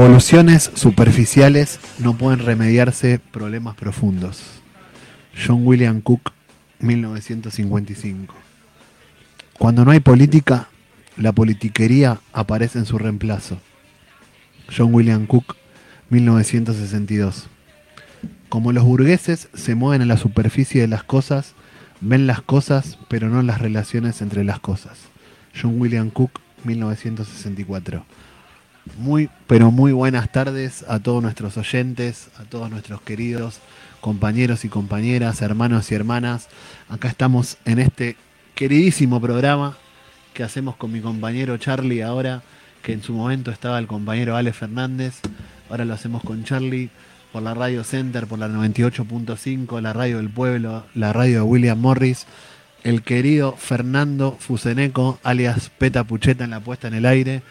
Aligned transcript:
revoluciones 0.00 0.70
superficiales 0.76 1.78
no 1.98 2.16
pueden 2.16 2.38
remediarse 2.38 3.18
problemas 3.18 3.76
profundos. 3.76 4.40
John 5.36 5.66
William 5.66 6.00
Cook, 6.00 6.32
1955. 6.78 8.34
Cuando 9.58 9.84
no 9.84 9.90
hay 9.90 10.00
política, 10.00 10.68
la 11.18 11.32
politiquería 11.32 12.18
aparece 12.32 12.78
en 12.78 12.86
su 12.86 12.96
reemplazo. 12.96 13.58
John 14.74 14.94
William 14.94 15.26
Cook, 15.26 15.56
1962. 16.08 17.48
Como 18.48 18.72
los 18.72 18.84
burgueses 18.84 19.50
se 19.52 19.74
mueven 19.74 20.00
en 20.00 20.08
la 20.08 20.16
superficie 20.16 20.80
de 20.80 20.88
las 20.88 21.04
cosas, 21.04 21.52
ven 22.00 22.26
las 22.26 22.40
cosas, 22.40 22.96
pero 23.08 23.28
no 23.28 23.42
las 23.42 23.60
relaciones 23.60 24.22
entre 24.22 24.44
las 24.44 24.60
cosas. 24.60 24.96
John 25.60 25.78
William 25.78 26.08
Cook, 26.08 26.40
1964. 26.64 28.06
Muy, 28.96 29.28
pero 29.46 29.70
muy 29.70 29.92
buenas 29.92 30.32
tardes 30.32 30.84
a 30.88 30.98
todos 30.98 31.22
nuestros 31.22 31.56
oyentes, 31.56 32.28
a 32.38 32.44
todos 32.44 32.70
nuestros 32.70 33.00
queridos 33.02 33.60
compañeros 34.00 34.64
y 34.64 34.68
compañeras, 34.68 35.42
hermanos 35.42 35.90
y 35.92 35.94
hermanas. 35.94 36.48
Acá 36.88 37.08
estamos 37.08 37.58
en 37.64 37.78
este 37.78 38.16
queridísimo 38.54 39.20
programa 39.20 39.76
que 40.32 40.42
hacemos 40.42 40.76
con 40.76 40.92
mi 40.92 41.00
compañero 41.00 41.56
Charlie 41.58 42.02
ahora, 42.02 42.42
que 42.82 42.92
en 42.92 43.02
su 43.02 43.12
momento 43.12 43.50
estaba 43.50 43.78
el 43.78 43.86
compañero 43.86 44.36
Ale 44.36 44.52
Fernández. 44.52 45.20
Ahora 45.68 45.84
lo 45.84 45.94
hacemos 45.94 46.22
con 46.22 46.44
Charlie 46.44 46.90
por 47.32 47.42
la 47.42 47.54
Radio 47.54 47.84
Center, 47.84 48.26
por 48.26 48.38
la 48.38 48.48
98.5, 48.48 49.80
la 49.80 49.92
radio 49.92 50.16
del 50.16 50.30
pueblo, 50.30 50.84
la 50.94 51.12
radio 51.12 51.36
de 51.36 51.42
William 51.42 51.78
Morris, 51.78 52.26
el 52.82 53.02
querido 53.02 53.54
Fernando 53.56 54.36
Fuseneco, 54.40 55.18
alias 55.22 55.70
Peta 55.78 56.04
Pucheta 56.04 56.44
en 56.44 56.50
la 56.50 56.60
puesta 56.60 56.88
en 56.88 56.94
el 56.94 57.06
aire, 57.06 57.42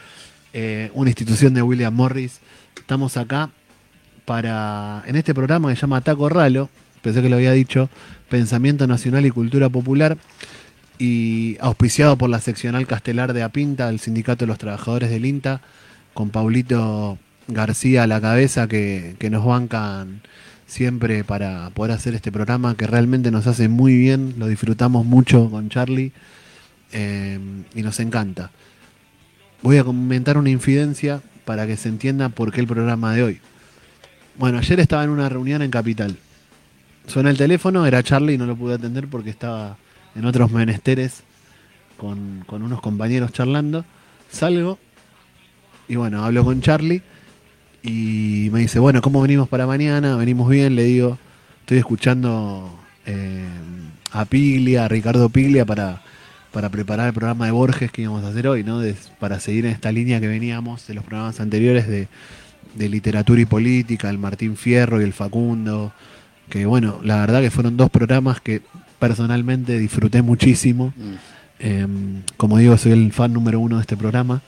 eh, 0.53 0.91
una 0.93 1.09
institución 1.09 1.53
de 1.53 1.61
William 1.61 1.93
Morris. 1.93 2.39
Estamos 2.77 3.17
acá 3.17 3.49
para, 4.25 5.03
en 5.07 5.15
este 5.15 5.33
programa 5.33 5.69
que 5.69 5.75
se 5.75 5.81
llama 5.81 6.01
Taco 6.01 6.29
Ralo, 6.29 6.69
pensé 7.01 7.21
que 7.21 7.29
lo 7.29 7.37
había 7.37 7.51
dicho, 7.51 7.89
Pensamiento 8.29 8.87
Nacional 8.87 9.25
y 9.25 9.31
Cultura 9.31 9.69
Popular, 9.69 10.17
y 10.97 11.57
auspiciado 11.61 12.17
por 12.17 12.29
la 12.29 12.39
seccional 12.39 12.85
Castelar 12.85 13.33
de 13.33 13.43
Apinta, 13.43 13.89
el 13.89 13.99
Sindicato 13.99 14.45
de 14.45 14.47
los 14.47 14.57
Trabajadores 14.57 15.09
del 15.09 15.25
INTA, 15.25 15.61
con 16.13 16.29
Paulito 16.29 17.17
García 17.47 18.03
a 18.03 18.07
la 18.07 18.21
cabeza, 18.21 18.67
que, 18.67 19.15
que 19.17 19.29
nos 19.29 19.45
bancan 19.45 20.21
siempre 20.69 21.23
para 21.23 21.71
poder 21.71 21.93
hacer 21.93 22.13
este 22.13 22.31
programa 22.31 22.75
que 22.75 22.85
realmente 22.85 23.31
nos 23.31 23.47
hace 23.47 23.67
muy 23.67 23.97
bien, 23.97 24.35
lo 24.37 24.47
disfrutamos 24.47 25.05
mucho 25.05 25.49
con 25.49 25.69
Charlie 25.69 26.11
eh, 26.91 27.39
y 27.73 27.81
nos 27.81 27.99
encanta. 27.99 28.51
Voy 29.61 29.77
a 29.77 29.83
comentar 29.83 30.37
una 30.37 30.49
infidencia 30.49 31.21
para 31.43 31.67
que 31.67 31.75
se 31.75 31.89
entienda 31.89 32.29
por 32.29 32.51
qué 32.51 32.61
el 32.61 32.67
programa 32.67 33.13
de 33.13 33.23
hoy. 33.23 33.39
Bueno, 34.37 34.57
ayer 34.57 34.79
estaba 34.79 35.03
en 35.03 35.09
una 35.09 35.27
reunión 35.27 35.61
en 35.61 35.69
Capital. 35.69 36.15
Suena 37.07 37.29
el 37.29 37.37
teléfono, 37.37 37.85
era 37.85 38.01
Charlie 38.01 38.35
y 38.35 38.37
no 38.37 38.45
lo 38.45 38.55
pude 38.55 38.75
atender 38.75 39.07
porque 39.07 39.29
estaba 39.29 39.77
en 40.15 40.25
otros 40.25 40.51
menesteres 40.51 41.23
con, 41.97 42.45
unos 42.49 42.81
compañeros 42.81 43.33
charlando. 43.33 43.83
Salgo 44.31 44.79
y 45.89 45.95
bueno, 45.95 46.23
hablo 46.23 46.45
con 46.45 46.61
Charlie 46.61 47.01
y 47.83 48.49
me 48.53 48.59
dice, 48.61 48.79
bueno, 48.79 49.01
¿cómo 49.01 49.21
venimos 49.21 49.49
para 49.49 49.67
mañana? 49.67 50.15
Venimos 50.15 50.49
bien, 50.49 50.75
le 50.75 50.83
digo, 50.83 51.17
estoy 51.61 51.79
escuchando 51.79 52.79
eh, 53.05 53.43
a 54.11 54.23
Piglia, 54.23 54.85
a 54.85 54.87
Ricardo 54.87 55.27
Piglia 55.29 55.65
para, 55.65 56.01
para 56.51 56.69
preparar 56.69 57.07
el 57.07 57.13
programa 57.13 57.45
de 57.45 57.51
Borges 57.51 57.91
que 57.91 58.01
íbamos 58.03 58.23
a 58.23 58.29
hacer 58.29 58.47
hoy, 58.47 58.63
¿no? 58.63 58.79
De- 58.79 58.95
para 59.19 59.39
seguir 59.39 59.65
en 59.65 59.71
esta 59.71 59.91
línea 59.91 60.19
que 60.19 60.27
veníamos 60.27 60.87
de 60.87 60.93
los 60.95 61.03
programas 61.03 61.39
anteriores 61.39 61.87
de, 61.87 62.07
de 62.75 62.89
literatura 62.89 63.39
y 63.41 63.45
política, 63.45 64.09
el 64.09 64.17
Martín 64.17 64.55
Fierro 64.57 64.99
y 64.99 65.03
el 65.03 65.13
Facundo, 65.13 65.93
que 66.49 66.65
bueno, 66.65 66.99
la 67.03 67.17
verdad 67.19 67.41
que 67.41 67.51
fueron 67.51 67.77
dos 67.77 67.89
programas 67.89 68.41
que 68.41 68.61
personalmente 68.97 69.77
disfruté 69.79 70.21
muchísimo. 70.21 70.93
Eh, 71.59 71.85
como 72.37 72.57
digo, 72.57 72.77
soy 72.77 72.93
el 72.93 73.11
fan 73.13 73.33
número 73.33 73.59
uno 73.59 73.75
de 73.77 73.81
este 73.81 73.95
programa. 73.97 74.41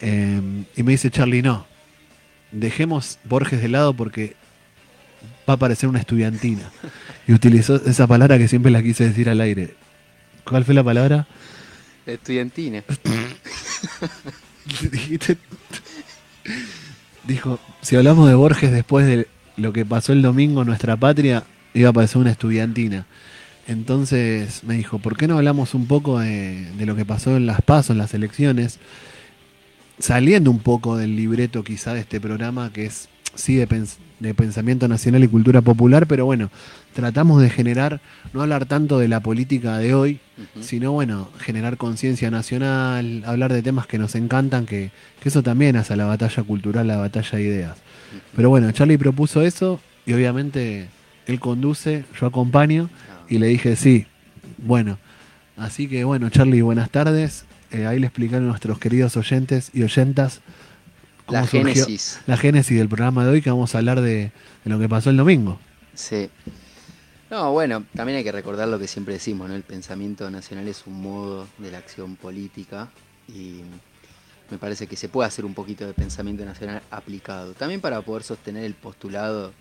Eh, 0.00 0.40
y 0.76 0.82
me 0.82 0.92
dice 0.92 1.10
Charlie, 1.10 1.42
no, 1.42 1.66
dejemos 2.52 3.18
Borges 3.24 3.60
de 3.60 3.68
lado 3.68 3.94
porque 3.94 4.36
va 5.48 5.54
a 5.54 5.56
parecer 5.56 5.88
una 5.88 5.98
estudiantina. 5.98 6.62
Y 7.28 7.32
utilizó 7.32 7.74
esa 7.84 8.06
palabra 8.06 8.38
que 8.38 8.46
siempre 8.46 8.70
la 8.70 8.80
quise 8.80 9.08
decir 9.08 9.28
al 9.28 9.40
aire. 9.40 9.74
¿Cuál 10.48 10.64
fue 10.64 10.74
la 10.74 10.84
palabra? 10.84 11.26
Estudiantina. 12.06 12.82
Dijiste- 14.90 15.38
Dijo, 17.26 17.58
si 17.82 17.96
hablamos 17.96 18.28
de 18.28 18.34
Borges 18.34 18.70
después 18.70 19.06
de 19.06 19.26
lo 19.56 19.72
que 19.72 19.84
pasó 19.84 20.12
el 20.12 20.22
domingo 20.22 20.60
en 20.62 20.68
nuestra 20.68 20.96
patria, 20.96 21.42
iba 21.74 21.90
a 21.90 21.92
parecer 21.92 22.18
una 22.18 22.30
estudiantina. 22.30 23.06
Entonces 23.66 24.62
me 24.62 24.74
dijo, 24.76 25.00
¿por 25.00 25.16
qué 25.16 25.26
no 25.26 25.36
hablamos 25.36 25.74
un 25.74 25.86
poco 25.86 26.20
de, 26.20 26.70
de 26.78 26.86
lo 26.86 26.94
que 26.94 27.04
pasó 27.04 27.36
en 27.36 27.46
las 27.46 27.62
pasos, 27.62 27.90
en 27.90 27.98
las 27.98 28.14
elecciones? 28.14 28.78
Saliendo 29.98 30.50
un 30.52 30.60
poco 30.60 30.96
del 30.96 31.16
libreto 31.16 31.64
quizá 31.64 31.94
de 31.94 32.00
este 32.00 32.20
programa, 32.20 32.70
que 32.72 32.86
es 32.86 33.08
sí 33.36 33.54
de, 33.54 33.68
pens- 33.68 33.96
de 34.20 34.34
pensamiento 34.34 34.88
nacional 34.88 35.22
y 35.24 35.28
cultura 35.28 35.60
popular, 35.62 36.06
pero 36.06 36.24
bueno, 36.24 36.50
tratamos 36.94 37.40
de 37.40 37.50
generar, 37.50 38.00
no 38.32 38.42
hablar 38.42 38.66
tanto 38.66 38.98
de 38.98 39.08
la 39.08 39.20
política 39.20 39.78
de 39.78 39.94
hoy, 39.94 40.18
sino 40.60 40.92
bueno, 40.92 41.30
generar 41.38 41.76
conciencia 41.76 42.30
nacional, 42.30 43.22
hablar 43.26 43.52
de 43.52 43.62
temas 43.62 43.86
que 43.86 43.98
nos 43.98 44.14
encantan, 44.14 44.66
que, 44.66 44.90
que 45.22 45.28
eso 45.28 45.42
también 45.42 45.76
hace 45.76 45.92
a 45.92 45.96
la 45.96 46.06
batalla 46.06 46.42
cultural, 46.42 46.86
la 46.88 46.96
batalla 46.96 47.38
de 47.38 47.44
ideas. 47.44 47.76
Pero 48.34 48.50
bueno, 48.50 48.70
Charlie 48.72 48.98
propuso 48.98 49.42
eso 49.42 49.80
y 50.06 50.12
obviamente 50.12 50.88
él 51.26 51.38
conduce, 51.40 52.04
yo 52.20 52.26
acompaño 52.26 52.90
Ah, 53.10 53.24
y 53.28 53.38
le 53.38 53.46
dije 53.48 53.76
sí, 53.76 54.06
bueno. 54.58 54.98
Así 55.56 55.88
que 55.88 56.04
bueno, 56.04 56.28
Charlie, 56.30 56.60
buenas 56.62 56.90
tardes. 56.90 57.44
Eh, 57.72 57.86
ahí 57.86 57.98
le 57.98 58.06
explicaron 58.06 58.44
a 58.44 58.48
nuestros 58.50 58.78
queridos 58.78 59.16
oyentes 59.16 59.70
y 59.74 59.82
oyentas 59.82 60.40
La 61.28 61.42
surgió 61.46 61.60
génesis. 61.60 62.20
la 62.26 62.36
génesis 62.36 62.78
del 62.78 62.88
programa 62.88 63.24
de 63.24 63.30
hoy, 63.30 63.42
que 63.42 63.50
vamos 63.50 63.74
a 63.74 63.78
hablar 63.78 64.00
de, 64.00 64.32
de 64.64 64.70
lo 64.70 64.78
que 64.78 64.88
pasó 64.88 65.10
el 65.10 65.16
domingo. 65.16 65.58
Sí. 65.94 66.30
No, 67.30 67.52
bueno, 67.52 67.84
también 67.94 68.18
hay 68.18 68.24
que 68.24 68.30
recordar 68.30 68.68
lo 68.68 68.78
que 68.78 68.86
siempre 68.86 69.14
decimos, 69.14 69.48
¿no? 69.48 69.56
El 69.56 69.64
pensamiento 69.64 70.30
nacional 70.30 70.68
es 70.68 70.86
un 70.86 71.02
modo 71.02 71.48
de 71.58 71.72
la 71.72 71.78
acción 71.78 72.14
política 72.14 72.88
y 73.26 73.62
me 74.50 74.58
parece 74.58 74.86
que 74.86 74.96
se 74.96 75.08
puede 75.08 75.26
hacer 75.26 75.44
un 75.44 75.54
poquito 75.54 75.86
de 75.86 75.92
pensamiento 75.92 76.44
nacional 76.44 76.82
aplicado. 76.90 77.54
También 77.54 77.80
para 77.80 78.00
poder 78.02 78.22
sostener 78.22 78.64
el 78.64 78.74
postulado 78.74 79.52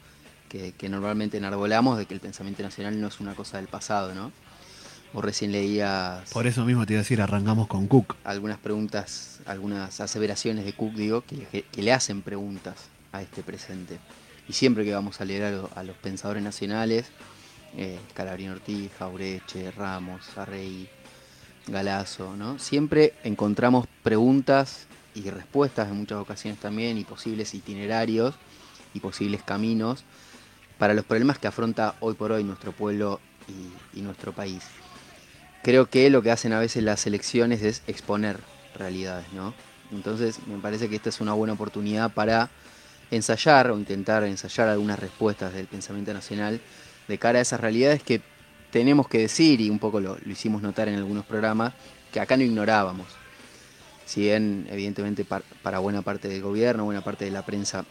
que, 0.48 0.74
que 0.74 0.90
normalmente 0.90 1.38
enarbolamos 1.38 1.98
de 1.98 2.06
que 2.06 2.14
el 2.14 2.20
pensamiento 2.20 2.62
nacional 2.62 3.02
no 3.02 3.08
es 3.08 3.20
una 3.20 3.34
cosa 3.34 3.58
del 3.58 3.68
pasado, 3.68 4.14
¿no? 4.14 4.32
Vos 5.16 5.24
recién 5.24 5.54
leías 5.54 6.30
Por 6.32 6.46
eso 6.46 6.66
mismo 6.66 6.86
te 6.86 6.92
iba 6.92 7.00
a 7.00 7.04
decir, 7.04 7.22
arrancamos 7.22 7.68
con 7.68 7.88
Cook. 7.88 8.18
algunas 8.26 8.58
preguntas, 8.58 9.40
algunas 9.46 10.02
aseveraciones 10.02 10.66
de 10.66 10.74
Cook, 10.74 10.94
digo, 10.96 11.24
que, 11.26 11.38
le- 11.38 11.64
que 11.72 11.82
le 11.82 11.94
hacen 11.94 12.22
preguntas 12.22 12.76
a 13.14 13.22
este 13.22 13.42
presente. 13.42 13.98
Y 14.50 14.52
siempre 14.52 14.84
que 14.84 14.94
vamos 14.94 15.22
a 15.22 15.26
leer 15.26 15.44
a, 15.46 15.52
lo- 15.52 15.70
a 15.74 15.84
los 15.84 15.96
pensadores 15.96 16.44
nacionales, 16.44 17.06
eh, 17.78 17.98
Calabrín 18.14 18.50
Ortiz, 18.50 18.92
Jaureche, 19.00 19.72
Ramos, 19.72 20.38
Arrey, 20.38 20.86
Galazo, 21.68 22.36
¿no? 22.36 22.60
Siempre 22.60 23.14
encontramos 23.24 23.86
preguntas 24.04 24.86
y 25.14 25.30
respuestas 25.30 25.88
en 25.90 25.96
muchas 25.96 26.18
ocasiones 26.20 26.60
también, 26.60 26.98
y 26.98 27.06
posibles 27.06 27.54
itinerarios 27.54 28.36
y 28.94 29.00
posibles 29.00 29.42
caminos 29.44 30.04
para 30.78 30.94
los 30.94 31.06
problemas 31.06 31.40
que 31.40 31.48
afronta 31.48 31.96
hoy 32.02 32.16
por 32.16 32.34
hoy 32.34 32.44
nuestro 32.44 32.74
pueblo 32.74 33.22
y- 33.48 33.98
y 33.98 34.02
nuestro 34.02 34.34
país 34.34 34.62
creo 35.66 35.88
que 35.88 36.12
lo 36.12 36.22
que 36.22 36.30
hacen 36.30 36.54
a 36.54 36.60
veces 36.60 36.84
las 36.84 37.08
elecciones 37.08 37.64
es 37.64 37.82
exponer 37.88 38.38
realidades, 38.78 39.26
¿no? 39.34 39.56
Entonces 39.92 40.38
me 40.46 40.60
parece 40.60 40.90
que 40.90 40.96
esta 40.96 41.10
es 41.10 41.22
una 41.22 41.34
buena 41.34 41.54
oportunidad 41.54 42.12
para 42.12 42.52
ensayar 43.10 43.72
o 43.72 43.76
intentar 43.76 44.24
ensayar 44.26 44.68
algunas 44.70 45.00
respuestas 45.00 45.56
del 45.56 45.66
pensamiento 45.66 46.14
nacional 46.14 46.62
de 47.08 47.18
cara 47.18 47.40
a 47.40 47.42
esas 47.42 47.60
realidades 47.60 48.04
que 48.04 48.22
tenemos 48.70 49.08
que 49.08 49.18
decir, 49.18 49.60
y 49.60 49.72
un 49.72 49.80
poco 49.80 50.00
lo, 50.00 50.20
hicimos 50.28 50.62
notar 50.62 50.88
en 50.88 50.98
algunos 50.98 51.26
programas, 51.26 51.74
que 52.14 52.20
acá 52.20 52.38
no 52.38 52.44
ignorábamos. 52.44 53.08
Si 54.06 54.22
bien, 54.22 54.68
evidentemente, 54.70 55.26
par- 55.26 55.46
para 55.64 55.80
buena 55.80 56.04
parte 56.04 56.28
del 56.28 56.44
gobierno, 56.44 56.86
buena 56.86 57.04
parte 57.04 57.26
de 57.26 57.32
la 57.32 57.44
prensa 57.44 57.86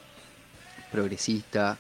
progresista, 0.93 1.77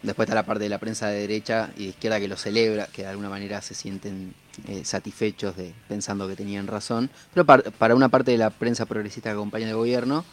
después 0.00 0.26
está 0.26 0.36
la 0.36 0.46
parte 0.46 0.62
de 0.62 0.70
la 0.70 0.78
prensa 0.78 1.08
de 1.08 1.18
derecha 1.18 1.70
y 1.76 1.84
de 1.84 1.88
izquierda 1.90 2.20
que 2.20 2.28
lo 2.28 2.36
celebra, 2.36 2.86
que 2.86 3.02
de 3.02 3.08
alguna 3.08 3.30
manera 3.30 3.60
se 3.62 3.74
sienten 3.74 4.32
eh, 4.68 4.84
satisfechos 4.84 5.56
de 5.56 5.72
pensando 5.88 6.26
que 6.28 6.36
tenían 6.36 6.66
razón, 6.66 7.10
pero 7.32 7.44
par- 7.44 7.70
para 7.72 7.94
una 7.94 8.08
parte 8.08 8.30
de 8.32 8.38
la 8.38 8.50
prensa 8.50 8.86
progresista 8.86 9.30
que 9.30 9.34
acompaña 9.34 9.68
al 9.68 9.76
gobierno 9.76 10.24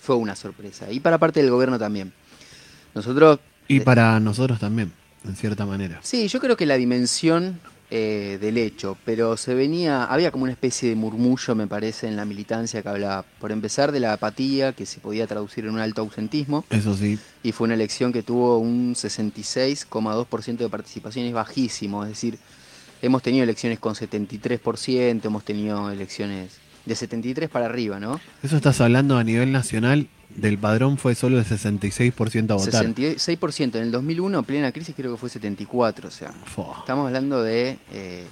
fue 0.00 0.16
una 0.16 0.34
sorpresa, 0.36 0.90
y 0.90 1.00
para 1.00 1.18
parte 1.18 1.40
del 1.42 1.50
gobierno 1.50 1.78
también. 1.78 2.12
Nosotros 2.94 3.38
Y 3.68 3.78
Eh, 3.78 3.80
para 3.82 4.18
nosotros 4.18 4.58
también, 4.58 4.92
en 5.24 5.36
cierta 5.36 5.64
manera. 5.66 6.00
Sí, 6.02 6.26
yo 6.28 6.40
creo 6.40 6.56
que 6.56 6.66
la 6.66 6.76
dimensión 6.76 7.60
eh, 7.92 8.38
del 8.40 8.56
hecho, 8.56 8.96
pero 9.04 9.36
se 9.36 9.52
venía, 9.54 10.04
había 10.04 10.30
como 10.30 10.44
una 10.44 10.52
especie 10.52 10.88
de 10.88 10.94
murmullo, 10.94 11.54
me 11.56 11.66
parece, 11.66 12.06
en 12.06 12.14
la 12.16 12.24
militancia 12.24 12.82
que 12.82 12.88
hablaba, 12.88 13.24
por 13.40 13.50
empezar, 13.50 13.90
de 13.90 13.98
la 14.00 14.12
apatía, 14.12 14.72
que 14.72 14.86
se 14.86 15.00
podía 15.00 15.26
traducir 15.26 15.64
en 15.64 15.72
un 15.72 15.80
alto 15.80 16.00
ausentismo. 16.00 16.64
Eso 16.70 16.94
sí. 16.96 17.18
Y 17.42 17.50
fue 17.52 17.64
una 17.66 17.74
elección 17.74 18.12
que 18.12 18.22
tuvo 18.22 18.58
un 18.58 18.94
66,2% 18.94 20.64
de 20.64 20.68
participación, 20.68 21.26
es 21.26 21.32
bajísimo, 21.32 22.04
es 22.04 22.10
decir, 22.10 22.38
hemos 23.02 23.22
tenido 23.22 23.44
elecciones 23.44 23.78
con 23.78 23.94
73%, 23.94 25.24
hemos 25.24 25.44
tenido 25.44 25.90
elecciones 25.90 26.58
de 26.84 26.94
73 26.94 27.48
para 27.48 27.66
arriba, 27.66 28.00
¿no? 28.00 28.20
Eso 28.42 28.56
estás 28.56 28.80
hablando 28.80 29.18
a 29.18 29.24
nivel 29.24 29.52
nacional 29.52 30.08
del 30.36 30.58
padrón 30.58 30.96
fue 30.96 31.14
solo 31.14 31.38
el 31.38 31.44
66% 31.44 32.50
a 32.50 32.54
votar. 32.54 32.86
66%. 32.86 33.76
En 33.76 33.82
el 33.82 33.90
2001, 33.90 34.42
plena 34.44 34.72
crisis, 34.72 34.94
creo 34.96 35.12
que 35.12 35.18
fue 35.18 35.28
74%. 35.28 36.04
O 36.04 36.10
sea, 36.10 36.32
estamos 36.78 37.06
hablando 37.06 37.42
de 37.42 37.78
eh, 37.92 38.24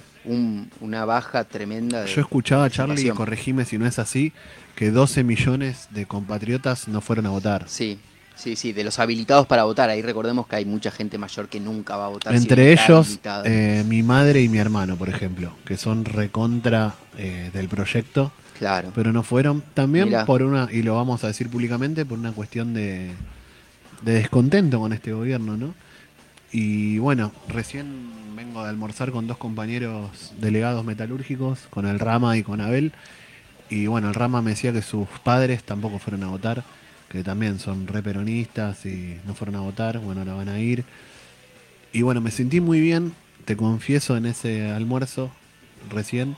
una 0.79 1.05
baja 1.05 1.43
tremenda. 1.43 2.03
De 2.03 2.07
Yo 2.13 2.21
escuchaba 2.21 2.65
a 2.65 2.69
Charlie, 2.69 3.09
corregime 3.11 3.65
si 3.65 3.77
no 3.77 3.85
es 3.85 3.99
así, 3.99 4.33
que 4.75 4.91
12 4.91 5.23
millones 5.23 5.87
de 5.91 6.05
compatriotas 6.05 6.87
no 6.87 7.01
fueron 7.01 7.25
a 7.25 7.29
votar. 7.29 7.65
Sí, 7.67 7.99
sí, 8.39 8.55
sí, 8.55 8.73
de 8.73 8.83
los 8.83 8.99
habilitados 8.99 9.47
para 9.47 9.63
votar. 9.63 9.89
Ahí 9.89 10.01
recordemos 10.01 10.47
que 10.47 10.55
hay 10.55 10.65
mucha 10.65 10.91
gente 10.91 11.17
mayor 11.17 11.47
que 11.47 11.59
nunca 11.59 11.97
va 11.97 12.05
a 12.05 12.09
votar. 12.09 12.35
Entre 12.35 12.71
ellos, 12.73 13.19
eh, 13.45 13.83
mi 13.87 14.03
madre 14.03 14.41
y 14.41 14.49
mi 14.49 14.57
hermano, 14.57 14.95
por 14.95 15.09
ejemplo, 15.09 15.53
que 15.65 15.77
son 15.77 16.05
recontra 16.05 16.95
eh, 17.17 17.49
del 17.53 17.67
proyecto 17.67 18.31
Claro. 18.59 18.91
Pero 18.93 19.13
no 19.13 19.23
fueron 19.23 19.63
también 19.73 20.13
por 20.25 20.43
una, 20.43 20.67
y 20.69 20.81
lo 20.83 20.95
vamos 20.95 21.23
a 21.23 21.27
decir 21.27 21.49
públicamente, 21.49 22.05
por 22.05 22.19
una 22.19 22.33
cuestión 22.33 22.73
de, 22.73 23.11
de 24.01 24.13
descontento 24.13 24.79
con 24.79 24.91
este 24.91 25.13
gobierno, 25.13 25.55
¿no? 25.55 25.73
Y 26.51 26.97
bueno, 26.97 27.31
recién 27.47 28.35
vengo 28.35 28.61
de 28.63 28.69
almorzar 28.69 29.11
con 29.11 29.27
dos 29.27 29.37
compañeros 29.37 30.33
delegados 30.41 30.83
metalúrgicos, 30.83 31.67
con 31.69 31.87
el 31.87 31.99
Rama 31.99 32.35
y 32.35 32.43
con 32.43 32.59
Abel. 32.59 32.91
Y 33.69 33.87
bueno, 33.87 34.09
el 34.09 34.15
Rama 34.15 34.41
me 34.41 34.51
decía 34.51 34.73
que 34.73 34.81
sus 34.81 35.07
padres 35.23 35.63
tampoco 35.63 35.97
fueron 35.97 36.23
a 36.23 36.27
votar, 36.27 36.65
que 37.09 37.23
también 37.23 37.59
son 37.59 37.87
re 37.87 38.03
peronistas 38.03 38.85
y 38.85 39.17
no 39.25 39.33
fueron 39.33 39.55
a 39.55 39.61
votar, 39.61 39.99
bueno, 39.99 40.21
ahora 40.21 40.35
van 40.35 40.49
a 40.49 40.59
ir. 40.59 40.85
Y 41.91 42.03
bueno, 42.03 42.21
me 42.21 42.31
sentí 42.31 42.61
muy 42.61 42.79
bien, 42.79 43.13
te 43.45 43.57
confieso, 43.57 44.15
en 44.15 44.27
ese 44.27 44.71
almuerzo 44.71 45.31
recién, 45.89 46.37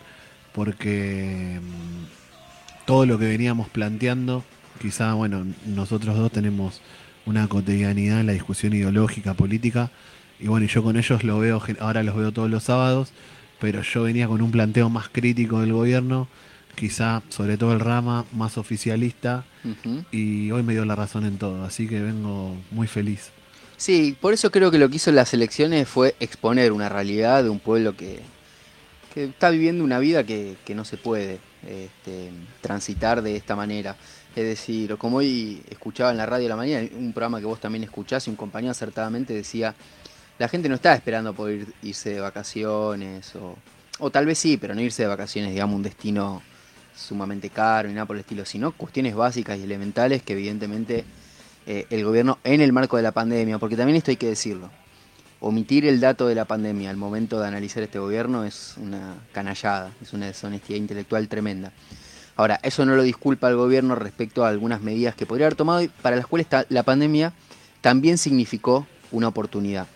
porque 0.54 1.60
mm, 1.62 2.86
todo 2.86 3.06
lo 3.06 3.20
que 3.20 3.26
veníamos 3.26 3.68
planteando, 3.70 4.46
quizá, 4.82 5.14
bueno, 5.14 5.46
nosotros 5.66 6.18
dos 6.18 6.32
tenemos 6.32 6.82
una 7.26 7.48
cotidianidad 7.48 8.22
en 8.22 8.28
la 8.28 8.34
discusión 8.34 8.74
ideológica, 8.74 9.34
política, 9.34 9.92
y 10.40 10.48
bueno, 10.48 10.66
yo 10.68 10.82
con 10.84 10.98
ellos 10.98 11.24
lo 11.24 11.40
veo, 11.40 11.62
ahora 11.80 12.02
los 12.02 12.16
veo 12.16 12.32
todos 12.32 12.50
los 12.50 12.64
sábados, 12.64 13.12
pero 13.60 13.82
yo 13.84 14.04
venía 14.04 14.28
con 14.28 14.42
un 14.42 14.52
planteo 14.52 14.90
más 14.90 15.10
crítico 15.10 15.60
del 15.60 15.74
gobierno, 15.74 16.28
quizá 16.74 17.22
sobre 17.30 17.58
todo 17.58 17.74
el 17.74 17.80
rama 17.80 18.26
más 18.32 18.58
oficialista, 18.58 19.46
y 20.12 20.52
hoy 20.52 20.64
me 20.64 20.74
dio 20.74 20.86
la 20.86 20.96
razón 20.96 21.26
en 21.26 21.38
todo, 21.38 21.64
así 21.64 21.88
que 21.88 22.02
vengo 22.02 22.56
muy 22.72 22.88
feliz. 22.88 23.32
Sí, 23.78 24.16
por 24.20 24.34
eso 24.34 24.52
creo 24.52 24.70
que 24.70 24.78
lo 24.78 24.90
que 24.90 24.98
hizo 24.98 25.10
en 25.10 25.16
las 25.16 25.34
elecciones 25.34 25.88
fue 25.88 26.16
exponer 26.20 26.72
una 26.72 26.88
realidad 26.88 27.44
de 27.44 27.50
un 27.50 27.60
pueblo 27.60 27.98
que, 27.98 28.20
que 29.14 29.26
está 29.26 29.50
viviendo 29.50 29.84
una 29.84 30.00
vida 30.00 30.24
que, 30.24 30.56
no 30.76 30.86
se 30.86 30.98
puede 30.98 31.40
este, 31.68 32.32
transitar 32.62 33.22
de 33.22 33.36
esta 33.36 33.56
manera. 33.56 33.96
Es 34.36 34.46
decir, 34.46 34.98
como 34.98 35.18
hoy 35.18 35.62
escuchaba 35.70 36.12
en 36.12 36.18
la 36.18 36.26
radio 36.26 36.44
de 36.44 36.50
la 36.50 36.56
mañana, 36.56 36.88
un 36.96 37.12
programa 37.12 37.40
que 37.40 37.46
vos 37.46 37.60
también 37.60 37.84
escuchás 37.84 38.28
y 38.28 38.30
un 38.30 38.36
compañero 38.36 38.72
acertadamente 38.72 39.34
decía, 39.34 39.76
la 40.38 40.48
gente 40.48 40.70
no 40.70 40.76
está 40.76 40.94
esperando 40.94 41.34
poder 41.34 41.66
irse 41.84 42.12
de 42.12 42.20
vacaciones, 42.22 43.36
o, 43.36 43.58
o 44.00 44.10
tal 44.10 44.26
vez 44.26 44.38
sí, 44.40 44.58
pero 44.58 44.74
no 44.74 44.82
irse 44.82 45.02
de 45.04 45.10
vacaciones, 45.10 45.52
digamos, 45.52 45.76
un 45.76 45.84
destino 45.84 46.42
sumamente 46.96 47.50
caro 47.50 47.90
y 47.90 47.94
nada 47.94 48.06
por 48.06 48.16
el 48.16 48.22
estilo, 48.22 48.46
sino 48.46 48.72
cuestiones 48.72 49.16
básicas 49.16 49.58
y 49.58 49.64
elementales 49.64 50.24
que 50.24 50.34
evidentemente 50.34 51.06
eh, 51.66 51.86
el 51.90 52.04
gobierno 52.04 52.40
en 52.44 52.62
el 52.62 52.74
marco 52.74 52.98
de 52.98 53.04
la 53.04 53.12
pandemia, 53.12 53.60
porque 53.60 53.78
también 53.78 53.98
esto 53.98 54.12
hay 54.12 54.18
que 54.18 54.28
decirlo, 54.28 54.70
omitir 55.40 55.86
el 55.86 56.00
dato 56.00 56.28
de 56.28 56.36
la 56.36 56.46
pandemia 56.46 56.90
al 56.90 56.98
momento 56.98 57.40
de 57.40 57.48
analizar 57.48 57.84
este 57.84 58.00
gobierno 58.00 58.46
es 58.46 58.76
una 58.78 59.16
canallada, 59.32 59.92
es 60.02 60.14
una 60.14 60.28
deshonestidad 60.28 60.78
intelectual 60.78 61.28
tremenda. 61.28 61.72
Ahora, 62.36 62.60
eso 62.64 62.86
no 62.86 62.96
lo 62.96 63.04
disculpa 63.04 63.48
al 63.48 63.56
gobierno 63.56 63.96
respecto 63.96 64.46
a 64.46 64.50
algunas 64.50 64.82
medidas 64.82 65.16
que 65.16 65.26
podría 65.26 65.48
haber 65.48 65.58
tomado 65.58 65.82
y 65.82 65.90
para 65.90 66.16
las 66.16 66.28
cuales 66.28 66.48
la 66.70 66.84
pandemia 66.84 67.34
también 67.82 68.18
significó 68.18 68.88
una 69.12 69.28
oportunidad. 69.28 69.88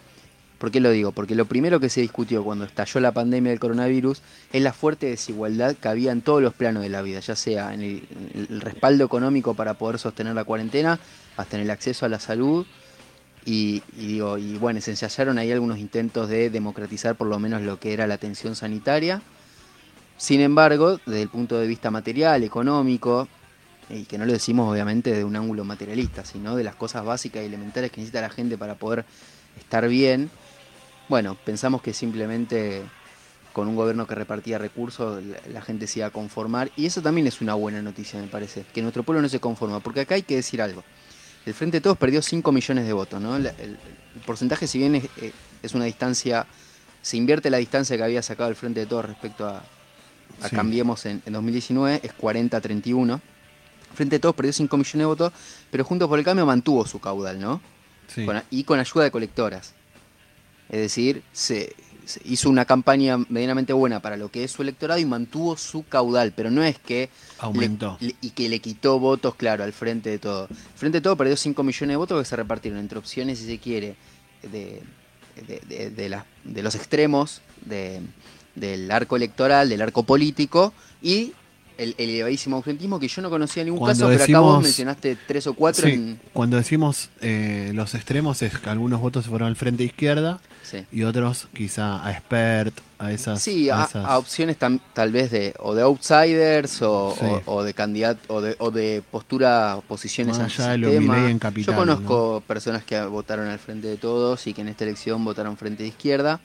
¿Por 0.65 0.71
qué 0.71 0.79
lo 0.79 0.89
digo? 0.89 1.11
Porque 1.11 1.35
lo 1.35 1.45
primero 1.45 1.79
que 1.79 1.89
se 1.89 2.01
discutió 2.01 2.43
cuando 2.43 2.65
estalló 2.65 2.99
la 2.99 3.11
pandemia 3.11 3.51
del 3.51 3.59
coronavirus 3.59 4.23
es 4.51 4.63
la 4.63 4.73
fuerte 4.73 5.05
desigualdad 5.05 5.75
que 5.75 5.87
había 5.87 6.11
en 6.11 6.23
todos 6.23 6.41
los 6.41 6.55
planos 6.55 6.81
de 6.81 6.89
la 6.89 7.03
vida, 7.03 7.19
ya 7.19 7.35
sea 7.35 7.71
en 7.71 7.83
el, 7.83 8.61
respaldo 8.61 9.05
económico 9.05 9.53
para 9.53 9.75
poder 9.75 9.99
sostener 9.99 10.33
la 10.33 10.43
cuarentena, 10.43 10.99
hasta 11.37 11.57
en 11.57 11.61
el 11.61 11.69
acceso 11.69 12.07
a 12.07 12.09
la 12.09 12.19
salud, 12.19 12.65
y, 13.45 13.83
digo, 13.95 14.39
y 14.39 14.57
bueno, 14.57 14.81
se 14.81 14.89
ensayaron 14.89 15.37
ahí 15.37 15.51
algunos 15.51 15.77
intentos 15.77 16.29
de 16.29 16.49
democratizar 16.49 17.13
por 17.13 17.27
lo 17.27 17.37
menos 17.37 17.61
lo 17.61 17.79
que 17.79 17.93
era 17.93 18.07
la 18.07 18.15
atención 18.15 18.55
sanitaria. 18.55 19.21
Sin 20.17 20.41
embargo, 20.41 20.99
desde 21.05 21.21
el 21.21 21.29
punto 21.29 21.59
de 21.59 21.67
vista 21.67 21.91
material, 21.91 22.43
económico, 22.43 23.27
y 23.87 24.05
que 24.05 24.17
no 24.17 24.25
lo 24.25 24.33
decimos 24.33 24.71
obviamente 24.71 25.13
de 25.13 25.25
un 25.25 25.35
ángulo 25.35 25.63
materialista, 25.63 26.25
sino 26.25 26.55
de 26.55 26.63
las 26.63 26.73
cosas 26.73 27.05
básicas 27.05 27.43
y 27.43 27.45
elementales 27.45 27.91
que 27.91 28.01
necesita 28.01 28.21
la 28.21 28.31
gente 28.31 28.57
para 28.57 28.73
poder 28.73 29.05
estar 29.59 29.87
bien, 29.87 30.31
bueno, 31.09 31.35
pensamos 31.43 31.81
que 31.81 31.93
simplemente 31.93 32.83
con 33.53 33.67
un 33.67 33.75
gobierno 33.75 34.05
que 34.05 34.15
repartía 34.15 34.57
recursos 34.57 35.23
la, 35.51 35.61
gente 35.61 35.87
se 35.87 35.99
iba 35.99 36.07
a 36.07 36.11
conformar, 36.11 36.71
y 36.75 36.85
eso 36.85 37.01
también 37.01 37.25
es 37.27 37.39
una 37.39 37.53
buena 37.53 37.81
noticia, 37.81 38.19
me 38.19 38.27
parece, 38.27 38.65
que 38.73 38.81
nuestro 38.81 39.03
pueblo 39.03 39.21
no 39.21 39.29
se 39.29 39.39
conforma, 39.39 39.79
porque 39.79 40.01
acá 40.01 40.15
hay 40.15 40.23
que 40.23 40.35
decir 40.35 40.61
algo 40.61 40.83
el 41.45 41.53
Frente 41.53 41.77
de 41.77 41.81
Todos 41.81 41.97
perdió 41.97 42.21
5 42.21 42.51
millones 42.51 42.85
de 42.85 42.93
votos, 42.93 43.21
¿no? 43.21 43.35
El, 43.35 43.77
porcentaje, 44.25 44.67
si 44.67 44.79
bien 44.79 44.95
eh, 44.95 45.31
es, 45.61 45.73
una 45.73 45.85
distancia, 45.85 46.47
se 47.01 47.17
invierte 47.17 47.49
la 47.49 47.57
distancia 47.57 47.97
que 47.97 48.03
había 48.03 48.21
sacado 48.21 48.49
el 48.49 48.55
Frente 48.55 48.79
de 48.81 48.85
Todos 48.85 49.05
respecto 49.05 49.47
a, 49.47 49.63
Cambiemos 50.51 51.05
en, 51.05 51.21
2019, 51.25 52.01
es 52.03 52.17
40-31. 52.17 53.13
El 53.13 53.95
Frente 53.95 54.15
de 54.15 54.19
Todos 54.19 54.35
perdió 54.35 54.51
5 54.51 54.75
millones 54.75 54.99
de 54.99 55.05
votos, 55.05 55.33
pero 55.71 55.85
Juntos 55.85 56.09
por 56.09 56.19
el 56.19 56.25
Cambio 56.25 56.45
mantuvo 56.45 56.85
su 56.85 56.99
caudal, 56.99 57.39
¿no? 57.39 57.61
y 58.51 58.63
con 58.63 58.79
ayuda 58.79 59.05
de 59.05 59.11
colectoras. 59.11 59.73
Es 60.75 60.81
decir, 60.81 61.23
se, 61.31 61.73
hizo 62.25 62.49
una 62.49 62.65
campaña 62.65 63.17
medianamente 63.29 63.71
buena 63.71 64.01
para 64.01 64.17
lo 64.17 64.29
que 64.29 64.43
es 64.43 64.51
su 64.51 64.61
electorado 64.61 64.99
y 64.99 65.05
mantuvo 65.05 65.55
su 65.55 65.87
caudal, 65.87 66.33
pero 66.35 66.51
no 66.51 66.63
es 66.63 66.77
que 66.77 67.09
aumentó 67.37 67.97
y 68.01 68.31
que 68.31 68.49
le 68.49 68.59
quitó 68.59 68.99
votos, 68.99 69.35
claro, 69.35 69.63
al 69.63 69.71
frente 69.71 70.09
de 70.09 70.19
todo. 70.19 70.49
El 70.49 70.57
frente 70.75 70.97
de 70.97 71.01
todo 71.01 71.15
perdió 71.15 71.37
5 71.37 71.63
millones 71.63 71.93
de 71.93 71.95
votos 71.95 72.21
que 72.21 72.29
se 72.29 72.35
repartieron 72.35 72.77
entre 72.77 72.99
opciones, 72.99 73.39
si 73.39 73.45
se 73.45 73.57
quiere, 73.57 73.95
de, 74.41 74.83
de, 75.47 75.89
de, 75.91 76.21
de 76.43 76.61
los 76.61 76.75
extremos 76.75 77.41
del 78.53 78.91
arco 78.91 79.15
electoral, 79.15 79.69
del 79.69 79.81
arco 79.81 80.03
político 80.03 80.73
y 81.01 81.31
el, 81.77 81.95
elevadísimo 81.97 82.57
ausentismo 82.57 82.99
que 82.99 83.07
yo 83.07 83.21
no 83.21 83.29
conocía 83.29 83.63
ningún 83.63 83.87
caso, 83.87 84.07
pero 84.07 84.23
acá 84.23 84.39
vos 84.39 84.63
mencionaste 84.63 85.17
tres 85.27 85.47
o 85.47 85.53
cuatro. 85.53 85.87
Cuando 86.33 86.57
decimos 86.57 87.09
eh, 87.21 87.71
los 87.73 87.95
extremos 87.95 88.41
es 88.41 88.57
que 88.57 88.69
algunos 88.69 89.01
votos 89.01 89.25
se 89.25 89.29
fueron 89.29 89.47
al 89.47 89.55
frente 89.55 89.83
izquierda 89.83 90.39
y 90.91 91.03
otros 91.03 91.47
quizá 91.53 92.05
a 92.05 92.11
expert, 92.11 92.73
a 92.97 93.11
esas... 93.11 93.41
Sí, 93.41 93.69
a, 93.69 93.87
opciones 94.17 94.57
tal 94.57 95.11
vez 95.11 95.31
de 95.31 95.53
o 95.59 95.75
de 95.75 95.83
outsiders 95.83 96.81
o, 96.81 97.63
de 97.63 97.73
candidato 97.73 98.33
o 98.33 98.41
de, 98.41 98.55
o 98.59 98.71
de 98.71 99.03
postura, 99.09 99.79
posiciones 99.87 100.39
al 100.39 100.49
sistema. 100.49 101.29
En 101.29 101.39
capital, 101.39 101.73
yo 101.73 101.79
conozco 101.79 102.43
personas 102.47 102.83
que 102.83 102.99
votaron 103.03 103.47
al 103.47 103.59
frente 103.59 103.87
de 103.87 103.97
todos 103.97 104.47
y 104.47 104.53
que 104.53 104.61
en 104.61 104.69
esta 104.69 104.83
elección 104.83 105.23
votaron 105.23 105.57
frente 105.57 105.83
de 105.83 105.89
izquierda. 105.89 106.39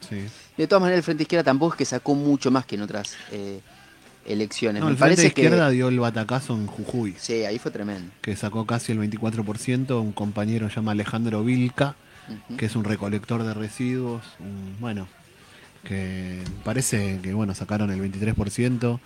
De 0.56 0.66
todas 0.66 0.82
maneras, 0.82 0.98
el 0.98 1.04
frente 1.04 1.18
de 1.18 1.24
izquierda 1.24 1.44
tampoco 1.44 1.74
es 1.74 1.78
que 1.78 1.84
sacó 1.84 2.14
mucho 2.14 2.50
más 2.50 2.66
que 2.66 2.76
en 2.76 2.82
otras... 2.82 3.14
Eh, 3.32 3.60
elecciones. 4.24 4.84
Me 4.84 4.94
parece 4.94 5.28
izquierda 5.28 5.70
dio 5.70 5.88
el 5.88 5.98
batacazo 5.98 6.54
en 6.54 6.66
Jujuy. 6.66 7.14
Sí, 7.18 7.44
ahí 7.44 7.58
fue 7.58 7.70
tremendo. 7.70 8.12
Que 8.20 8.36
sacó 8.36 8.66
casi 8.66 8.92
el 8.92 8.98
24%, 8.98 10.00
un 10.00 10.12
compañero 10.12 10.68
llama 10.68 10.92
Alejandro 10.92 11.42
Vilca, 11.44 11.96
que 12.56 12.66
es 12.66 12.76
un 12.76 12.84
recolector 12.84 13.42
de 13.42 13.54
residuos, 13.54 14.22
bueno, 14.78 15.08
que 15.84 16.42
parece 16.64 17.18
que 17.22 17.34
bueno, 17.34 17.54
sacaron 17.54 17.90
el 17.90 18.00
23%. 18.00 19.00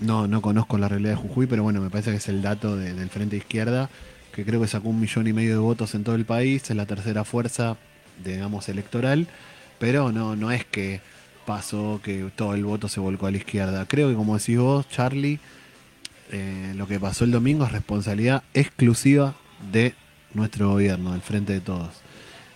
No, 0.00 0.26
no 0.26 0.40
conozco 0.40 0.78
la 0.78 0.88
realidad 0.88 1.10
de 1.10 1.16
Jujuy, 1.16 1.46
pero 1.46 1.62
bueno, 1.62 1.82
me 1.82 1.90
parece 1.90 2.10
que 2.10 2.16
es 2.16 2.28
el 2.28 2.40
dato 2.40 2.76
del 2.76 3.10
Frente 3.10 3.36
Izquierda, 3.36 3.90
que 4.32 4.46
creo 4.46 4.60
que 4.60 4.66
sacó 4.66 4.88
un 4.88 4.98
millón 4.98 5.26
y 5.26 5.34
medio 5.34 5.52
de 5.52 5.58
votos 5.58 5.94
en 5.94 6.04
todo 6.04 6.14
el 6.14 6.24
país, 6.24 6.70
es 6.70 6.76
la 6.76 6.86
tercera 6.86 7.24
fuerza, 7.24 7.76
digamos, 8.24 8.70
electoral, 8.70 9.26
pero 9.78 10.10
no, 10.10 10.36
no 10.36 10.52
es 10.52 10.64
que 10.64 11.02
pasó 11.46 12.00
que 12.02 12.30
todo 12.36 12.54
el 12.54 12.64
voto 12.64 12.88
se 12.88 13.00
volcó 13.00 13.26
a 13.26 13.30
la 13.30 13.38
izquierda. 13.38 13.86
Creo 13.86 14.08
que 14.08 14.14
como 14.14 14.38
decís 14.38 14.58
vos, 14.58 14.88
Charlie, 14.88 15.40
eh, 16.32 16.72
lo 16.76 16.86
que 16.86 17.00
pasó 17.00 17.24
el 17.24 17.30
domingo 17.30 17.64
es 17.64 17.72
responsabilidad 17.72 18.42
exclusiva 18.54 19.34
de 19.72 19.94
nuestro 20.34 20.70
gobierno, 20.70 21.12
del 21.12 21.22
frente 21.22 21.52
de 21.52 21.60
todos. 21.60 21.90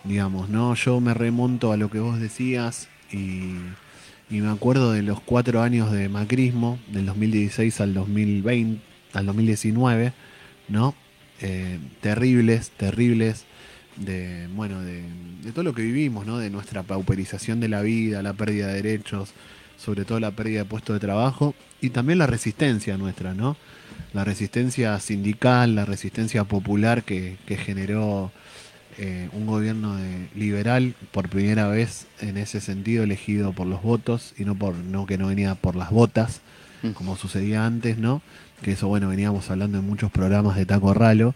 Digamos, 0.05 0.49
¿no? 0.49 0.75
Yo 0.75 1.01
me 1.01 1.15
remonto 1.15 1.73
a 1.73 1.77
lo 1.77 1.91
que 1.91 1.99
vos 1.99 2.21
decías 2.21 2.89
y, 3.11 3.57
y 4.31 4.41
me 4.41 4.51
acuerdo 4.51 4.93
de 4.93 5.03
los 5.03 5.21
cuatro 5.21 5.63
años 5.63 5.91
de 5.91 6.09
macrismo, 6.09 6.79
del 6.89 7.07
2016 7.07 7.81
al 7.81 7.95
2020, 7.95 8.81
al 9.15 9.27
2019, 9.27 10.13
¿no? 10.69 10.95
Eh, 11.41 11.79
terribles, 12.01 12.71
terribles, 12.71 13.45
de, 13.97 14.49
bueno, 14.55 14.81
de, 14.83 15.03
de, 15.43 15.53
todo 15.53 15.65
lo 15.65 15.75
que 15.75 15.83
vivimos, 15.83 16.27
¿no? 16.27 16.39
De 16.39 16.51
nuestra 16.51 16.83
pauperización 16.83 17.61
de 17.61 17.69
la 17.69 17.83
vida, 17.83 18.23
la 18.23 18.33
pérdida 18.33 18.69
de 18.69 18.83
derechos, 18.83 19.31
sobre 19.77 20.05
todo 20.05 20.21
la 20.21 20.31
pérdida 20.31 20.61
de 20.61 20.65
puestos 20.65 20.95
de 20.95 21.01
trabajo 21.01 21.55
y 21.81 21.91
también 21.91 22.19
la 22.19 22.27
resistencia 22.27 22.97
nuestra, 22.97 23.35
¿no? 23.35 23.57
La 24.13 24.25
resistencia 24.25 24.99
sindical, 25.01 25.75
la 25.75 25.85
resistencia 25.85 26.45
popular 26.45 27.03
que, 27.03 27.37
que 27.47 27.57
generó 27.57 28.33
eh, 28.99 29.29
un 29.33 29.47
gobierno 29.47 29.97
de, 29.97 30.29
liberal 30.35 30.95
por 31.11 31.29
primera 31.29 31.69
vez 31.69 32.07
en 32.21 32.37
ese 32.37 32.61
sentido 32.61 33.05
elegido 33.05 33.53
por 33.53 33.67
los 33.67 33.83
votos 33.83 34.35
y 34.39 34.45
no 34.45 34.55
por 34.55 34.75
no 34.77 35.07
que 35.07 35.19
no 35.19 35.29
venía 35.29 35.55
por 35.57 35.75
las 35.75 35.91
botas 35.91 36.41
Mm. 36.85 36.91
como 36.93 37.17
sucedía 37.17 37.65
antes, 37.65 37.99
¿no? 37.99 38.21
Que 38.63 38.73
eso 38.73 38.89
bueno 38.89 39.09
veníamos 39.09 39.51
hablando 39.51 39.79
en 39.79 39.87
muchos 39.87 40.11
programas 40.11 40.57
de 40.57 40.67
Taco 40.67 40.93
Ralo 40.95 41.35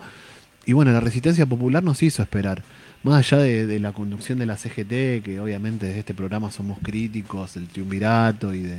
y 0.68 0.74
bueno 0.74 0.92
la 0.92 1.00
resistencia 1.00 1.46
popular 1.46 1.82
nos 1.82 2.02
hizo 2.02 2.22
esperar. 2.22 2.62
Más 3.02 3.14
allá 3.14 3.42
de, 3.42 3.66
de 3.66 3.80
la 3.80 3.92
conducción 3.92 4.38
de 4.38 4.46
la 4.46 4.56
CGT 4.56 5.24
que 5.24 5.40
obviamente 5.40 5.86
desde 5.86 6.00
este 6.00 6.14
programa 6.14 6.50
somos 6.50 6.78
críticos 6.82 7.54
del 7.54 7.68
triunvirato 7.68 8.52
y 8.52 8.60
de, 8.62 8.78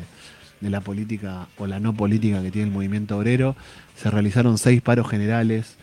de 0.62 0.70
la 0.70 0.82
política 0.82 1.48
o 1.58 1.68
la 1.68 1.80
no 1.80 1.94
política 1.94 2.42
que 2.42 2.52
tiene 2.52 2.68
el 2.68 2.74
movimiento 2.74 3.18
obrero 3.18 3.56
se 3.96 4.12
realizaron 4.12 4.58
seis 4.58 4.82
paros 4.82 5.10
generales 5.10 5.78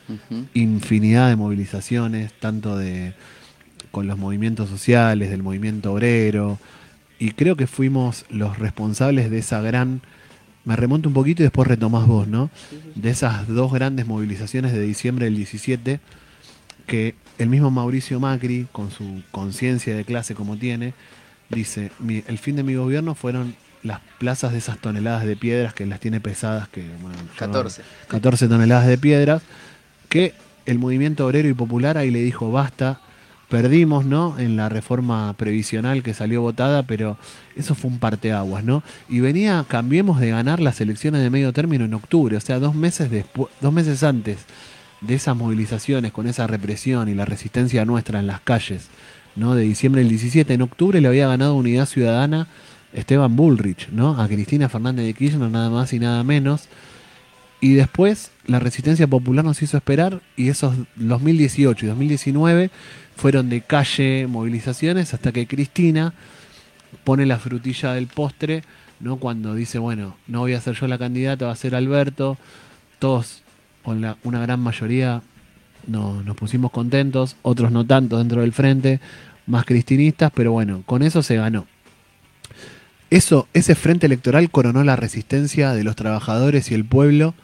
infinidad 0.54 1.28
de 1.28 1.36
movilizaciones, 1.36 2.32
tanto 2.34 2.78
de 2.78 3.12
con 3.90 4.06
los 4.06 4.16
movimientos 4.16 4.68
sociales, 4.70 5.30
del 5.30 5.42
movimiento 5.42 5.92
obrero, 5.92 6.58
y 7.18 7.32
creo 7.32 7.56
que 7.56 7.66
fuimos 7.66 8.26
los 8.30 8.58
responsables 8.58 9.30
de 9.30 9.38
esa 9.38 9.60
gran, 9.60 10.02
me 10.66 10.76
remonto 10.76 11.08
un 11.08 11.14
poquito 11.14 11.42
y 11.42 11.44
después 11.44 11.66
retomás 11.66 12.06
vos, 12.06 12.28
¿no? 12.28 12.50
De 12.94 13.08
esas 13.11 13.46
dos 13.49 13.73
grandes 13.73 14.06
movilizaciones 14.06 14.73
de 14.73 14.80
diciembre 14.82 15.25
del 15.26 15.37
17, 15.37 16.00
que 16.87 17.14
el 17.38 17.49
mismo 17.49 17.70
Mauricio 17.70 18.20
Macri, 18.20 18.66
con 18.73 18.90
su 18.90 19.23
conciencia 19.30 19.96
de 19.96 20.04
clase 20.04 20.35
como 20.35 20.56
tiene, 20.58 20.92
dice, 21.50 21.90
"Mi- 22.00 22.25
el 22.26 22.38
fin 22.38 22.56
de 22.56 22.62
mi 22.64 22.75
gobierno 22.75 23.14
fueron 23.14 23.54
las 23.82 24.00
plazas 24.18 24.52
de 24.52 24.58
esas 24.58 24.78
toneladas 24.78 25.25
de 25.25 25.37
piedras 25.37 25.73
que 25.73 25.87
las 25.87 26.00
tiene 26.00 26.20
pesadas, 26.20 26.68
que 26.68 26.82
bueno, 27.00 27.16
yo 27.16 27.23
no- 27.46 27.52
14. 27.52 27.82
14 28.08 28.49
toneladas 28.49 28.87
de 28.88 28.99
piedras, 28.99 29.42
que 30.08 30.35
el 30.66 30.78
movimiento 30.80 31.25
obrero 31.26 31.49
y 31.49 31.54
popular 31.54 31.96
ahí 31.96 32.11
le 32.11 32.20
dijo 32.23 32.50
basta, 32.50 33.00
perdimos, 33.49 34.05
¿no? 34.05 34.38
En 34.38 34.57
la 34.57 34.69
reforma 34.69 35.33
previsional 35.35 36.03
que 36.03 36.15
salió 36.15 36.43
votada, 36.43 36.83
pero 36.85 37.17
eso 37.55 37.75
fue 37.75 37.91
un 37.91 37.99
parteaguas, 37.99 38.65
¿no? 38.65 38.83
Y 39.09 39.21
venía, 39.21 39.65
cambiemos 39.69 40.21
de 40.21 40.31
ganar 40.31 40.61
las 40.61 40.81
elecciones 40.81 41.23
de 41.23 41.31
medio 41.31 41.53
término 41.53 41.85
en 41.85 41.95
octubre, 41.95 42.37
o 42.37 42.41
sea, 42.41 42.59
dos 42.59 42.75
meses 42.75 43.11
después, 43.11 43.53
dos 43.61 43.73
meses 43.73 44.03
antes 44.03 44.38
de 45.00 45.15
esas 45.15 45.37
movilizaciones, 45.37 46.12
con 46.12 46.26
esa 46.26 46.47
represión 46.47 47.09
y 47.09 47.15
la 47.15 47.25
resistencia 47.25 47.85
nuestra 47.85 48.19
en 48.19 48.26
las 48.26 48.41
calles, 48.41 48.88
¿no? 49.37 49.55
De 49.55 49.62
diciembre 49.62 50.00
del 50.00 50.11
17, 50.11 50.55
en 50.55 50.62
octubre 50.62 51.00
le 51.00 51.09
había 51.09 51.29
ganado 51.29 51.55
Unidad 51.55 51.87
Ciudadana 51.87 52.49
Esteban 52.93 53.37
Bullrich, 53.37 53.88
¿no? 53.91 54.21
A 54.21 54.26
Cristina 54.26 54.69
Fernández 54.69 55.05
de 55.05 55.15
Kirchner, 55.15 55.50
nada 55.50 55.71
más 55.71 55.93
y 55.93 55.99
nada 55.99 56.25
menos. 56.25 56.69
Y 57.60 57.75
después 57.75 58.30
la 58.46 58.58
resistencia 58.58 59.06
popular 59.06 59.44
nos 59.44 59.62
hizo 59.62 59.76
esperar 59.76 60.20
y 60.36 60.48
esos 60.48 60.75
2018 60.96 61.86
y 61.86 61.88
2019 61.88 62.70
fueron 63.16 63.48
de 63.48 63.62
calle, 63.62 64.26
movilizaciones, 64.26 65.14
hasta 65.14 65.32
que 65.32 65.46
Cristina 65.46 66.12
pone 67.04 67.25
la 67.25 67.38
frutilla 67.38 67.94
del 67.94 68.06
postre, 68.08 68.62
¿no? 69.00 69.16
Cuando 69.16 69.54
dice, 69.54 69.78
bueno, 69.78 70.16
no 70.26 70.40
voy 70.40 70.52
a 70.52 70.60
ser 70.60 70.75
yo 70.75 70.86
la 70.86 70.98
candidata, 70.98 71.46
va 71.46 71.52
a 71.52 71.56
ser 71.56 71.75
Alberto. 71.75 72.36
Todos, 72.98 73.42
con 73.82 74.00
la, 74.00 74.16
una 74.22 74.40
gran 74.40 74.60
mayoría, 74.60 75.22
no, 75.86 76.22
nos 76.22 76.36
pusimos 76.36 76.70
contentos, 76.70 77.36
otros 77.42 77.72
no 77.72 77.86
tanto 77.86 78.18
dentro 78.18 78.42
del 78.42 78.52
frente, 78.52 79.00
más 79.46 79.64
cristinistas, 79.64 80.30
pero 80.34 80.52
bueno, 80.52 80.82
con 80.84 81.02
eso 81.02 81.22
se 81.22 81.36
ganó. 81.36 81.66
Eso, 83.08 83.48
ese 83.54 83.75
frente 83.75 84.06
electoral 84.06 84.50
coronó 84.50 84.82
la 84.82 84.96
resistencia 84.96 85.72
de 85.72 85.84
los 85.84 85.94
trabajadores 85.94 86.70
y 86.70 86.75
el 86.75 86.84
pueblo, 86.84 87.34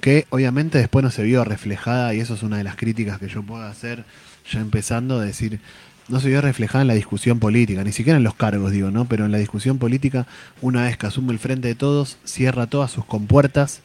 que 0.00 0.26
obviamente 0.30 0.78
después 0.78 1.02
no 1.02 1.10
se 1.10 1.22
vio 1.22 1.44
reflejada, 1.44 2.14
y 2.14 2.20
eso 2.20 2.34
es 2.34 2.42
una 2.42 2.58
de 2.58 2.64
las 2.64 2.76
críticas 2.76 3.18
que 3.18 3.28
yo 3.28 3.42
puedo 3.42 3.62
hacer, 3.62 4.04
ya 4.50 4.60
empezando 4.60 5.18
a 5.18 5.24
decir, 5.24 5.60
no 6.08 6.18
se 6.20 6.28
vio 6.28 6.40
reflejada 6.40 6.82
en 6.82 6.88
la 6.88 6.94
discusión 6.94 7.38
política, 7.38 7.84
ni 7.84 7.92
siquiera 7.92 8.16
en 8.16 8.24
los 8.24 8.34
cargos, 8.34 8.72
digo, 8.72 8.90
¿no? 8.90 9.04
Pero 9.04 9.26
en 9.26 9.32
la 9.32 9.38
discusión 9.38 9.78
política, 9.78 10.26
una 10.60 10.82
vez 10.84 10.96
que 10.96 11.06
asume 11.06 11.32
el 11.32 11.38
frente 11.38 11.68
de 11.68 11.74
todos, 11.76 12.18
cierra 12.24 12.66
todas 12.66 12.90
sus 12.90 13.04
compuertas, 13.04 13.80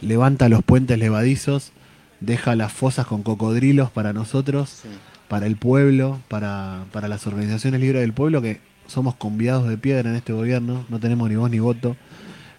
levanta 0.00 0.48
los 0.48 0.62
puentes 0.62 0.98
levadizos, 0.98 1.72
deja 2.20 2.54
las 2.56 2.72
fosas 2.72 3.06
con 3.06 3.22
cocodrilos 3.22 3.90
para 3.90 4.12
nosotros, 4.12 4.70
Sí. 4.82 4.88
para 5.28 5.46
el 5.46 5.56
pueblo, 5.56 6.20
para, 6.28 6.84
para 6.92 7.08
las 7.08 7.26
organizaciones 7.26 7.80
libres 7.80 8.00
del 8.00 8.12
pueblo, 8.12 8.40
que 8.42 8.60
somos 8.86 9.16
convidados 9.16 9.68
de 9.68 9.76
piedra 9.76 10.08
en 10.08 10.16
este 10.16 10.32
gobierno, 10.32 10.86
no 10.88 11.00
tenemos 11.00 11.28
ni 11.28 11.34
voz 11.34 11.50
ni 11.50 11.58
voto, 11.58 11.96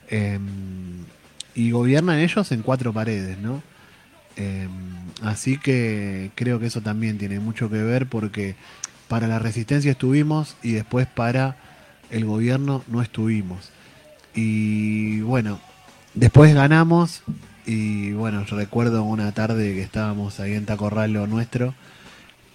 eh, 0.10 0.38
y 1.58 1.72
gobiernan 1.72 2.20
ellos 2.20 2.52
en 2.52 2.62
cuatro 2.62 2.94
paredes, 2.94 3.40
¿no? 3.40 3.64
Eh, 4.36 4.68
así 5.24 5.58
que 5.58 6.30
creo 6.36 6.60
que 6.60 6.68
eso 6.68 6.82
también 6.82 7.18
tiene 7.18 7.40
mucho 7.40 7.68
que 7.68 7.82
ver 7.82 8.06
porque 8.06 8.56
para 9.08 9.28
la 9.28 9.40
resistencia 9.40 9.90
estuvimos 9.90 10.56
y 10.62 10.74
después 10.74 11.08
para 11.08 11.58
el 12.12 12.26
gobierno 12.26 12.84
no 12.88 13.02
estuvimos. 13.02 13.72
Y 14.36 15.22
bueno, 15.22 15.60
después 16.14 16.54
ganamos 16.54 17.24
y 17.66 18.12
bueno, 18.12 18.46
yo 18.46 18.56
recuerdo 18.56 19.04
una 19.04 19.32
tarde 19.32 19.74
que 19.74 19.82
estábamos 19.82 20.40
ahí 20.40 20.54
en 20.54 20.68
Tacorralo 20.68 21.26
nuestro 21.26 21.74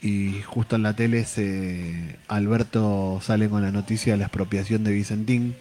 y 0.01 0.43
justo 0.43 0.77
en 0.77 0.85
la 0.85 0.95
tele 0.95 1.25
se, 1.25 2.19
Alberto 2.29 3.21
sale 3.21 3.49
con 3.49 3.63
la 3.63 3.73
noticia 3.73 4.13
de 4.13 4.19
la 4.19 4.27
expropiación 4.27 4.85
de 4.85 4.93
Vicentín, 4.93 5.57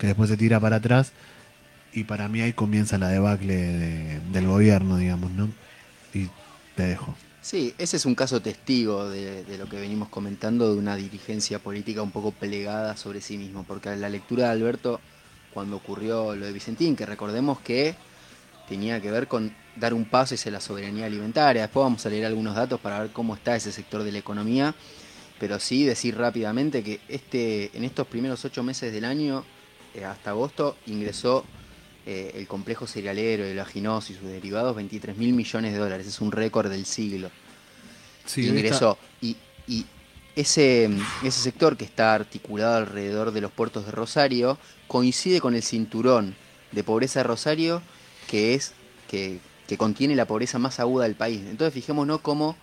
que 0.00 0.08
después 0.08 0.28
se 0.28 0.36
tira 0.36 0.58
para 0.58 0.76
atrás 0.76 1.12
y 1.92 2.04
para 2.04 2.28
mí 2.28 2.40
ahí 2.40 2.52
comienza 2.52 2.98
la 2.98 3.08
debacle 3.08 3.54
de- 3.54 4.20
del 4.32 4.46
gobierno, 4.46 4.96
digamos, 4.96 5.30
¿no? 5.32 5.48
Y 6.14 6.28
te 6.76 6.84
dejo. 6.84 7.14
Sí, 7.40 7.74
ese 7.78 7.96
es 7.96 8.06
un 8.06 8.14
caso 8.14 8.40
testigo 8.40 9.08
de, 9.10 9.44
de 9.44 9.58
lo 9.58 9.68
que 9.68 9.76
venimos 9.80 10.08
comentando, 10.08 10.72
de 10.72 10.78
una 10.78 10.94
dirigencia 10.96 11.58
política 11.58 12.00
un 12.00 12.12
poco 12.12 12.30
plegada 12.30 12.96
sobre 12.96 13.20
sí 13.20 13.36
mismo, 13.36 13.64
porque 13.64 13.88
a 13.88 13.96
la 13.96 14.08
lectura 14.08 14.44
de 14.46 14.50
Alberto, 14.52 15.00
cuando 15.52 15.76
ocurrió 15.76 16.34
lo 16.36 16.46
de 16.46 16.52
Vicentín, 16.52 16.94
que 16.94 17.04
recordemos 17.04 17.58
que 17.60 17.94
tenía 18.68 19.00
que 19.00 19.10
ver 19.10 19.26
con 19.26 19.52
dar 19.76 19.92
un 19.92 20.04
paso 20.04 20.34
hacia 20.34 20.52
la 20.52 20.60
soberanía 20.60 21.06
alimentaria, 21.06 21.62
después 21.62 21.82
vamos 21.82 22.06
a 22.06 22.10
leer 22.10 22.26
algunos 22.26 22.54
datos 22.54 22.80
para 22.80 23.00
ver 23.00 23.10
cómo 23.10 23.34
está 23.34 23.56
ese 23.56 23.72
sector 23.72 24.04
de 24.04 24.12
la 24.12 24.18
economía, 24.18 24.74
pero 25.40 25.58
sí 25.58 25.84
decir 25.84 26.16
rápidamente 26.16 26.82
que 26.84 27.00
este, 27.08 27.76
en 27.76 27.82
estos 27.84 28.06
primeros 28.06 28.44
ocho 28.44 28.62
meses 28.62 28.92
del 28.92 29.04
año, 29.04 29.44
eh, 29.94 30.04
hasta 30.04 30.30
agosto, 30.30 30.76
ingresó 30.86 31.44
eh, 32.06 32.32
el 32.34 32.46
complejo 32.48 32.86
cerealero, 32.86 33.44
el 33.44 33.58
aginoso 33.58 34.12
y 34.12 34.16
sus 34.16 34.24
derivados 34.26 34.74
23 34.76 35.16
mil 35.16 35.32
millones 35.32 35.72
de 35.72 35.78
dólares. 35.78 36.06
Es 36.06 36.20
un 36.20 36.32
récord 36.32 36.70
del 36.70 36.84
siglo. 36.86 37.30
ingresó. 38.58 38.98
Y, 39.20 39.36
y 39.66 39.86
ese, 40.36 40.88
ese 41.22 41.40
sector 41.40 41.76
que 41.76 41.84
está 41.84 42.14
articulado 42.14 42.76
alrededor 42.76 43.32
de 43.32 43.40
los 43.40 43.50
puertos 43.52 43.84
de 43.86 43.92
Rosario 43.92 44.58
coincide 44.88 45.40
con 45.40 45.54
el 45.54 45.62
cinturón 45.62 46.34
de 46.72 46.82
pobreza 46.84 47.20
de 47.20 47.24
Rosario 47.24 47.82
que 48.28 48.54
es 48.54 48.72
que, 49.10 49.38
que 49.66 49.76
contiene 49.76 50.16
la 50.16 50.24
pobreza 50.26 50.58
más 50.58 50.80
aguda 50.80 51.04
del 51.04 51.14
país. 51.16 51.42
Entonces 51.48 51.74
fijémonos 51.74 52.20
cómo 52.22 52.56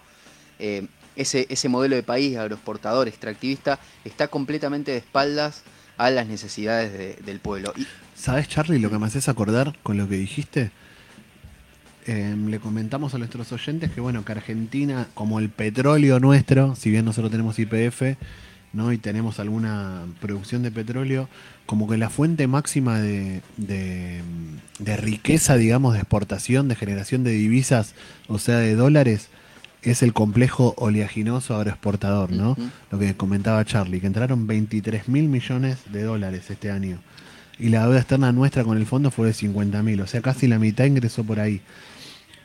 eh, 0.57 0.87
ese, 1.15 1.45
ese 1.49 1.69
modelo 1.69 1.95
de 1.95 2.01
país 2.03 2.37
agroexportador, 2.37 3.07
extractivista, 3.07 3.79
está 4.03 4.27
completamente 4.29 4.91
de 4.91 4.97
espaldas 4.97 5.63
a 5.97 6.09
las 6.09 6.25
necesidades 6.27 6.91
de- 6.93 7.15
del 7.25 7.39
pueblo. 7.39 7.73
Y, 7.77 7.85
¿Sabes, 8.19 8.49
Charlie, 8.49 8.79
lo 8.79 8.89
que 8.89 8.99
me 8.99 9.05
haces 9.05 9.29
acordar 9.29 9.77
con 9.81 9.97
lo 9.97 10.09
que 10.09 10.17
dijiste? 10.17 10.71
Eh, 12.05 12.35
le 12.37 12.59
comentamos 12.59 13.13
a 13.13 13.17
nuestros 13.17 13.49
oyentes 13.53 13.91
que, 13.91 14.01
bueno, 14.01 14.25
que 14.25 14.33
Argentina, 14.33 15.07
como 15.13 15.39
el 15.39 15.47
petróleo 15.47 16.19
nuestro, 16.19 16.75
si 16.75 16.91
bien 16.91 17.05
nosotros 17.05 17.31
tenemos 17.31 17.57
IPF, 17.59 18.17
¿no? 18.73 18.91
Y 18.91 18.97
tenemos 18.97 19.39
alguna 19.39 20.03
producción 20.19 20.63
de 20.63 20.71
petróleo, 20.71 21.29
como 21.65 21.87
que 21.87 21.97
la 21.97 22.09
fuente 22.09 22.45
máxima 22.47 22.99
de, 22.99 23.41
de, 23.55 24.21
de 24.79 24.97
riqueza, 24.97 25.55
digamos, 25.55 25.93
de 25.93 25.99
exportación, 25.99 26.67
de 26.67 26.75
generación 26.75 27.23
de 27.23 27.31
divisas, 27.31 27.93
o 28.27 28.37
sea, 28.37 28.57
de 28.57 28.75
dólares, 28.75 29.29
es 29.81 30.03
el 30.03 30.11
complejo 30.11 30.73
oleaginoso 30.77 31.55
agroexportador, 31.55 32.33
¿no? 32.33 32.57
Lo 32.91 32.99
que 32.99 33.15
comentaba 33.15 33.63
Charlie, 33.63 34.01
que 34.01 34.07
entraron 34.07 34.45
23 34.45 35.07
mil 35.07 35.29
millones 35.29 35.77
de 35.89 36.03
dólares 36.03 36.49
este 36.49 36.69
año. 36.69 36.99
Y 37.59 37.69
la 37.69 37.83
deuda 37.83 37.99
externa 37.99 38.31
nuestra 38.31 38.63
con 38.63 38.77
el 38.77 38.85
fondo 38.85 39.11
fue 39.11 39.27
de 39.27 39.33
50 39.33 39.83
mil, 39.83 39.99
o 40.01 40.07
sea, 40.07 40.21
casi 40.21 40.47
la 40.47 40.59
mitad 40.59 40.85
ingresó 40.85 41.23
por 41.23 41.39
ahí. 41.39 41.61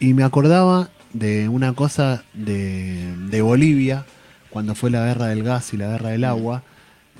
Y 0.00 0.12
me 0.12 0.24
acordaba 0.24 0.90
de 1.12 1.48
una 1.48 1.72
cosa 1.72 2.24
de, 2.34 3.14
de 3.30 3.42
Bolivia, 3.42 4.04
cuando 4.50 4.74
fue 4.74 4.90
la 4.90 5.04
guerra 5.06 5.26
del 5.26 5.44
gas 5.44 5.72
y 5.72 5.76
la 5.76 5.88
guerra 5.88 6.10
del 6.10 6.24
agua, 6.24 6.62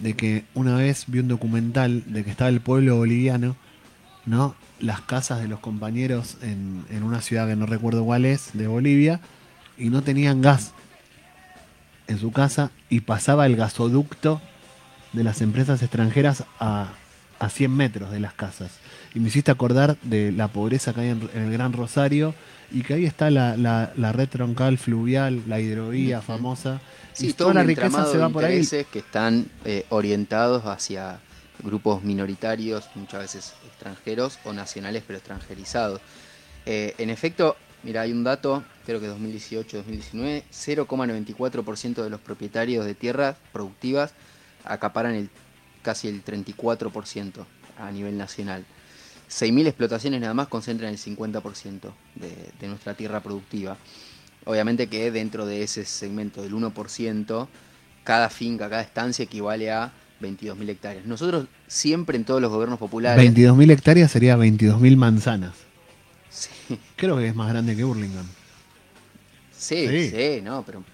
de 0.01 0.15
que 0.15 0.45
una 0.55 0.77
vez 0.77 1.05
vi 1.07 1.21
un 1.21 1.29
documental 1.29 2.03
de 2.13 2.25
que 2.25 2.31
estaba 2.31 2.51
el 2.51 2.61
pueblo 2.61 2.97
boliviano, 2.97 3.57
¿no? 4.27 4.57
Las 4.81 5.01
casas 5.01 5.41
de 5.41 5.47
los 5.47 5.61
compañeros 5.61 6.37
en, 6.43 6.85
en 6.91 7.05
una 7.05 7.23
ciudad 7.23 7.47
que 7.47 7.55
no 7.55 7.67
recuerdo 7.67 8.05
cuál 8.05 8.25
es, 8.25 8.51
de 8.55 8.67
Bolivia, 8.67 9.21
y 9.79 9.91
no 9.91 10.03
tenían 10.03 10.41
gas 10.41 10.73
en 12.09 12.19
su 12.19 12.33
casa 12.33 12.71
y 12.89 13.01
pasaba 13.01 13.47
el 13.47 13.57
gasoducto 13.57 14.41
de 15.13 15.25
las 15.25 15.41
empresas 15.41 15.81
extranjeras 15.83 16.45
a, 16.59 16.89
a 17.39 17.49
100 17.49 17.71
metros 17.75 18.11
de 18.11 18.21
las 18.21 18.35
casas. 18.35 18.71
Y 19.15 19.21
me 19.21 19.29
hiciste 19.29 19.51
acordar 19.51 19.97
de 20.03 20.33
la 20.33 20.49
pobreza 20.49 20.93
que 20.93 21.01
hay 21.03 21.09
en, 21.11 21.29
en 21.35 21.43
el 21.45 21.53
Gran 21.53 21.73
Rosario 21.73 22.35
y 22.73 22.83
que 22.83 22.95
ahí 22.95 23.05
está 23.05 23.31
la, 23.31 23.57
la- 23.57 23.93
la 23.97 24.13
red 24.13 24.29
troncal 24.29 24.79
fluvial, 24.79 25.43
la 25.47 25.61
hidrovía 25.61 26.21
famosa. 26.23 26.81
Sí, 27.13 27.29
y 27.29 27.33
todo 27.33 27.49
toda 27.51 27.63
la 27.63 27.67
riqueza 27.67 28.07
se 28.07 28.19
va 28.19 28.29
por 28.29 28.45
ahí. 28.45 28.67
que 28.67 28.99
están 28.99 29.47
eh, 29.65 29.87
orientados 29.91 30.65
hacia 30.67 31.19
grupos 31.63 32.03
minoritarios, 32.03 32.89
muchas 32.97 33.21
veces 33.21 33.55
extranjeros 33.67 34.39
o 34.45 34.53
nacionales 34.53 35.05
pero 35.07 35.19
extranjerizados. 35.19 36.01
Eh, 36.67 36.95
en 36.99 37.11
efecto, 37.11 37.57
mira, 37.85 38.01
hay 38.01 38.11
un 38.13 38.25
dato, 38.25 38.65
creo 38.85 38.99
que 39.01 39.09
2018-2019, 39.09 40.43
0,94% 40.53 42.03
de 42.03 42.11
los 42.11 42.21
propietarios 42.21 42.85
de 42.85 42.95
tierras 42.95 43.37
productivas 43.53 44.13
acaparan 44.65 45.15
el, 45.15 45.31
casi 45.85 46.09
el 46.09 46.25
34% 46.25 47.45
a 47.79 47.91
nivel 47.93 48.19
nacional. 48.19 48.65
6.000 49.31 49.67
explotaciones 49.69 50.21
nada 50.21 50.35
más 50.35 50.49
concentran 50.49 50.91
el 50.93 50.99
50% 50.99 51.81
de, 52.17 52.51
de 52.61 52.69
nuestra 52.69 52.95
tierra 52.95 53.21
productiva. 53.21 53.77
Obviamente 54.45 54.89
que 54.89 55.11
dentro 55.11 55.47
de 55.47 55.63
ese 55.63 55.85
segmento 55.85 56.43
del 56.43 56.53
1%, 56.55 57.49
cada 58.05 58.29
finca, 58.29 58.69
cada 58.69 58.83
estancia 58.83 59.23
equivale 59.25 59.71
a 59.73 59.93
22.000 60.21 60.69
hectáreas. 60.69 61.07
Nosotros 61.07 61.47
siempre 61.67 62.17
en 62.17 62.25
todos 62.25 62.41
los 62.43 62.51
gobiernos 62.51 62.79
populares... 62.79 63.25
22.000 63.33 63.71
hectáreas 63.71 64.11
sería 64.11 64.37
22.000 64.37 64.97
manzanas. 64.97 65.55
Sí, 66.31 66.51
Creo 66.97 67.17
que 67.17 67.29
es 67.29 67.35
más 67.35 67.49
grande 67.49 67.75
que 67.77 67.85
Burlingame. 67.85 68.29
sí, 69.57 69.87
Sí. 69.89 70.11
sí, 70.11 70.41
no, 70.43 70.63
pero 70.65 70.85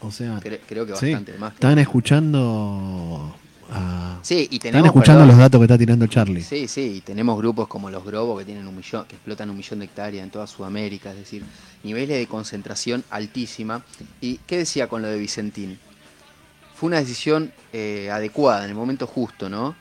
O 0.00 0.10
sea, 0.10 0.40
cre- 0.40 0.60
creo 0.66 0.84
que 0.86 0.96
sí. 0.96 1.06
bastante 1.12 1.38
más. 1.38 1.50
que- 1.52 1.56
estaban 1.56 1.78
escuchando 1.78 3.34
a... 3.70 4.18
Sí, 4.22 4.48
y 4.50 4.58
tenemos... 4.58 4.86
escuchando 4.86 5.20
perdón, 5.20 5.28
los 5.28 5.38
datos 5.38 5.60
que 5.60 5.64
está 5.64 5.78
tirando 5.78 6.06
Charlie. 6.06 6.42
Sí, 6.42 6.68
sí, 6.68 6.96
y 6.96 7.00
tenemos 7.00 7.36
grupos 7.38 7.68
como 7.68 7.90
los 7.90 8.04
Grobo 8.04 8.38
que 8.38 8.44
tienen 8.44 8.66
un 8.66 8.76
millón, 8.76 9.04
que 9.06 9.16
explotan 9.16 9.50
un 9.50 9.56
millón 9.56 9.78
de 9.80 9.84
hectáreas 9.86 10.24
en 10.24 10.30
toda 10.30 10.46
Sudamérica, 10.46 11.10
es 11.10 11.18
decir, 11.18 11.44
niveles 11.82 12.18
de 12.18 12.26
concentración 12.26 13.04
altísima. 13.10 13.82
¿Y 14.20 14.38
qué 14.46 14.58
decía 14.58 14.88
con 14.88 15.02
lo 15.02 15.08
de 15.08 15.18
Vicentín? 15.18 15.78
Fue 16.74 16.88
una 16.88 16.98
decisión 16.98 17.52
eh, 17.72 18.10
adecuada, 18.12 18.64
en 18.64 18.70
el 18.70 18.76
momento 18.76 19.06
justo, 19.06 19.48
¿no? 19.48 19.74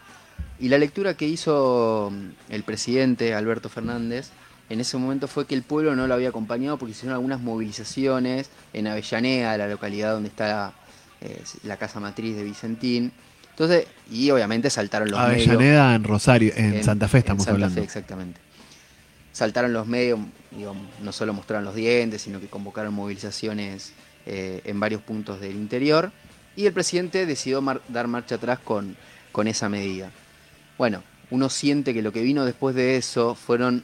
Y 0.59 0.69
la 0.69 0.77
lectura 0.77 1.15
que 1.15 1.27
hizo 1.27 2.11
mm, 2.11 2.53
el 2.53 2.63
presidente 2.63 3.33
Alberto 3.33 3.69
Fernández 3.69 4.29
en 4.69 4.79
ese 4.79 4.97
momento 4.97 5.27
fue 5.27 5.45
que 5.45 5.53
el 5.53 5.63
pueblo 5.63 5.95
no 5.95 6.07
lo 6.07 6.13
había 6.13 6.29
acompañado 6.29 6.77
porque 6.77 6.91
hicieron 6.91 7.13
algunas 7.13 7.39
movilizaciones 7.39 8.49
en 8.73 8.87
Avellaneda, 8.87 9.57
la 9.57 9.67
localidad 9.67 10.13
donde 10.13 10.29
está 10.29 10.73
eh, 11.21 11.43
la 11.63 11.77
casa 11.77 11.99
matriz 11.99 12.35
de 12.35 12.43
Vicentín. 12.43 13.11
Entonces, 13.55 13.87
y 14.11 14.29
obviamente 14.31 14.69
saltaron 14.69 15.09
los 15.09 15.17
medios. 15.17 15.47
Avellaneda 15.47 15.95
en 15.95 16.03
Rosario, 16.03 16.51
en, 16.57 16.83
Santa 16.83 17.07
Fe 17.07 17.19
estamos 17.19 17.43
en 17.43 17.45
Santa 17.45 17.53
hablando. 17.55 17.75
Fe, 17.75 17.85
exactamente. 17.85 18.41
Saltaron 19.31 19.71
los 19.71 19.87
medios, 19.87 20.19
digo, 20.51 20.75
no 21.01 21.11
solo 21.13 21.33
mostraron 21.33 21.63
los 21.63 21.73
dientes, 21.73 22.21
sino 22.21 22.41
que 22.41 22.47
convocaron 22.47 22.93
movilizaciones 22.93 23.93
eh, 24.25 24.61
en 24.65 24.79
varios 24.79 25.01
puntos 25.01 25.39
del 25.39 25.55
interior. 25.55 26.11
Y 26.57 26.65
el 26.65 26.73
presidente 26.73 27.25
decidió 27.25 27.61
mar- 27.61 27.81
dar 27.87 28.07
marcha 28.07 28.35
atrás 28.35 28.59
con, 28.59 28.97
con 29.31 29.47
esa 29.47 29.69
medida. 29.69 30.11
Bueno, 30.77 31.01
uno 31.31 31.49
siente 31.49 31.93
que 31.93 32.01
lo 32.01 32.11
que 32.11 32.21
vino 32.23 32.43
después 32.43 32.75
de 32.75 32.97
eso 32.97 33.35
fueron, 33.35 33.83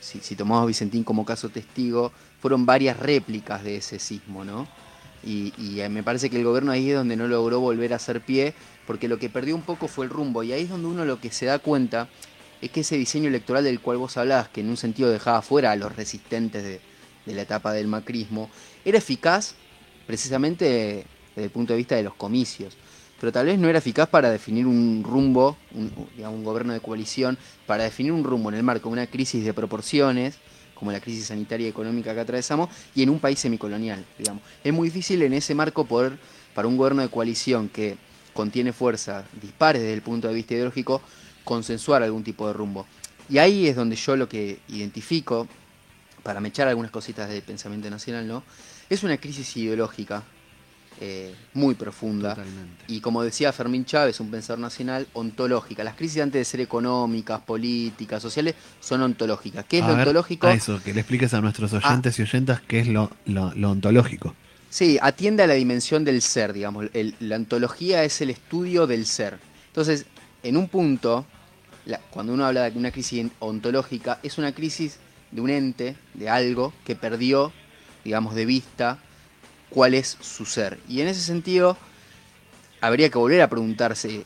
si, 0.00 0.20
si 0.20 0.36
tomamos 0.36 0.62
a 0.62 0.66
Vicentín 0.66 1.02
como 1.02 1.24
caso 1.24 1.48
testigo, 1.48 2.12
fueron 2.40 2.64
varias 2.64 2.96
réplicas 2.98 3.64
de 3.64 3.76
ese 3.78 3.98
sismo, 3.98 4.44
¿no? 4.44 4.68
Y, 5.26 5.54
y, 5.56 5.80
eh, 5.80 5.88
me 5.88 6.02
parece 6.02 6.28
que 6.28 6.36
el 6.36 6.44
gobierno 6.44 6.70
ahí 6.70 6.90
es 6.90 6.96
donde 6.96 7.16
no 7.16 7.26
logró 7.26 7.58
volver 7.58 7.92
a 7.94 7.96
hacer 7.96 8.20
pie, 8.20 8.52
porque 8.86 9.08
lo 9.08 9.18
que 9.18 9.28
perdió 9.28 9.54
un 9.54 9.62
poco 9.62 9.88
fue 9.88 10.04
el 10.04 10.10
rumbo. 10.10 10.42
Y 10.42 10.52
ahí 10.52 10.62
es 10.62 10.68
donde 10.68 10.88
uno 10.88 11.04
lo 11.04 11.20
que 11.20 11.30
se 11.30 11.46
da 11.46 11.58
cuenta 11.58 12.08
es 12.60 12.70
que 12.70 12.80
ese 12.80 12.96
diseño 12.96 13.28
electoral 13.28 13.64
del 13.64 13.80
cual 13.80 13.98
vos 13.98 14.16
hablabas, 14.16 14.48
que 14.48 14.60
en 14.60 14.70
un 14.70 14.76
sentido 14.76 15.10
dejaba 15.10 15.42
fuera 15.42 15.72
a 15.72 15.76
los 15.76 15.94
resistentes 15.94 16.62
de, 16.62 16.80
de 17.26 17.34
la 17.34 17.42
etapa 17.42 17.72
del 17.72 17.86
macrismo, 17.86 18.50
era 18.84 18.98
eficaz 18.98 19.54
precisamente 20.06 21.06
desde 21.34 21.44
el 21.44 21.50
punto 21.50 21.72
de 21.72 21.78
vista 21.78 21.96
de 21.96 22.02
los 22.02 22.14
comicios. 22.14 22.76
Pero 23.20 23.32
tal 23.32 23.46
vez 23.46 23.58
no 23.58 23.68
era 23.68 23.78
eficaz 23.78 24.08
para 24.08 24.30
definir 24.30 24.66
un 24.66 25.02
rumbo, 25.04 25.56
un, 25.72 25.90
digamos, 26.16 26.38
un 26.38 26.44
gobierno 26.44 26.72
de 26.72 26.80
coalición, 26.80 27.38
para 27.66 27.84
definir 27.84 28.12
un 28.12 28.24
rumbo 28.24 28.50
en 28.50 28.56
el 28.56 28.62
marco 28.62 28.88
de 28.88 28.94
una 28.94 29.06
crisis 29.06 29.44
de 29.44 29.54
proporciones, 29.54 30.38
como 30.74 30.92
la 30.92 31.00
crisis 31.00 31.26
sanitaria 31.26 31.66
y 31.66 31.70
económica 31.70 32.12
que 32.12 32.20
atravesamos, 32.20 32.68
y 32.94 33.02
en 33.02 33.10
un 33.10 33.20
país 33.20 33.38
semicolonial, 33.38 34.04
digamos. 34.18 34.42
Es 34.62 34.72
muy 34.72 34.88
difícil 34.88 35.22
en 35.22 35.32
ese 35.32 35.54
marco 35.54 35.84
poder, 35.84 36.18
para 36.54 36.68
un 36.68 36.76
gobierno 36.76 37.02
de 37.02 37.08
coalición 37.08 37.68
que 37.68 37.96
contiene 38.34 38.72
fuerzas 38.72 39.24
dispares 39.40 39.80
desde 39.80 39.94
el 39.94 40.02
punto 40.02 40.28
de 40.28 40.34
vista 40.34 40.54
ideológico, 40.54 41.00
consensuar 41.44 42.02
algún 42.02 42.24
tipo 42.24 42.46
de 42.46 42.52
rumbo. 42.52 42.86
Y 43.30 43.38
ahí 43.38 43.66
es 43.68 43.76
donde 43.76 43.96
yo 43.96 44.16
lo 44.16 44.28
que 44.28 44.58
identifico, 44.68 45.48
para 46.22 46.40
mechar 46.40 46.68
algunas 46.68 46.90
cositas 46.90 47.28
del 47.28 47.42
pensamiento 47.42 47.88
nacional, 47.90 48.26
¿no? 48.26 48.42
Es 48.90 49.02
una 49.02 49.16
crisis 49.18 49.56
ideológica 49.56 50.22
eh, 51.00 51.34
muy 51.54 51.74
profunda. 51.74 52.30
Totalmente. 52.34 52.84
Y 52.86 53.00
como 53.00 53.22
decía 53.22 53.52
Fermín 53.52 53.84
Chávez, 53.84 54.20
un 54.20 54.30
pensador 54.30 54.60
nacional, 54.60 55.06
ontológica. 55.12 55.82
Las 55.84 55.96
crisis 55.96 56.22
antes 56.22 56.38
de 56.40 56.44
ser 56.44 56.60
económicas, 56.60 57.40
políticas, 57.40 58.22
sociales, 58.22 58.54
son 58.80 59.02
ontológicas. 59.02 59.64
¿Qué 59.68 59.78
es 59.78 59.84
A 59.84 59.88
lo 59.88 59.96
ver, 59.96 60.08
ontológico? 60.08 60.46
Ah. 60.46 60.50
a 60.50 60.54
eso, 60.54 60.80
que 60.82 60.94
le 60.94 61.00
expliques 61.00 61.34
a 61.34 61.40
nuestros 61.40 61.72
oyentes 61.72 62.18
y 62.18 62.22
oyentas 62.22 62.60
qué 62.60 62.80
es 62.80 62.88
lo, 62.88 63.10
lo- 63.26 63.52
lo 63.54 63.70
ontológico. 63.72 64.34
Sí, 64.74 64.98
atiende 65.00 65.44
a 65.44 65.46
la 65.46 65.54
dimensión 65.54 66.04
del 66.04 66.20
ser, 66.20 66.52
digamos. 66.52 66.86
La 67.20 67.36
ontología 67.36 68.02
es 68.02 68.20
el 68.20 68.30
estudio 68.30 68.88
del 68.88 69.06
ser. 69.06 69.38
Entonces, 69.68 70.04
en 70.42 70.56
un 70.56 70.66
punto, 70.66 71.26
cuando 72.10 72.32
uno 72.32 72.44
habla 72.44 72.68
de 72.68 72.76
una 72.76 72.90
crisis 72.90 73.24
ontológica, 73.38 74.18
es 74.24 74.36
una 74.36 74.52
crisis 74.52 74.98
de 75.30 75.40
un 75.40 75.50
ente, 75.50 75.94
de 76.14 76.28
algo, 76.28 76.72
que 76.84 76.96
perdió, 76.96 77.52
digamos, 78.02 78.34
de 78.34 78.46
vista 78.46 78.98
cuál 79.70 79.94
es 79.94 80.18
su 80.20 80.44
ser. 80.44 80.80
Y 80.88 81.02
en 81.02 81.06
ese 81.06 81.20
sentido, 81.20 81.76
habría 82.80 83.10
que 83.10 83.18
volver 83.18 83.42
a 83.42 83.48
preguntarse 83.48 84.24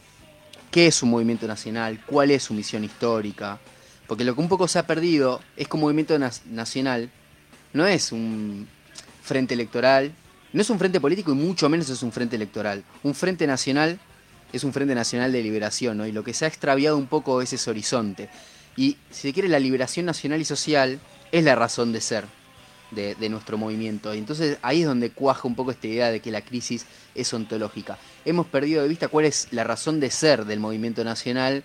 qué 0.71 0.87
es 0.87 1.03
un 1.03 1.11
movimiento 1.11 1.47
nacional, 1.47 2.03
cuál 2.07 2.31
es 2.31 2.45
su 2.45 2.55
misión 2.55 2.85
histórica. 2.85 3.61
Porque 4.07 4.25
lo 4.25 4.35
que 4.35 4.41
un 4.41 4.49
poco 4.49 4.67
se 4.67 4.79
ha 4.79 4.87
perdido 4.87 5.43
es 5.59 5.69
que 5.69 5.77
un 5.77 5.83
movimiento 5.83 6.19
nacional 6.19 7.11
no 7.75 7.87
es 7.87 8.13
un 8.13 8.67
frente 9.23 9.53
electoral, 9.53 10.15
no 10.59 10.63
es 10.63 10.71
un 10.71 10.79
frente 10.81 11.01
político 11.01 11.31
y 11.31 11.37
mucho 11.37 11.69
menos 11.69 11.89
es 11.89 12.03
un 12.03 12.11
frente 12.11 12.35
electoral. 12.35 12.83
Un 13.05 13.15
frente 13.15 13.47
nacional 13.47 14.01
es 14.53 14.65
un 14.65 14.73
frente 14.73 14.93
nacional 14.93 15.31
de 15.31 15.41
liberación, 15.41 15.99
¿no? 15.99 16.05
Y 16.05 16.11
lo 16.11 16.25
que 16.25 16.35
se 16.35 16.47
ha 16.47 16.49
extraviado 16.49 16.97
un 16.97 17.07
poco 17.07 17.41
es 17.41 17.53
ese 17.53 17.71
horizonte. 17.71 18.29
Y 18.77 18.97
si 19.09 19.29
se 19.29 19.33
quiere, 19.33 19.49
la 19.49 19.61
liberación 19.61 20.05
nacional 20.05 20.41
y 20.41 20.45
social 20.45 20.99
es 21.31 21.45
la 21.45 21.55
razón 21.55 21.93
de 21.93 22.01
ser 22.01 22.25
de, 22.91 23.15
de 23.15 23.29
nuestro 23.29 23.57
movimiento. 23.57 24.13
Y 24.13 24.19
entonces 24.19 24.59
ahí 24.63 24.81
es 24.81 24.89
donde 24.89 25.13
cuaja 25.13 25.47
un 25.47 25.55
poco 25.55 25.71
esta 25.71 25.87
idea 25.87 26.11
de 26.11 26.19
que 26.19 26.33
la 26.33 26.41
crisis 26.41 26.87
es 27.15 27.33
ontológica. 27.33 27.97
Hemos 28.25 28.49
perdido 28.49 28.83
de 28.83 28.89
vista 28.89 29.07
cuál 29.07 29.27
es 29.27 29.47
la 29.53 29.63
razón 29.63 30.01
de 30.01 30.11
ser 30.11 30.45
del 30.45 30.59
movimiento 30.59 31.05
nacional 31.05 31.63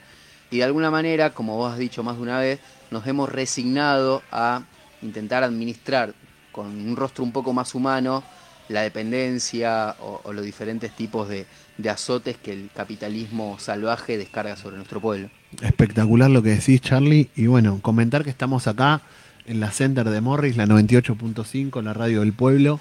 y 0.51 0.57
de 0.57 0.65
alguna 0.65 0.91
manera, 0.91 1.33
como 1.33 1.57
vos 1.57 1.73
has 1.73 1.79
dicho 1.79 2.03
más 2.03 2.17
de 2.17 2.21
una 2.21 2.39
vez, 2.39 2.59
nos 2.91 3.07
hemos 3.07 3.27
resignado 3.27 4.21
a 4.31 4.61
intentar 5.01 5.43
administrar 5.43 6.13
con 6.51 6.67
un 6.67 6.95
rostro 6.95 7.23
un 7.23 7.31
poco 7.31 7.53
más 7.53 7.73
humano 7.73 8.23
la 8.69 8.81
dependencia 8.81 9.95
o, 9.99 10.31
los 10.33 10.43
diferentes 10.45 10.95
tipos 10.95 11.29
de, 11.29 11.45
azotes 11.89 12.37
que 12.37 12.53
el 12.53 12.69
capitalismo 12.73 13.57
salvaje 13.59 14.17
descarga 14.17 14.55
sobre 14.55 14.77
nuestro 14.77 15.01
pueblo. 15.01 15.29
Espectacular 15.61 16.29
lo 16.29 16.41
que 16.41 16.51
decís, 16.51 16.81
Charlie. 16.81 17.29
Y 17.35 17.47
bueno, 17.47 17.79
comentar 17.81 18.23
que 18.23 18.29
estamos 18.29 18.67
acá 18.67 19.01
en 19.45 19.59
la 19.59 19.71
Center 19.71 20.09
de 20.09 20.21
Morris, 20.21 20.55
la 20.55 20.65
98.5, 20.65 21.81
la 21.83 21.93
radio 21.93 22.21
del 22.21 22.33
pueblo, 22.33 22.79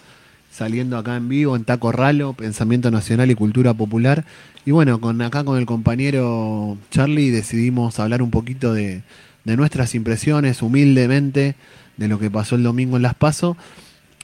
saliendo 0.51 0.97
acá 0.99 1.16
en 1.16 1.29
vivo 1.29 1.57
en 1.57 1.64
Taco 1.64 1.90
Ralo, 1.90 2.35
Pensamiento 2.35 2.90
Nacional 2.90 3.31
y 3.31 3.35
Cultura 3.35 3.75
Popular. 3.75 4.25
Y 4.64 4.71
bueno, 4.71 5.01
con 5.01 5.21
acá 5.23 5.42
con 5.42 5.59
el 5.59 5.66
compañero 5.66 6.77
Charlie 6.90 7.31
decidimos 7.31 7.99
hablar 7.99 8.23
un 8.23 8.31
poquito 8.31 8.73
de 8.73 9.03
nuestras 9.45 9.95
impresiones, 9.95 10.62
humildemente, 10.62 11.57
de 11.97 12.09
lo 12.09 12.18
que 12.18 12.31
pasó 12.31 12.55
el 12.55 12.62
domingo 12.62 12.97
en 12.97 13.03
Las 13.03 13.14
Paso. 13.14 13.57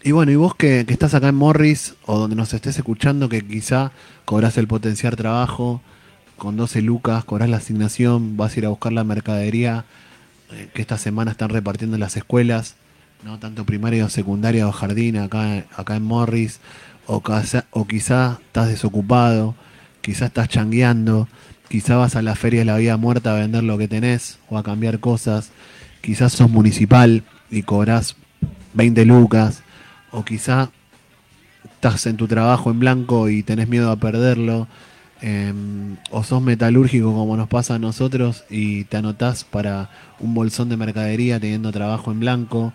Y 0.03 0.13
bueno, 0.13 0.31
y 0.31 0.37
vos 0.37 0.55
que, 0.55 0.81
estás 0.89 1.15
acá 1.15 1.29
en 1.29 1.35
Morris 1.35 1.95
o 2.07 2.19
donde 2.19 2.37
nos 2.37 2.55
estés 2.55 2.77
escuchando, 2.77 3.29
que 3.29 3.45
quizá 3.45 3.91
cobrás 4.25 4.57
el 4.57 4.69
potenciar 4.69 5.17
trabajo, 5.17 5.81
con 6.37 6.57
12 6.57 6.83
lucas, 6.83 7.25
cobras 7.25 7.49
la 7.49 7.57
asignación, 7.57 8.37
vas 8.37 8.55
a 8.55 8.59
ir 8.61 8.67
a 8.67 8.69
buscar 8.69 8.93
la 8.93 9.03
mercadería 9.03 9.85
eh, 10.53 10.69
que 10.73 10.81
esta 10.83 10.99
semana 10.99 11.33
están 11.33 11.49
repartiendo 11.51 11.97
en 11.97 12.01
las 12.01 12.17
escuelas, 12.17 12.77
no 13.25 13.41
tanto 13.41 13.67
primaria 13.67 14.05
o 14.05 14.09
secundaria 14.09 14.69
o 14.69 14.73
jardín 14.73 15.17
acá, 15.17 15.65
acá 15.77 15.97
en 15.97 16.05
Morris, 16.05 16.61
o, 17.07 17.21
casa- 17.21 17.65
o 17.73 17.87
quizá 17.89 18.39
estás 18.47 18.69
desocupado, 18.69 19.57
quizás 20.01 20.29
estás 20.29 20.49
changueando, 20.49 21.27
quizás 21.69 21.97
vas 21.99 22.15
a 22.15 22.23
la 22.23 22.37
feria 22.37 22.61
de 22.61 22.67
la 22.67 22.77
vida 22.77 22.97
muerta 22.97 23.33
a 23.33 23.41
vender 23.41 23.65
lo 23.65 23.77
que 23.77 23.89
tenés 23.89 24.39
o 24.49 24.59
a 24.59 24.63
cambiar 24.63 25.01
cosas, 25.01 25.51
quizás 26.03 26.35
sos 26.35 26.49
municipal 26.49 27.25
y 27.51 27.63
cobras 27.63 28.15
20 28.75 29.05
lucas, 29.07 29.65
o 30.11 30.25
quizás 30.25 30.69
estás 31.65 32.07
en 32.07 32.17
tu 32.17 32.27
trabajo 32.27 32.71
en 32.71 32.81
blanco 32.81 33.29
y 33.29 33.43
tenés 33.43 33.69
miedo 33.69 33.91
a 33.91 33.97
perderlo, 33.97 34.67
em, 35.21 35.97
o 36.11 36.23
sos 36.25 36.43
metalúrgico 36.43 37.13
como 37.13 37.37
nos 37.37 37.49
pasa 37.49 37.77
a 37.77 37.79
nosotros 37.79 38.45
y 38.51 38.85
te 38.85 38.97
anotás 38.97 39.45
para 39.45 39.91
un 40.21 40.35
bolsón 40.35 40.69
de 40.69 40.77
mercadería 40.77 41.41
teniendo 41.41 41.73
trabajo 41.73 42.13
en 42.13 42.21
blanco, 42.21 42.73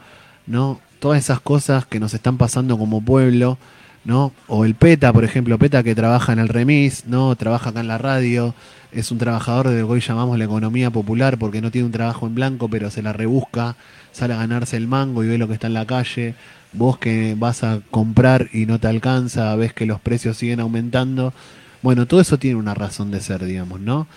¿no? 0.47 0.79
Todas 0.99 1.19
esas 1.19 1.39
cosas 1.41 1.85
que 1.85 1.99
nos 1.99 2.13
están 2.13 2.37
pasando 2.37 2.77
como 2.77 3.01
pueblo, 3.03 3.57
¿no? 4.05 4.33
O 4.47 4.65
el 4.65 4.75
PETA, 4.75 5.13
por 5.13 5.23
ejemplo, 5.23 5.57
PETA 5.57 5.83
que 5.83 5.95
trabaja 5.95 6.33
en 6.33 6.39
el 6.39 6.49
remis, 6.49 7.05
¿no? 7.07 7.35
Trabaja 7.35 7.69
acá 7.69 7.79
en 7.79 7.87
la 7.87 7.97
radio, 7.97 8.53
es 8.91 9.11
un 9.11 9.17
trabajador 9.17 9.69
de 9.69 9.81
lo 9.81 9.87
que 9.87 9.93
hoy 9.93 10.01
llamamos 10.01 10.37
la 10.37 10.45
economía 10.45 10.91
popular 10.91 11.37
porque 11.37 11.61
no 11.61 11.71
tiene 11.71 11.85
un 11.85 11.91
trabajo 11.91 12.27
en 12.27 12.35
blanco, 12.35 12.69
pero 12.69 12.89
se 12.89 13.01
la 13.01 13.13
rebusca, 13.13 13.75
sale 14.11 14.33
a 14.33 14.37
ganarse 14.37 14.77
el 14.77 14.87
mango 14.87 15.23
y 15.23 15.27
ve 15.27 15.37
lo 15.37 15.47
que 15.47 15.55
está 15.55 15.67
en 15.67 15.73
la 15.73 15.85
calle. 15.85 16.35
Vos 16.73 16.97
que 16.97 17.35
vas 17.37 17.63
a 17.63 17.81
comprar 17.91 18.49
y 18.51 18.65
no 18.65 18.79
te 18.79 18.87
alcanza, 18.87 19.55
ves 19.55 19.73
que 19.73 19.85
los 19.85 19.99
precios 20.01 20.37
siguen 20.37 20.59
aumentando. 20.59 21.33
Bueno, 21.81 22.07
todo 22.07 22.21
eso 22.21 22.37
tiene 22.37 22.57
una 22.57 22.73
razón 22.73 23.11
de 23.11 23.21
ser, 23.21 23.45
digamos, 23.45 23.79
¿no? 23.79 24.07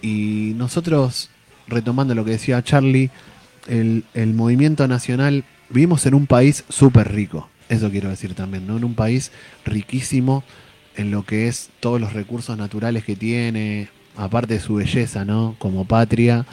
Y 0.00 0.54
nosotros, 0.56 1.30
retomando 1.66 2.14
lo 2.14 2.24
que 2.24 2.32
decía 2.32 2.62
Charlie, 2.62 3.10
el, 3.68 4.04
el 4.14 4.34
movimiento 4.34 4.88
nacional, 4.88 5.44
vivimos 5.68 6.06
en 6.06 6.14
un 6.14 6.26
país 6.26 6.64
súper 6.68 7.12
rico, 7.12 7.48
eso 7.68 7.90
quiero 7.90 8.08
decir 8.08 8.34
también, 8.34 8.66
¿no? 8.66 8.76
En 8.76 8.84
un 8.84 8.94
país 8.94 9.32
riquísimo 9.64 10.44
en 10.96 11.10
lo 11.10 11.24
que 11.24 11.48
es 11.48 11.70
todos 11.80 12.00
los 12.00 12.12
recursos 12.12 12.56
naturales 12.56 13.04
que 13.04 13.16
tiene, 13.16 13.88
aparte 14.16 14.54
de 14.54 14.60
su 14.60 14.74
belleza, 14.74 15.24
¿no? 15.24 15.56
Como 15.58 15.84
patria, 15.84 16.46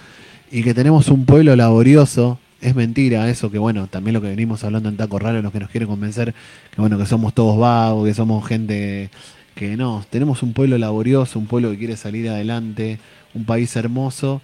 y 0.51 0.63
que 0.63 0.73
tenemos 0.73 1.09
un 1.09 1.25
pueblo 1.25 1.55
laborioso. 1.55 2.39
Es 2.61 2.75
mentira 2.75 3.29
eso 3.29 3.49
que, 3.49 3.57
bueno, 3.57 3.87
también 3.87 4.13
lo 4.13 4.21
que 4.21 4.27
venimos 4.27 4.63
hablando 4.63 4.89
en 4.89 4.97
Taco 4.97 5.17
Raro, 5.17 5.41
los 5.41 5.51
que 5.51 5.59
nos 5.59 5.69
quieren 5.69 5.87
convencer 5.87 6.33
que, 6.71 6.81
bueno, 6.81 6.97
que 6.97 7.05
somos 7.05 7.33
todos 7.33 7.57
vagos, 7.57 8.07
que 8.07 8.13
somos 8.13 8.45
gente 8.47 9.09
que 9.55 9.75
no, 9.75 10.05
tenemos 10.09 10.41
un 10.43 10.53
pueblo 10.53 10.77
laborioso, 10.77 11.37
un 11.37 11.45
pueblo 11.45 11.71
que 11.71 11.77
quiere 11.77 11.97
salir 11.97 12.29
adelante, 12.29 12.99
un 13.33 13.43
país 13.45 13.75
hermoso, 13.75 14.41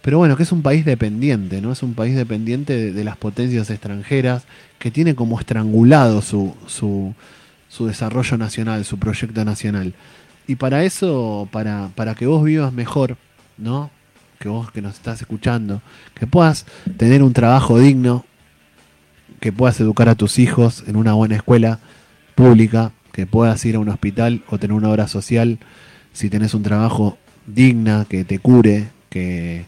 pero 0.00 0.18
bueno, 0.18 0.36
que 0.36 0.44
es 0.44 0.52
un 0.52 0.62
país 0.62 0.84
dependiente, 0.84 1.60
¿no? 1.60 1.72
Es 1.72 1.82
un 1.82 1.94
país 1.94 2.14
dependiente 2.14 2.76
de, 2.76 2.92
de 2.92 3.04
las 3.04 3.16
potencias 3.16 3.68
extranjeras, 3.70 4.44
que 4.78 4.90
tiene 4.90 5.14
como 5.14 5.38
estrangulado 5.38 6.22
su, 6.22 6.54
su, 6.66 7.12
su 7.68 7.86
desarrollo 7.86 8.38
nacional, 8.38 8.84
su 8.84 8.98
proyecto 8.98 9.44
nacional. 9.44 9.94
Y 10.46 10.56
para 10.56 10.84
eso, 10.84 11.48
para, 11.50 11.90
para 11.94 12.14
que 12.14 12.26
vos 12.26 12.44
vivas 12.44 12.72
mejor, 12.72 13.16
¿no? 13.58 13.90
Que 14.38 14.48
vos 14.48 14.70
que 14.70 14.82
nos 14.82 14.94
estás 14.94 15.20
escuchando, 15.20 15.82
que 16.14 16.26
puedas 16.26 16.66
tener 16.96 17.22
un 17.22 17.32
trabajo 17.32 17.78
digno, 17.78 18.24
que 19.40 19.52
puedas 19.52 19.80
educar 19.80 20.08
a 20.08 20.14
tus 20.14 20.38
hijos 20.38 20.84
en 20.86 20.96
una 20.96 21.14
buena 21.14 21.36
escuela 21.36 21.80
pública, 22.34 22.92
que 23.12 23.26
puedas 23.26 23.64
ir 23.64 23.76
a 23.76 23.78
un 23.78 23.88
hospital 23.88 24.42
o 24.48 24.58
tener 24.58 24.76
una 24.76 24.90
obra 24.90 25.08
social, 25.08 25.58
si 26.12 26.28
tenés 26.30 26.54
un 26.54 26.62
trabajo 26.62 27.16
digna, 27.46 28.06
que 28.08 28.24
te 28.24 28.38
cure, 28.38 28.88
que, 29.08 29.64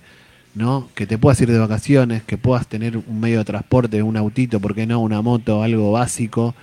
¿no? 0.55 0.89
que 0.95 1.07
te 1.07 1.17
puedas 1.19 1.41
ir 1.41 1.51
de 1.51 1.59
vacaciones, 1.59 2.23
que 2.23 2.37
puedas 2.37 2.67
tener 2.67 2.97
un 2.97 3.21
medio 3.21 3.39
de 3.39 3.45
transporte, 3.45 4.03
un 4.03 4.17
autito, 4.17 4.61
¿por 4.61 4.75
qué 4.75 4.87
no? 4.87 5.01
Una 5.01 5.23
moto, 5.23 5.63
algo 5.63 5.93
básico, 5.93 6.55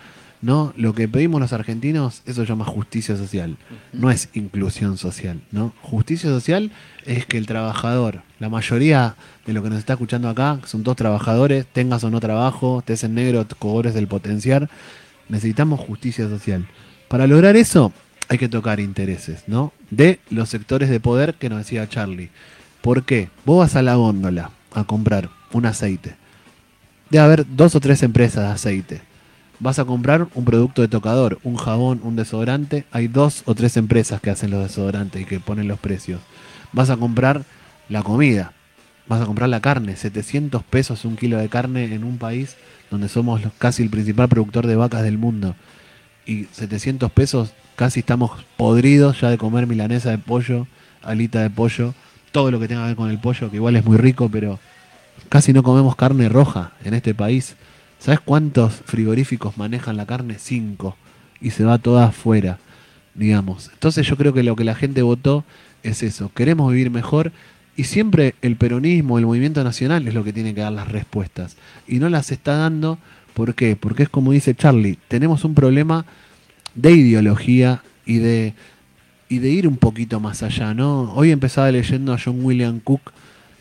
¿no? 0.46 0.74
Lo 0.78 0.94
que 0.94 1.08
pedimos 1.08 1.42
los 1.42 1.54
argentinos, 1.54 2.22
eso 2.28 2.42
se 2.42 2.48
llama 2.48 2.66
justicia 2.66 3.18
social, 3.18 3.58
no 3.94 4.12
es 4.12 4.30
inclusión 4.36 4.96
social, 4.96 5.42
¿no? 5.52 5.74
Justicia 5.82 6.30
social 6.30 6.70
es 7.04 7.26
que 7.26 7.40
el 7.40 7.48
trabajador, 7.48 8.22
la 8.38 8.48
mayoría 8.48 9.16
de 9.48 9.54
lo 9.54 9.64
que 9.64 9.72
nos 9.72 9.80
está 9.80 9.94
escuchando 9.94 10.30
acá, 10.30 10.60
son 10.66 10.84
dos 10.84 10.96
trabajadores, 10.98 11.66
tengas 11.66 12.04
o 12.04 12.12
no 12.12 12.20
trabajo, 12.20 12.78
estés 12.78 13.04
en 13.04 13.16
negro, 13.16 13.44
cobres 13.58 13.96
del 13.96 14.08
potenciar, 14.08 14.70
necesitamos 15.30 15.80
justicia 15.80 16.30
social. 16.30 16.68
Para 17.08 17.26
lograr 17.26 17.56
eso, 17.56 17.92
hay 18.30 18.38
que 18.38 18.48
tocar 18.48 18.80
intereses, 18.80 19.46
¿no? 19.48 19.74
De 19.90 20.20
los 20.30 20.50
sectores 20.50 20.92
de 20.92 21.00
poder 21.00 21.34
que 21.34 21.50
nos 21.50 21.58
decía 21.58 21.90
Charlie. 21.90 22.30
¿Por 22.84 23.02
qué? 23.02 23.30
Vos 23.46 23.66
vas 23.66 23.76
a 23.76 23.82
la 23.82 23.96
góndola 23.96 24.52
a 24.76 24.84
comprar 24.84 25.32
un 25.54 25.66
aceite. 25.66 26.18
Debe 27.10 27.24
haber 27.24 27.46
dos 27.56 27.74
o 27.74 27.80
tres 27.80 28.04
empresas 28.04 28.44
de 28.44 28.54
aceite 28.54 29.15
vas 29.60 29.80
a 29.80 29.86
comprar 29.86 30.28
un 30.34 30.46
producto 30.46 30.82
de 30.82 30.88
tocador, 30.88 31.40
un 31.44 31.56
jabón, 31.56 32.02
un 32.04 32.16
desodorante, 32.16 32.86
hay 32.92 33.08
dos 33.08 33.44
o 33.46 33.56
tres 33.56 33.78
empresas 33.78 34.22
que 34.22 34.30
hacen 34.30 34.52
los 34.52 34.62
desodorantes 34.62 35.22
y 35.22 35.26
que 35.26 35.40
ponen 35.40 35.68
los 35.68 35.80
precios. 35.80 36.22
Vas 36.72 36.90
a 36.90 36.98
comprar 36.98 37.44
la 37.90 38.04
comida, 38.04 38.54
vas 39.08 39.22
a 39.22 39.26
comprar 39.26 39.50
la 39.50 39.62
carne, 39.62 39.96
700 39.96 40.64
pesos 40.64 41.06
un 41.06 41.16
kilo 41.16 41.38
de 41.38 41.50
carne 41.50 41.94
en 41.94 42.04
un 42.04 42.18
país 42.18 42.56
donde 42.92 43.10
somos 43.10 43.42
casi 43.58 43.84
el 43.84 43.90
principal 43.90 44.30
productor 44.30 44.68
de 44.68 44.76
vacas 44.76 45.04
del 45.04 45.18
mundo. 45.18 45.56
Y 46.26 46.46
700 46.46 47.12
pesos 47.12 47.54
casi 47.76 48.00
estamos 48.00 48.32
podridos 48.58 49.22
ya 49.22 49.30
de 49.30 49.38
comer 49.38 49.68
milanesa 49.68 50.12
de 50.12 50.18
pollo, 50.18 50.68
alita 51.04 51.42
de 51.42 51.50
pollo, 51.50 51.94
todo 52.32 52.52
lo 52.52 52.60
que 52.60 52.68
tenga 52.68 52.82
que 52.82 52.88
ver 52.88 52.96
con 52.96 53.10
el 53.10 53.20
pollo, 53.20 53.50
que 53.50 53.58
igual 53.58 53.76
es 53.76 53.86
muy 53.86 53.98
rico, 53.98 54.30
pero 54.30 54.60
casi 55.30 55.54
no 55.54 55.64
comemos 55.64 55.96
carne 55.96 56.30
roja 56.30 56.72
en 56.84 56.94
este 56.94 57.14
país. 57.14 57.56
¿Sabes 58.00 58.20
cuántos 58.20 58.74
frigoríficos 58.86 59.58
manejan 59.58 59.98
la 59.98 60.06
carne? 60.06 60.36
Cinco. 60.40 60.96
Y 61.42 61.52
se 61.52 61.64
va 61.64 61.78
toda 61.78 62.08
afuera, 62.08 62.60
digamos. 63.14 63.70
Entonces 63.74 64.08
yo 64.08 64.18
creo 64.18 64.34
que 64.34 64.44
lo 64.44 64.56
que 64.56 64.64
la 64.64 64.76
gente 64.76 65.02
votó 65.02 65.44
es 65.84 66.04
eso. 66.04 66.32
Queremos 66.34 66.72
vivir 66.72 66.92
mejor 66.92 67.32
y 67.78 67.86
siempre 67.86 68.36
el 68.42 68.56
peronismo, 68.56 69.20
el 69.20 69.26
movimiento 69.26 69.64
nacional 69.64 70.08
es 70.08 70.14
lo 70.14 70.24
que 70.24 70.34
tiene 70.34 70.54
que 70.54 70.62
dar 70.62 70.72
las 70.72 70.88
respuestas. 70.88 71.58
Y 71.88 72.00
no 72.00 72.10
las 72.10 72.32
está 72.32 72.58
dando, 72.58 72.98
¿por 73.34 73.54
qué? 73.54 73.76
Porque 73.76 74.04
es 74.04 74.10
como 74.10 74.32
dice 74.32 74.56
Charlie, 74.56 74.98
tenemos 75.08 75.44
un 75.44 75.54
problema 75.54 76.06
de 76.74 76.92
ideología 76.92 77.84
y 78.06 78.18
de, 78.20 78.54
y 79.28 79.40
de 79.40 79.50
ir 79.50 79.68
un 79.68 79.78
poquito 79.78 80.20
más 80.20 80.44
allá, 80.44 80.74
¿no? 80.74 81.14
Hoy 81.14 81.32
empezaba 81.32 81.72
leyendo 81.72 82.14
a 82.14 82.20
John 82.24 82.44
William 82.44 82.80
Cook, 82.80 83.12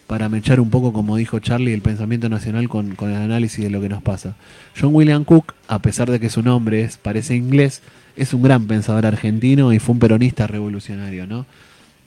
para 0.07 0.29
mechar 0.29 0.61
un 0.61 0.71
poco, 0.71 0.93
como 0.93 1.17
dijo 1.17 1.39
Charlie, 1.39 1.73
el 1.73 1.83
pensamiento 1.83 2.29
nacional 2.29 2.69
con, 2.69 2.97
el 2.99 3.15
análisis 3.15 3.65
de 3.65 3.71
lo 3.71 3.81
que 3.81 3.89
nos 3.89 4.03
pasa. 4.03 4.37
John 4.79 4.95
William 4.95 5.25
Cook, 5.25 5.55
a 5.69 5.81
pesar 5.81 6.11
de 6.11 6.21
que 6.21 6.31
su 6.31 6.43
nombre 6.43 6.83
es, 6.83 6.97
parece 6.99 7.37
inglés, 7.37 7.83
es 8.17 8.35
un 8.35 8.43
gran 8.43 8.67
pensador 8.67 9.07
argentino 9.07 9.73
y 9.73 9.79
fue 9.79 9.95
un 9.95 9.99
peronista 9.99 10.47
revolucionario, 10.47 11.27
¿no? 11.27 11.47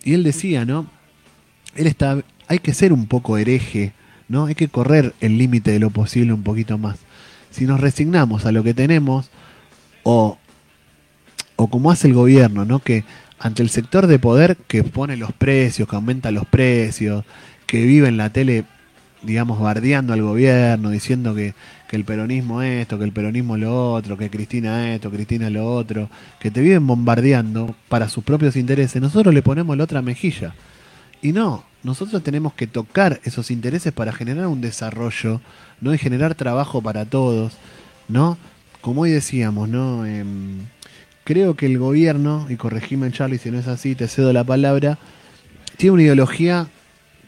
Y 0.03 0.13
él 0.13 0.23
decía, 0.23 0.63
¿no? 0.63 0.87
Él 1.75 1.87
está, 1.87 2.23
hay 2.47 2.59
que 2.59 2.73
ser 2.73 2.93
un 2.93 3.07
poco 3.07 3.37
hereje, 3.37 3.93
¿no? 4.29 4.45
Hay 4.45 4.55
que 4.55 4.67
correr 4.67 5.13
el 5.19 5.37
límite 5.37 5.71
de 5.71 5.79
lo 5.79 5.89
posible 5.89 6.33
un 6.33 6.43
poquito 6.43 6.77
más. 6.77 6.97
Si 7.49 7.65
nos 7.65 7.79
resignamos 7.79 8.45
a 8.45 8.51
lo 8.51 8.63
que 8.63 8.73
tenemos, 8.73 9.29
o, 10.03 10.37
o 11.55 11.67
como 11.67 11.91
hace 11.91 12.07
el 12.07 12.13
gobierno, 12.13 12.63
¿no? 12.63 12.79
Que 12.79 13.03
ante 13.39 13.63
el 13.63 13.69
sector 13.69 14.07
de 14.07 14.19
poder 14.19 14.55
que 14.55 14.83
pone 14.83 15.17
los 15.17 15.33
precios, 15.33 15.89
que 15.89 15.95
aumenta 15.95 16.31
los 16.31 16.45
precios, 16.45 17.25
que 17.67 17.83
vive 17.83 18.07
en 18.07 18.17
la 18.17 18.31
tele, 18.31 18.63
digamos, 19.21 19.59
bardeando 19.59 20.13
al 20.13 20.21
gobierno, 20.23 20.89
diciendo 20.89 21.35
que, 21.35 21.53
el 21.91 22.03
peronismo 22.03 22.61
esto, 22.61 22.97
que 22.97 23.05
el 23.05 23.13
peronismo 23.13 23.55
lo 23.55 23.93
otro, 23.93 24.17
que 24.17 24.29
Cristina 24.29 24.93
esto, 24.93 25.09
Cristina 25.09 25.49
lo 25.49 25.73
otro, 25.73 26.09
que 26.39 26.51
te 26.51 26.61
viven 26.61 26.85
bombardeando 26.85 27.75
para 27.87 28.09
sus 28.09 28.23
propios 28.23 28.55
intereses, 28.55 29.01
nosotros 29.01 29.33
le 29.33 29.41
ponemos 29.41 29.77
la 29.77 29.85
otra 29.85 30.01
mejilla. 30.01 30.53
Y 31.21 31.31
no, 31.31 31.63
nosotros 31.83 32.23
tenemos 32.23 32.53
que 32.53 32.67
tocar 32.67 33.19
esos 33.23 33.51
intereses 33.51 33.93
para 33.93 34.11
generar 34.11 34.47
un 34.47 34.61
desarrollo, 34.61 35.41
¿no? 35.79 35.93
Y 35.93 35.97
generar 35.97 36.35
trabajo 36.35 36.81
para 36.81 37.05
todos, 37.05 37.53
¿no? 38.07 38.37
Como 38.81 39.01
hoy 39.01 39.11
decíamos, 39.11 39.69
¿no? 39.69 40.05
Em, 40.05 40.65
creo 41.23 41.55
que 41.55 41.65
el 41.65 41.77
gobierno, 41.77 42.47
y 42.49 42.55
corregime 42.55 43.11
Charlie 43.11 43.37
si 43.37 43.51
no 43.51 43.59
es 43.59 43.67
así, 43.67 43.95
te 43.95 44.07
cedo 44.07 44.33
la 44.33 44.43
palabra, 44.43 44.97
tiene 45.77 45.93
una 45.93 46.03
ideología 46.03 46.67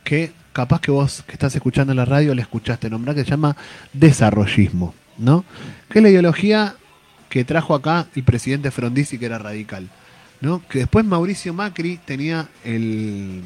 que 0.10 0.32
capaz 0.54 0.82
que 0.82 0.90
vos 0.90 1.24
que 1.28 1.34
estás 1.34 1.56
escuchando 1.56 1.94
en 1.94 1.98
la 1.98 2.06
radio 2.06 2.34
le 2.34 2.42
escuchaste 2.42 2.90
nombrar, 2.90 3.16
que 3.16 3.24
se 3.24 3.30
llama 3.30 3.56
desarrollismo, 3.94 4.96
¿no? 5.20 5.46
Que 5.88 6.00
es 6.00 6.04
la 6.04 6.10
ideología 6.10 6.76
que 7.30 7.46
trajo 7.46 7.76
acá 7.76 8.08
el 8.16 8.24
presidente 8.24 8.72
Frondizi, 8.72 9.20
que 9.20 9.28
era 9.28 9.38
radical, 9.38 9.88
¿no? 10.42 10.68
Que 10.68 10.80
después 10.80 11.06
Mauricio 11.06 11.54
Macri 11.54 12.00
tenía 12.04 12.50
el, 12.66 13.44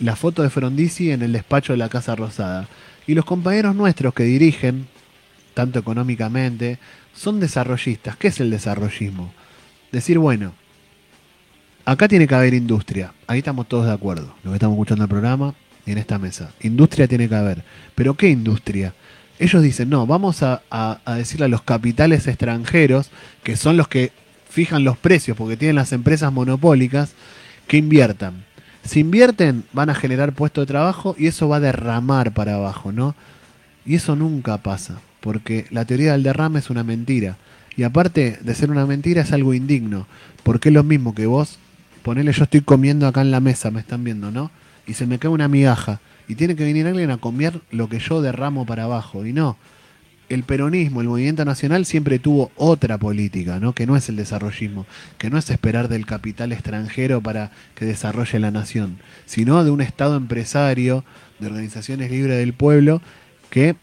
la 0.00 0.16
foto 0.16 0.42
de 0.42 0.50
Frondizi 0.50 1.12
en 1.12 1.22
el 1.22 1.32
despacho 1.32 1.74
de 1.74 1.76
la 1.76 1.88
Casa 1.88 2.16
Rosada. 2.16 2.66
Y 3.06 3.14
los 3.14 3.24
compañeros 3.24 3.76
nuestros 3.76 4.14
que 4.14 4.24
dirigen, 4.24 4.88
tanto 5.54 5.78
económicamente, 5.78 6.80
son 7.14 7.38
desarrollistas. 7.38 8.16
¿Qué 8.16 8.28
es 8.28 8.40
el 8.40 8.50
desarrollismo? 8.50 9.32
Decir, 9.92 10.18
bueno, 10.18 10.54
acá 11.84 12.08
tiene 12.08 12.26
que 12.26 12.34
haber 12.34 12.54
industria. 12.54 13.12
Ahí 13.26 13.38
estamos 13.38 13.68
todos 13.68 13.86
de 13.86 13.92
acuerdo. 13.92 14.34
Los 14.42 14.52
que 14.52 14.54
estamos 14.54 14.74
escuchando 14.74 15.04
el 15.04 15.10
programa 15.10 15.54
y 15.86 15.92
en 15.92 15.98
esta 15.98 16.18
mesa. 16.18 16.52
Industria 16.60 17.08
tiene 17.08 17.28
que 17.28 17.34
haber. 17.34 17.64
¿Pero 17.94 18.14
qué 18.14 18.28
industria? 18.28 18.94
Ellos 19.38 19.62
dicen, 19.62 19.90
no, 19.90 20.06
vamos 20.06 20.42
a, 20.42 20.62
decirle 21.16 21.46
a 21.46 21.48
los 21.48 21.62
capitales 21.62 22.26
extranjeros, 22.26 23.10
que 23.42 23.56
son 23.56 23.76
los 23.76 23.88
que 23.88 24.12
fijan 24.48 24.84
los 24.84 24.98
precios 24.98 25.36
porque 25.36 25.56
tienen 25.56 25.76
las 25.76 25.92
empresas 25.92 26.32
monopólicas 26.32 27.14
que 27.66 27.78
inviertan. 27.78 28.44
Si 28.84 29.00
invierten, 29.00 29.64
van 29.72 29.90
a 29.90 29.94
generar 29.94 30.32
puestos 30.32 30.62
de 30.62 30.66
trabajo 30.66 31.16
y 31.18 31.26
eso 31.26 31.48
va 31.48 31.56
a 31.56 31.60
derramar 31.60 32.32
para 32.32 32.56
abajo, 32.56 32.92
¿no? 32.92 33.14
Y 33.84 33.96
eso 33.96 34.14
nunca 34.14 34.58
pasa, 34.58 35.00
porque 35.20 35.66
la 35.70 35.84
teoría 35.84 36.12
del 36.12 36.22
derrame 36.22 36.58
es 36.58 36.70
una 36.70 36.84
mentira. 36.84 37.36
Y 37.76 37.84
aparte 37.84 38.38
de 38.40 38.54
ser 38.54 38.70
una 38.70 38.86
mentira, 38.86 39.22
es 39.22 39.32
algo 39.32 39.54
indigno. 39.54 40.06
Porque 40.42 40.68
es 40.68 40.74
lo 40.74 40.84
mismo 40.84 41.14
que 41.14 41.26
vos, 41.26 41.58
ponele, 42.02 42.32
yo 42.32 42.44
estoy 42.44 42.60
comiendo 42.60 43.06
acá 43.06 43.20
en 43.22 43.30
la 43.30 43.40
mesa, 43.40 43.70
me 43.70 43.80
están 43.80 44.04
viendo, 44.04 44.30
¿no? 44.30 44.50
Y 44.86 44.94
se 44.94 45.06
me 45.06 45.18
cae 45.18 45.30
una 45.30 45.48
migaja. 45.48 46.00
Y 46.28 46.34
tiene 46.34 46.56
que 46.56 46.64
venir 46.64 46.86
alguien 46.86 47.10
a 47.10 47.18
comer 47.18 47.60
lo 47.70 47.88
que 47.88 47.98
yo 47.98 48.22
derramo 48.22 48.66
para 48.66 48.84
abajo. 48.84 49.26
Y 49.26 49.32
no. 49.32 49.56
El 50.28 50.44
peronismo, 50.44 51.02
el 51.02 51.08
movimiento 51.08 51.44
nacional 51.44 51.84
siempre 51.84 52.18
tuvo 52.18 52.50
otra 52.56 52.96
política, 52.96 53.60
¿no? 53.60 53.74
Que 53.74 53.86
no 53.86 53.96
es 53.96 54.08
el 54.08 54.16
desarrollismo, 54.16 54.86
que 55.18 55.28
no 55.28 55.36
es 55.36 55.50
esperar 55.50 55.88
del 55.88 56.06
capital 56.06 56.52
extranjero 56.52 57.20
para 57.20 57.50
que 57.74 57.84
desarrolle 57.84 58.38
la 58.38 58.50
nación, 58.50 58.98
sino 59.26 59.62
de 59.62 59.70
un 59.70 59.82
Estado 59.82 60.16
empresario, 60.16 61.04
de 61.38 61.48
organizaciones 61.48 62.10
libres 62.10 62.38
del 62.38 62.54
pueblo, 62.54 63.02
que 63.50 63.76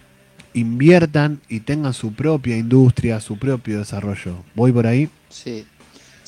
inviertan 0.54 1.40
y 1.50 1.60
tengan 1.60 1.94
su 1.94 2.14
propia 2.14 2.58
industria, 2.58 3.20
su 3.20 3.38
propio 3.38 3.78
desarrollo. 3.78 4.44
¿Voy 4.56 4.72
por 4.72 4.88
ahí? 4.88 5.10
Sí. 5.30 5.66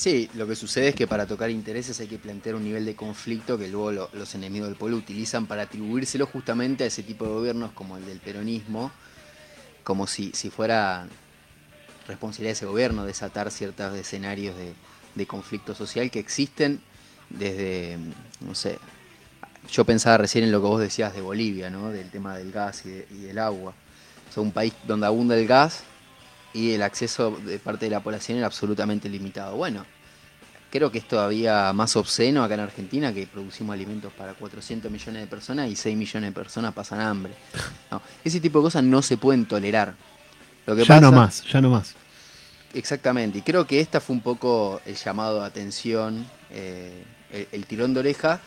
Sí, 0.02 0.32
lo 0.34 0.48
que 0.48 0.56
sucede 0.56 0.88
es 0.88 0.96
que 0.96 1.06
para 1.06 1.28
tocar 1.28 1.52
intereses 1.52 2.00
hay 2.00 2.08
que 2.08 2.18
plantear 2.18 2.56
un 2.56 2.64
nivel 2.64 2.86
de 2.86 2.96
conflicto 2.96 3.56
que 3.56 3.68
luego 3.68 4.10
los 4.14 4.34
enemigos 4.34 4.68
del 4.68 4.76
pueblo 4.76 4.98
utilizan 4.98 5.46
para 5.46 5.62
atribuírselo 5.62 6.26
justamente 6.26 6.84
a 6.84 6.88
ese 6.88 7.04
tipo 7.04 7.24
de 7.26 7.34
gobiernos 7.34 7.72
como 7.74 7.98
el 7.98 8.06
del 8.08 8.20
peronismo, 8.20 8.92
como 9.84 10.08
si, 10.08 10.32
si 10.34 10.50
fuera 10.50 11.08
responsabilidad 12.08 12.50
de 12.50 12.54
ese 12.54 12.66
gobierno 12.66 13.06
desatar 13.06 13.52
ciertos 13.52 13.96
escenarios 13.96 14.58
de, 14.58 14.74
de 15.14 15.28
conflicto 15.28 15.76
social 15.76 16.10
que 16.10 16.18
existen 16.18 16.82
desde, 17.30 18.00
no 18.40 18.56
sé, 18.56 18.80
yo 19.72 19.86
pensaba 19.86 20.18
recién 20.18 20.46
en 20.46 20.52
lo 20.52 20.62
que 20.62 20.68
vos 20.68 20.82
decías 20.82 21.14
de 21.14 21.22
Bolivia, 21.22 21.70
¿no? 21.70 21.92
Del 21.92 22.10
tema 22.10 22.40
del 22.40 22.52
gas 22.52 22.88
y, 22.88 23.20
del 23.20 23.38
agua. 23.38 23.76
Es 24.28 24.36
un 24.36 24.52
país 24.52 24.74
donde 24.88 25.06
abunda 25.06 25.38
el 25.38 25.46
gas 25.46 25.84
y 26.54 26.72
el 26.72 26.82
acceso 26.82 27.32
de 27.32 27.60
parte 27.60 27.86
de 27.86 27.92
la 27.92 28.02
población 28.02 28.38
era 28.38 28.48
absolutamente 28.48 29.10
limitado. 29.10 29.56
Bueno, 29.56 29.86
creo 30.70 30.92
que 30.92 31.00
es 31.00 31.08
todavía 31.08 31.72
más 31.74 31.96
obsceno 31.96 32.44
acá 32.44 32.56
en 32.56 32.62
Argentina 32.62 33.14
que 33.14 33.28
producimos 33.28 33.74
alimentos 33.74 34.12
para 34.14 34.34
400 34.34 34.92
millones 34.92 35.22
de 35.22 35.28
personas 35.28 35.70
y 35.70 35.76
6 35.76 35.98
millones 35.98 36.30
de 36.30 36.34
personas 36.34 36.74
pasan 36.74 37.02
hambre. 37.02 37.34
ese 38.24 38.40
tipo 38.40 38.60
de 38.60 38.64
cosas 38.64 38.84
no 38.84 39.02
se 39.02 39.18
pueden 39.18 39.46
tolerar. 39.46 39.96
Lo 40.66 40.76
que 40.76 40.86
ya 40.86 41.02
no 41.02 41.12
más, 41.12 41.44
ya 41.44 41.62
no 41.62 41.70
más. 41.70 41.96
Exactamente, 42.74 43.40
y 43.40 43.42
creo 43.42 43.68
que 43.68 43.82
esta 43.82 44.00
fue 44.00 44.16
un 44.16 44.22
poco 44.22 44.82
el 44.86 44.96
llamado 44.96 45.42
de 45.42 45.46
atención, 45.46 46.26
eh, 46.50 47.04
el 47.52 47.66
tirón 47.66 47.94
de 47.94 48.00
oreja 48.00 48.40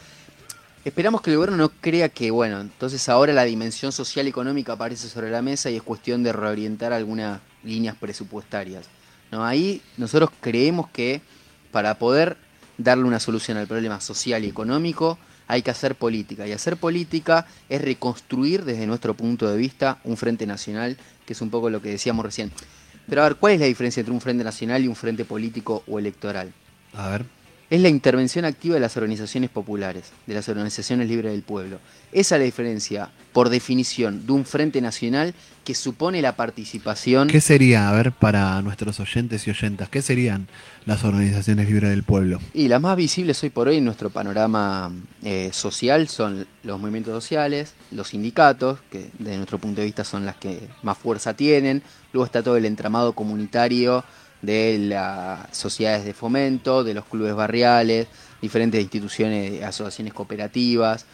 Esperamos 0.85 1.23
que 1.23 1.31
el 1.31 1.37
gobierno 1.37 1.57
no 1.57 1.71
crea 1.71 2.11
que, 2.11 2.31
bueno, 2.31 2.61
entonces 2.61 3.09
ahora 3.09 3.33
la 3.33 3.45
dimensión 3.45 3.91
social 3.91 4.27
y 4.27 4.29
económica 4.29 4.75
aparece 4.75 5.09
sobre 5.09 5.31
la 5.31 5.41
mesa 5.41 5.71
y 5.71 5.77
es 5.77 5.83
cuestión 5.83 6.23
de 6.23 6.31
reorientar 6.35 6.93
algunas 6.93 7.41
líneas 7.63 7.97
presupuestarias. 7.97 8.85
¿no? 9.33 9.47
Ahí 9.47 9.81
nosotros 9.97 10.29
creemos 10.43 10.91
que 10.91 11.23
para 11.73 11.95
poder 11.99 12.37
darle 12.77 13.05
una 13.05 13.19
solución 13.19 13.57
al 13.57 13.67
problema 13.67 13.99
social 14.03 14.45
y 14.45 14.49
económico 14.49 15.19
hay 15.47 15.63
que 15.63 15.71
hacer 15.71 15.95
política. 15.95 16.47
Y 16.47 16.53
hacer 16.53 16.77
política 16.77 17.47
es 17.71 17.81
reconstruir 17.81 18.67
desde 18.67 18.87
nuestro 18.87 19.15
punto 19.15 19.51
de 19.51 19.57
vista 19.57 20.01
un 20.05 20.19
frente 20.19 20.47
nacional, 20.47 20.99
que 21.25 21.33
es 21.33 21.41
un 21.41 21.49
poco 21.49 21.71
lo 21.71 21.81
que 21.81 21.89
decíamos 21.89 22.27
recién. 22.27 22.53
Pero 23.09 23.23
a 23.23 23.29
ver, 23.29 23.37
¿cuál 23.37 23.55
es 23.55 23.61
la 23.61 23.67
diferencia 23.67 24.01
entre 24.01 24.13
un 24.13 24.21
frente 24.21 24.45
nacional 24.45 24.85
y 24.85 24.89
un 24.89 24.97
frente 24.97 25.25
político 25.25 25.83
o 25.87 25.99
electoral? 25.99 26.53
A 26.93 27.09
ver 27.09 27.25
es 27.75 27.81
la 27.81 27.89
intervención 27.89 28.45
activa 28.45 28.75
de 28.75 28.81
las 28.81 28.97
organizaciones 28.97 29.51
populares, 29.51 30.13
de 30.27 30.35
las 30.35 30.49
organizaciones 30.49 31.09
libres 31.09 31.33
del 31.33 31.43
pueblo. 31.43 31.81
Esa 32.13 32.37
es 32.37 32.41
la 32.41 32.45
diferencia, 32.45 33.11
por 33.33 33.49
definición, 33.49 34.27
de 34.27 34.33
un 34.33 34.45
frente 34.45 34.81
nacional 34.81 35.35
que 35.65 35.75
supone 35.75 36.23
la 36.23 36.37
participación. 36.37 37.27
¿Qué 37.27 37.41
sería, 37.41 37.89
a 37.89 37.93
ver, 37.93 38.13
para 38.13 38.63
nuestros 38.63 39.01
oyentes 39.01 39.49
y 39.49 39.51
oyentas, 39.51 39.89
qué 39.89 40.03
serían 40.03 40.47
las 40.87 41.03
organizaciones 41.03 41.69
libres 41.69 41.91
del 41.91 42.05
pueblo? 42.05 42.39
Y 42.53 42.69
las 42.69 42.81
más 42.81 42.97
visibles 42.97 43.43
hoy 43.43 43.51
por 43.51 43.67
hoy 43.67 43.79
en 43.79 43.85
nuestro 43.85 44.09
panorama 44.09 44.93
eh, 45.25 45.51
social 45.53 46.07
son 46.07 46.47
los 46.63 46.79
movimientos 46.79 47.13
sociales, 47.13 47.75
los 47.91 48.09
sindicatos, 48.09 48.79
que 48.89 49.11
desde 49.19 49.37
nuestro 49.37 49.59
punto 49.59 49.81
de 49.81 49.87
vista 49.87 50.05
son 50.05 50.25
las 50.25 50.37
que 50.37 50.61
más 50.85 50.97
fuerza 50.97 51.35
tienen, 51.35 51.83
luego 52.13 52.27
está 52.27 52.41
todo 52.41 52.57
el 52.57 52.67
entramado 52.67 53.15
comunitario 53.15 54.05
de 54.45 54.79
las 54.79 55.57
sociedades 55.57 56.05
de 56.05 56.15
fomento, 56.15 56.85
de 56.85 56.95
los 56.95 57.05
clubes 57.05 57.35
barriales, 57.35 58.07
diferentes 58.41 58.81
instituciones, 58.81 59.63
asociaciones 59.63 60.13
cooperativas. 60.13 61.07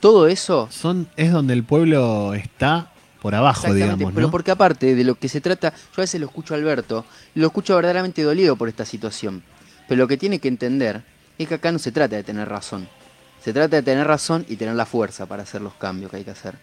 Todo 0.00 0.28
eso... 0.28 0.68
Son, 0.70 1.08
es 1.16 1.32
donde 1.32 1.54
el 1.54 1.64
pueblo 1.64 2.34
está 2.34 2.92
por 3.20 3.34
abajo, 3.34 3.72
digamos. 3.72 4.12
Pero 4.14 4.30
porque 4.30 4.50
aparte 4.50 4.94
de 4.94 5.04
lo 5.04 5.14
que 5.14 5.28
se 5.30 5.40
trata, 5.40 5.72
yo 5.72 5.94
a 5.96 6.00
veces 6.02 6.20
lo 6.20 6.26
escucho 6.26 6.52
a 6.54 6.58
Alberto, 6.58 7.06
lo 7.34 7.46
escucho 7.46 7.74
verdaderamente 7.74 8.22
dolido 8.22 8.54
por 8.56 8.68
esta 8.68 8.84
situación. 8.84 9.42
Pero 9.88 10.02
lo 10.02 10.08
que 10.08 10.16
tiene 10.16 10.38
que 10.38 10.48
entender 10.48 11.02
es 11.38 11.48
que 11.48 11.54
acá 11.54 11.72
no 11.72 11.78
se 11.78 11.90
trata 11.90 12.16
de 12.16 12.22
tener 12.22 12.48
razón. 12.48 12.86
Se 13.42 13.52
trata 13.52 13.76
de 13.76 13.82
tener 13.82 14.06
razón 14.06 14.44
y 14.48 14.56
tener 14.56 14.74
la 14.74 14.86
fuerza 14.86 15.26
para 15.26 15.42
hacer 15.42 15.60
los 15.60 15.74
cambios 15.74 16.10
que 16.10 16.18
hay 16.18 16.24
que 16.24 16.30
hacer. 16.30 16.54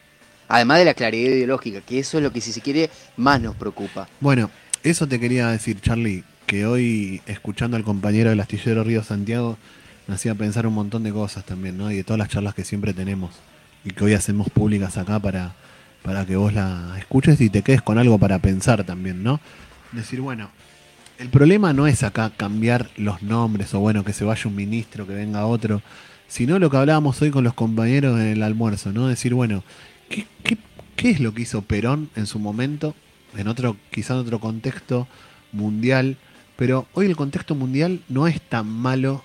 Además 0.48 0.80
de 0.80 0.86
la 0.86 0.94
claridad 0.94 1.32
ideológica, 1.32 1.82
que 1.82 2.00
eso 2.00 2.18
es 2.18 2.24
lo 2.24 2.32
que 2.32 2.42
si 2.42 2.52
se 2.52 2.62
quiere 2.62 2.90
más 3.18 3.40
nos 3.40 3.56
preocupa. 3.56 4.08
Bueno, 4.20 4.52
eso 4.84 5.08
te 5.08 5.20
quería 5.20 5.50
decir, 5.50 5.80
Charlie, 5.82 6.24
que 6.46 6.66
hoy, 6.66 7.22
escuchando 7.28 7.78
al 7.78 7.84
compañero 7.84 8.30
del 8.30 8.40
astillero 8.40 8.84
Río 8.84 9.04
Santiago, 9.04 9.58
me 10.08 10.16
hacía 10.16 10.36
pensar 10.36 10.66
un 10.68 10.74
montón 10.74 11.04
de 11.04 11.12
cosas 11.12 11.46
también, 11.46 11.78
¿no? 11.78 11.92
Y 11.92 11.98
de 11.98 12.04
todas 12.04 12.20
las 12.20 12.30
charlas 12.30 12.56
que 12.56 12.64
siempre 12.64 12.94
tenemos 12.94 13.32
y 13.86 13.92
que 13.92 14.04
hoy 14.04 14.14
hacemos 14.14 14.50
públicas 14.50 14.98
acá 14.98 15.20
para, 15.20 15.54
para 16.04 16.26
que 16.26 16.36
vos 16.36 16.54
la 16.54 16.96
escuches 16.98 17.40
y 17.42 17.50
te 17.50 17.62
quedes 17.62 17.82
con 17.82 17.98
algo 17.98 18.18
para 18.18 18.40
pensar 18.40 18.84
también, 18.84 19.24
¿no? 19.24 19.40
Decir, 19.92 20.22
bueno, 20.22 20.50
el 21.20 21.30
problema 21.30 21.74
no 21.74 21.88
es 21.88 22.04
acá 22.04 22.32
cambiar 22.36 22.90
los 22.98 23.22
nombres 23.22 23.74
o 23.74 23.80
bueno, 23.80 24.04
que 24.04 24.14
se 24.14 24.26
vaya 24.26 24.48
un 24.48 24.56
ministro, 24.56 25.06
que 25.06 25.14
venga 25.14 25.46
otro, 25.46 25.82
sino 26.28 26.60
lo 26.60 26.70
que 26.70 26.78
hablábamos 26.78 27.22
hoy 27.22 27.30
con 27.30 27.44
los 27.44 27.54
compañeros 27.54 28.20
en 28.20 28.28
el 28.28 28.44
almuerzo, 28.44 28.92
¿no? 28.92 29.08
Decir, 29.08 29.34
bueno, 29.34 29.64
¿qué, 30.10 30.26
qué, 30.44 30.58
qué 30.96 31.12
es 31.12 31.20
lo 31.20 31.34
que 31.34 31.44
hizo 31.44 31.62
Perón 31.62 32.10
en 32.16 32.26
su 32.26 32.40
momento 32.40 32.96
en 33.36 33.48
otro, 33.48 33.78
quizá 33.92 34.14
en 34.14 34.20
otro 34.20 34.40
contexto 34.40 35.08
mundial, 35.52 36.18
pero 36.56 36.88
hoy 36.94 37.08
el 37.08 37.16
contexto 37.16 37.56
mundial 37.56 38.02
no 38.10 38.28
es 38.28 38.42
tan 38.42 38.68
malo 38.68 39.24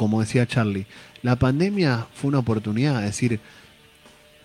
como 0.00 0.20
decía 0.20 0.46
Charlie. 0.46 0.86
La 1.20 1.36
pandemia 1.36 2.06
fue 2.14 2.28
una 2.28 2.38
oportunidad, 2.38 3.00
de 3.00 3.04
decir, 3.04 3.38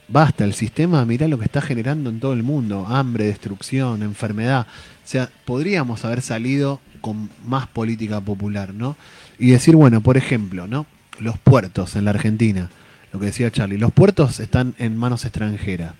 basta, 0.10 0.43
el 0.43 0.54
sistema, 0.54 1.06
mirá 1.06 1.30
lo 1.30 1.39
que 1.39 1.45
está 1.45 1.62
generando 1.62 2.10
en 2.10 2.19
todo 2.19 2.34
el 2.34 2.43
mundo, 2.43 2.86
hambre, 2.89 3.28
destrucción, 3.28 4.04
enfermedad. 4.04 4.67
O 4.67 5.08
sea, 5.08 5.30
podríamos 5.45 6.04
haber 6.04 6.21
salido 6.21 6.82
con 7.00 7.30
más 7.45 7.67
política 7.67 8.19
popular, 8.19 8.74
¿no? 8.74 8.98
Y 9.39 9.52
decir, 9.52 9.78
bueno, 9.78 10.02
por 10.02 10.17
ejemplo, 10.17 10.67
¿no? 10.67 10.86
Los 11.19 11.38
puertos 11.39 11.95
en 11.95 12.04
la 12.04 12.12
Argentina, 12.12 12.69
lo 13.13 13.21
que 13.21 13.28
decía 13.28 13.50
Charlie, 13.50 13.78
los 13.78 13.93
puertos 13.93 14.41
están 14.41 14.76
en 14.78 14.98
manos 14.98 15.24
extranjeras. 15.24 15.93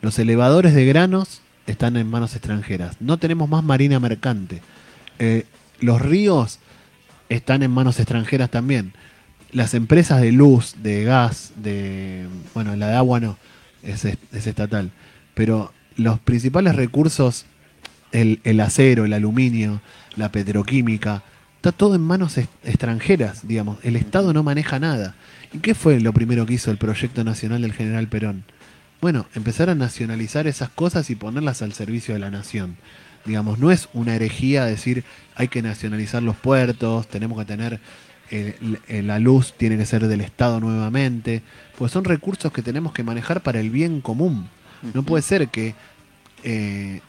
Los 0.00 0.18
elevadores 0.18 0.72
de 0.72 0.86
granos 0.86 1.41
están 1.66 1.96
en 1.96 2.08
manos 2.08 2.34
extranjeras. 2.34 2.96
No 3.00 3.18
tenemos 3.18 3.48
más 3.48 3.62
marina 3.64 4.00
mercante. 4.00 4.60
Eh, 5.18 5.44
los 5.80 6.00
ríos 6.00 6.58
están 7.28 7.62
en 7.62 7.70
manos 7.70 7.98
extranjeras 7.98 8.50
también. 8.50 8.92
Las 9.52 9.74
empresas 9.74 10.20
de 10.20 10.32
luz, 10.32 10.76
de 10.82 11.04
gas, 11.04 11.52
de. 11.56 12.26
Bueno, 12.54 12.74
la 12.76 12.88
de 12.88 12.96
agua 12.96 13.20
no, 13.20 13.38
es, 13.82 14.04
estatal. 14.04 14.90
Pero 15.34 15.72
los 15.96 16.18
principales 16.20 16.74
recursos, 16.74 17.44
el, 18.12 18.40
el, 18.44 18.60
acero, 18.60 19.04
el 19.04 19.12
aluminio, 19.12 19.80
la 20.16 20.32
petroquímica, 20.32 21.22
está 21.56 21.72
todo 21.72 21.94
en 21.94 22.00
manos 22.00 22.38
extranjeras, 22.38 23.46
digamos. 23.46 23.78
El 23.82 23.96
Estado 23.96 24.32
no 24.32 24.42
maneja 24.42 24.78
nada. 24.78 25.14
¿Y 25.52 25.58
qué 25.58 25.74
fue 25.74 26.00
lo 26.00 26.12
primero 26.12 26.46
que 26.46 26.54
hizo 26.54 26.70
el 26.70 26.78
proyecto 26.78 27.24
nacional 27.24 27.62
del 27.62 27.74
general 27.74 28.08
Perón? 28.08 28.44
Bueno, 29.02 29.26
empezar 29.34 29.68
a 29.68 29.74
nacionalizar 29.74 30.46
esas 30.46 30.68
cosas 30.70 31.10
y 31.10 31.16
ponerlas 31.16 31.60
al 31.60 31.72
servicio 31.72 32.14
de 32.14 32.20
la 32.20 32.30
nación. 32.30 32.76
Digamos, 33.24 33.58
no 33.58 33.72
es 33.72 33.88
una 33.92 34.14
herejía 34.14 34.64
decir 34.64 35.02
hay 35.34 35.48
que 35.48 35.60
nacionalizar 35.60 36.22
los 36.22 36.36
puertos, 36.36 37.08
tenemos 37.08 37.36
que 37.36 37.44
tener 37.44 37.80
la 38.88 39.18
luz, 39.18 39.54
tiene 39.56 39.76
que 39.76 39.86
ser 39.86 40.06
del 40.06 40.20
Estado 40.20 40.60
nuevamente, 40.60 41.42
pues 41.76 41.90
son 41.90 42.04
recursos 42.04 42.52
que 42.52 42.62
tenemos 42.62 42.92
que 42.92 43.02
manejar 43.02 43.42
para 43.42 43.58
el 43.58 43.70
bien 43.70 44.00
común. 44.00 44.48
No 44.94 45.02
puede 45.02 45.22
ser 45.22 45.48
que 45.48 45.74
eh, 46.44 47.00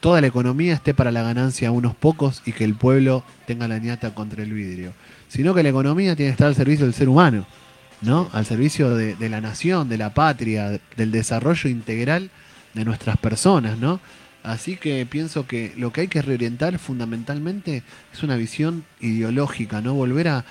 toda 0.00 0.20
la 0.20 0.26
economía 0.26 0.74
esté 0.74 0.94
para 0.94 1.12
la 1.12 1.22
ganancia 1.22 1.70
de 1.70 1.76
unos 1.76 1.94
pocos 1.94 2.42
y 2.44 2.52
que 2.52 2.64
el 2.64 2.74
pueblo 2.74 3.22
tenga 3.46 3.68
la 3.68 3.78
ñata 3.78 4.14
contra 4.14 4.42
el 4.42 4.52
vidrio, 4.52 4.94
sino 5.28 5.54
que 5.54 5.62
la 5.62 5.68
economía 5.68 6.16
tiene 6.16 6.30
que 6.30 6.32
estar 6.32 6.48
al 6.48 6.56
servicio 6.56 6.86
del 6.86 6.94
ser 6.94 7.08
humano. 7.08 7.46
¿No? 8.02 8.30
Al 8.32 8.46
servicio 8.46 8.94
de, 8.94 9.28
la 9.28 9.40
nación, 9.40 9.88
de 9.88 9.98
la 9.98 10.14
patria, 10.14 10.80
del 10.96 11.10
desarrollo 11.10 11.68
integral 11.68 12.30
de 12.74 12.84
nuestras 12.84 13.16
personas, 13.18 13.78
¿no? 13.78 14.00
Así 14.42 14.76
que 14.76 15.04
pienso 15.04 15.46
que 15.46 15.74
lo 15.76 15.92
que 15.92 16.02
hay 16.02 16.08
que 16.08 16.22
reorientar 16.22 16.78
fundamentalmente 16.78 17.82
es 18.12 18.22
una 18.22 18.36
visión 18.36 18.84
ideológica, 19.00 19.82
no 19.82 19.94
volver 19.94 20.28
a, 20.28 20.44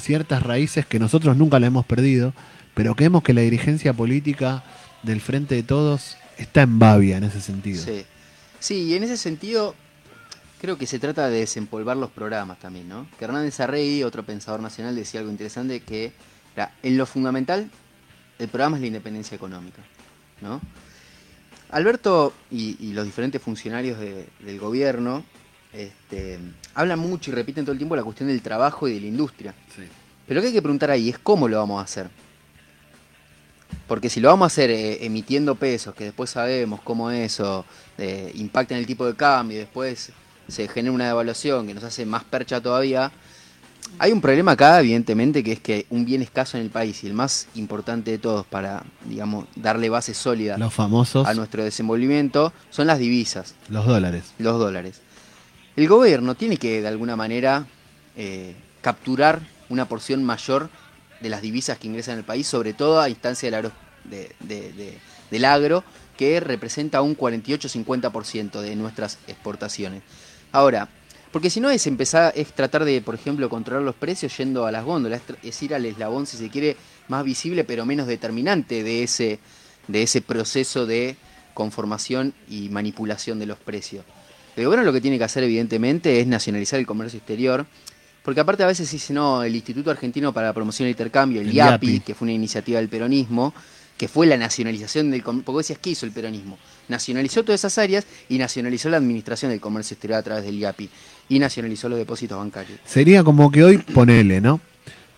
ciertas 0.00 0.42
raíces 0.42 0.84
que 0.84 0.98
nosotros 0.98 1.36
nunca 1.36 1.60
la 1.60 1.68
hemos 1.68 1.86
perdido, 1.86 2.34
pero 2.74 2.96
creemos 2.96 3.22
que 3.22 3.32
la 3.32 3.42
dirigencia 3.42 3.92
política 3.92 4.64
del 5.04 5.20
Frente 5.20 5.54
de 5.54 5.62
Todos 5.62 6.16
está 6.38 6.62
en 6.62 6.80
babia 6.80 7.18
en 7.18 7.24
ese 7.24 7.40
sentido. 7.40 7.80
Sí. 7.84 8.04
sí, 8.58 8.82
y 8.82 8.94
en 8.94 9.04
ese 9.04 9.16
sentido 9.16 9.76
creo 10.60 10.76
que 10.76 10.88
se 10.88 10.98
trata 10.98 11.28
de 11.28 11.38
desempolvar 11.38 11.96
los 11.96 12.10
programas 12.10 12.58
también, 12.58 12.88
¿no? 12.88 13.06
Que 13.16 13.26
Hernández 13.26 13.60
Arregui, 13.60 14.02
otro 14.02 14.24
pensador 14.24 14.60
nacional, 14.60 14.96
decía 14.96 15.20
algo 15.20 15.30
interesante 15.30 15.78
que 15.78 16.12
en 16.82 16.96
lo 16.96 17.06
fundamental 17.06 17.70
el 18.38 18.48
programa 18.48 18.76
es 18.76 18.80
la 18.82 18.86
independencia 18.88 19.34
económica, 19.34 19.82
¿no? 20.40 20.60
Alberto 21.70 22.32
y, 22.50 22.92
los 22.92 23.04
diferentes 23.04 23.42
funcionarios 23.42 23.98
del 23.98 24.58
gobierno 24.58 25.24
este, 25.72 26.38
hablan 26.74 26.98
mucho 26.98 27.30
y 27.30 27.34
repiten 27.34 27.64
todo 27.64 27.72
el 27.72 27.78
tiempo 27.78 27.96
la 27.96 28.04
cuestión 28.04 28.28
del 28.28 28.40
trabajo 28.40 28.86
y 28.88 28.94
de 28.94 29.00
la 29.00 29.06
industria. 29.06 29.54
Pero 30.26 30.38
lo 30.38 30.40
que 30.40 30.48
hay 30.48 30.52
que 30.52 30.62
preguntar 30.62 30.90
ahí 30.90 31.08
es 31.08 31.18
cómo 31.18 31.48
lo 31.48 31.58
vamos 31.58 31.80
a 31.80 31.84
hacer. 31.84 32.08
Porque 33.86 34.08
si 34.08 34.20
lo 34.20 34.28
vamos 34.28 34.46
a 34.46 34.48
hacer 34.48 34.70
eh, 34.70 35.04
emitiendo 35.04 35.54
pesos, 35.54 35.94
que 35.94 36.04
después 36.04 36.30
sabemos 36.30 36.80
cómo 36.82 37.10
eso 37.10 37.64
eh, 37.98 38.32
impacta 38.34 38.74
en 38.74 38.80
el 38.80 38.86
tipo 38.86 39.06
de 39.06 39.14
cambio, 39.14 39.56
y 39.56 39.60
después 39.60 40.12
se 40.48 40.68
genera 40.68 40.92
una 40.92 41.06
devaluación 41.06 41.66
que 41.66 41.74
nos 41.74 41.84
hace 41.84 42.06
más 42.06 42.24
percha 42.24 42.60
todavía, 42.60 43.12
hay 43.98 44.12
un 44.12 44.20
problema 44.20 44.52
acá, 44.52 44.80
evidentemente, 44.80 45.42
que 45.42 45.52
es 45.52 45.60
que 45.60 45.86
un 45.90 46.04
bien 46.04 46.22
escaso 46.22 46.56
en 46.56 46.64
el 46.64 46.70
país 46.70 47.02
y 47.02 47.06
el 47.06 47.14
más 47.14 47.48
importante 47.54 48.10
de 48.10 48.18
todos 48.18 48.46
para, 48.46 48.84
digamos, 49.04 49.46
darle 49.56 49.88
base 49.88 50.14
sólida 50.14 50.58
los 50.58 50.74
famosos, 50.74 51.26
a 51.26 51.34
nuestro 51.34 51.64
desenvolvimiento 51.64 52.52
son 52.70 52.86
las 52.86 52.98
divisas. 52.98 53.54
Los 53.68 53.86
dólares. 53.86 54.24
Los 54.38 54.58
dólares. 54.58 55.00
El 55.76 55.88
gobierno 55.88 56.34
tiene 56.34 56.56
que, 56.56 56.82
de 56.82 56.88
alguna 56.88 57.16
manera, 57.16 57.66
eh, 58.16 58.54
capturar 58.80 59.40
una 59.68 59.86
porción 59.88 60.24
mayor 60.24 60.70
de 61.20 61.28
las 61.28 61.42
divisas 61.42 61.78
que 61.78 61.88
ingresan 61.88 62.18
al 62.18 62.24
país, 62.24 62.46
sobre 62.46 62.72
todo 62.72 63.00
a 63.00 63.08
instancia 63.08 63.50
del, 63.50 63.72
del 65.30 65.44
agro, 65.44 65.84
que 66.16 66.40
representa 66.40 67.02
un 67.02 67.16
48-50% 67.16 68.60
de 68.60 68.76
nuestras 68.76 69.18
exportaciones. 69.26 70.02
Ahora, 70.52 70.88
porque 71.32 71.50
si 71.50 71.60
no 71.60 71.70
es 71.70 71.86
empezar, 71.86 72.32
es 72.36 72.52
tratar 72.52 72.84
de, 72.84 73.00
por 73.00 73.14
ejemplo, 73.14 73.48
controlar 73.48 73.82
los 73.82 73.94
precios 73.94 74.36
yendo 74.36 74.66
a 74.66 74.72
las 74.72 74.84
góndolas, 74.84 75.22
es 75.42 75.62
ir 75.62 75.74
al 75.74 75.84
eslabón, 75.84 76.26
si 76.26 76.36
se 76.36 76.48
quiere, 76.48 76.76
más 77.08 77.24
visible 77.24 77.64
pero 77.64 77.84
menos 77.86 78.06
determinante 78.06 78.82
de 78.82 79.02
ese, 79.02 79.38
de 79.88 80.02
ese 80.02 80.20
proceso 80.22 80.86
de 80.86 81.16
conformación 81.54 82.34
y 82.48 82.68
manipulación 82.68 83.38
de 83.38 83.46
los 83.46 83.58
precios. 83.58 84.04
El 84.56 84.64
gobierno 84.64 84.86
lo 84.86 84.92
que 84.92 85.00
tiene 85.00 85.18
que 85.18 85.24
hacer, 85.24 85.44
evidentemente, 85.44 86.20
es 86.20 86.26
nacionalizar 86.26 86.78
el 86.78 86.86
comercio 86.86 87.18
exterior, 87.18 87.66
porque 88.22 88.40
aparte 88.40 88.62
a 88.62 88.66
veces 88.66 88.90
dice, 88.90 89.12
no, 89.12 89.42
el 89.42 89.54
Instituto 89.54 89.90
Argentino 89.90 90.32
para 90.32 90.48
la 90.48 90.52
Promoción 90.52 90.86
del 90.86 90.92
Intercambio, 90.92 91.40
el, 91.40 91.52
IAPI, 91.52 92.00
que 92.00 92.14
fue 92.14 92.26
una 92.26 92.32
iniciativa 92.32 92.78
del 92.78 92.88
peronismo, 92.88 93.54
que 93.96 94.08
fue 94.08 94.26
la 94.26 94.36
nacionalización 94.36 95.10
del 95.10 95.22
comercio, 95.22 95.44
porque 95.46 95.58
decías, 95.58 95.78
¿qué 95.80 95.90
hizo 95.90 96.06
el 96.06 96.12
peronismo? 96.12 96.58
Nacionalizó 96.88 97.42
todas 97.42 97.60
esas 97.60 97.78
áreas 97.78 98.06
y 98.28 98.38
nacionalizó 98.38 98.88
la 98.88 98.98
administración 98.98 99.50
del 99.50 99.60
comercio 99.60 99.94
exterior 99.94 100.18
a 100.18 100.22
través 100.22 100.44
del 100.44 100.58
IAPI 100.58 100.90
y 101.28 101.38
nacionalizó 101.38 101.88
los 101.88 101.98
depósitos 101.98 102.38
bancarios. 102.38 102.78
Sería 102.84 103.24
como 103.24 103.50
que 103.50 103.64
hoy 103.64 103.78
ponele, 103.78 104.40
¿no? 104.40 104.60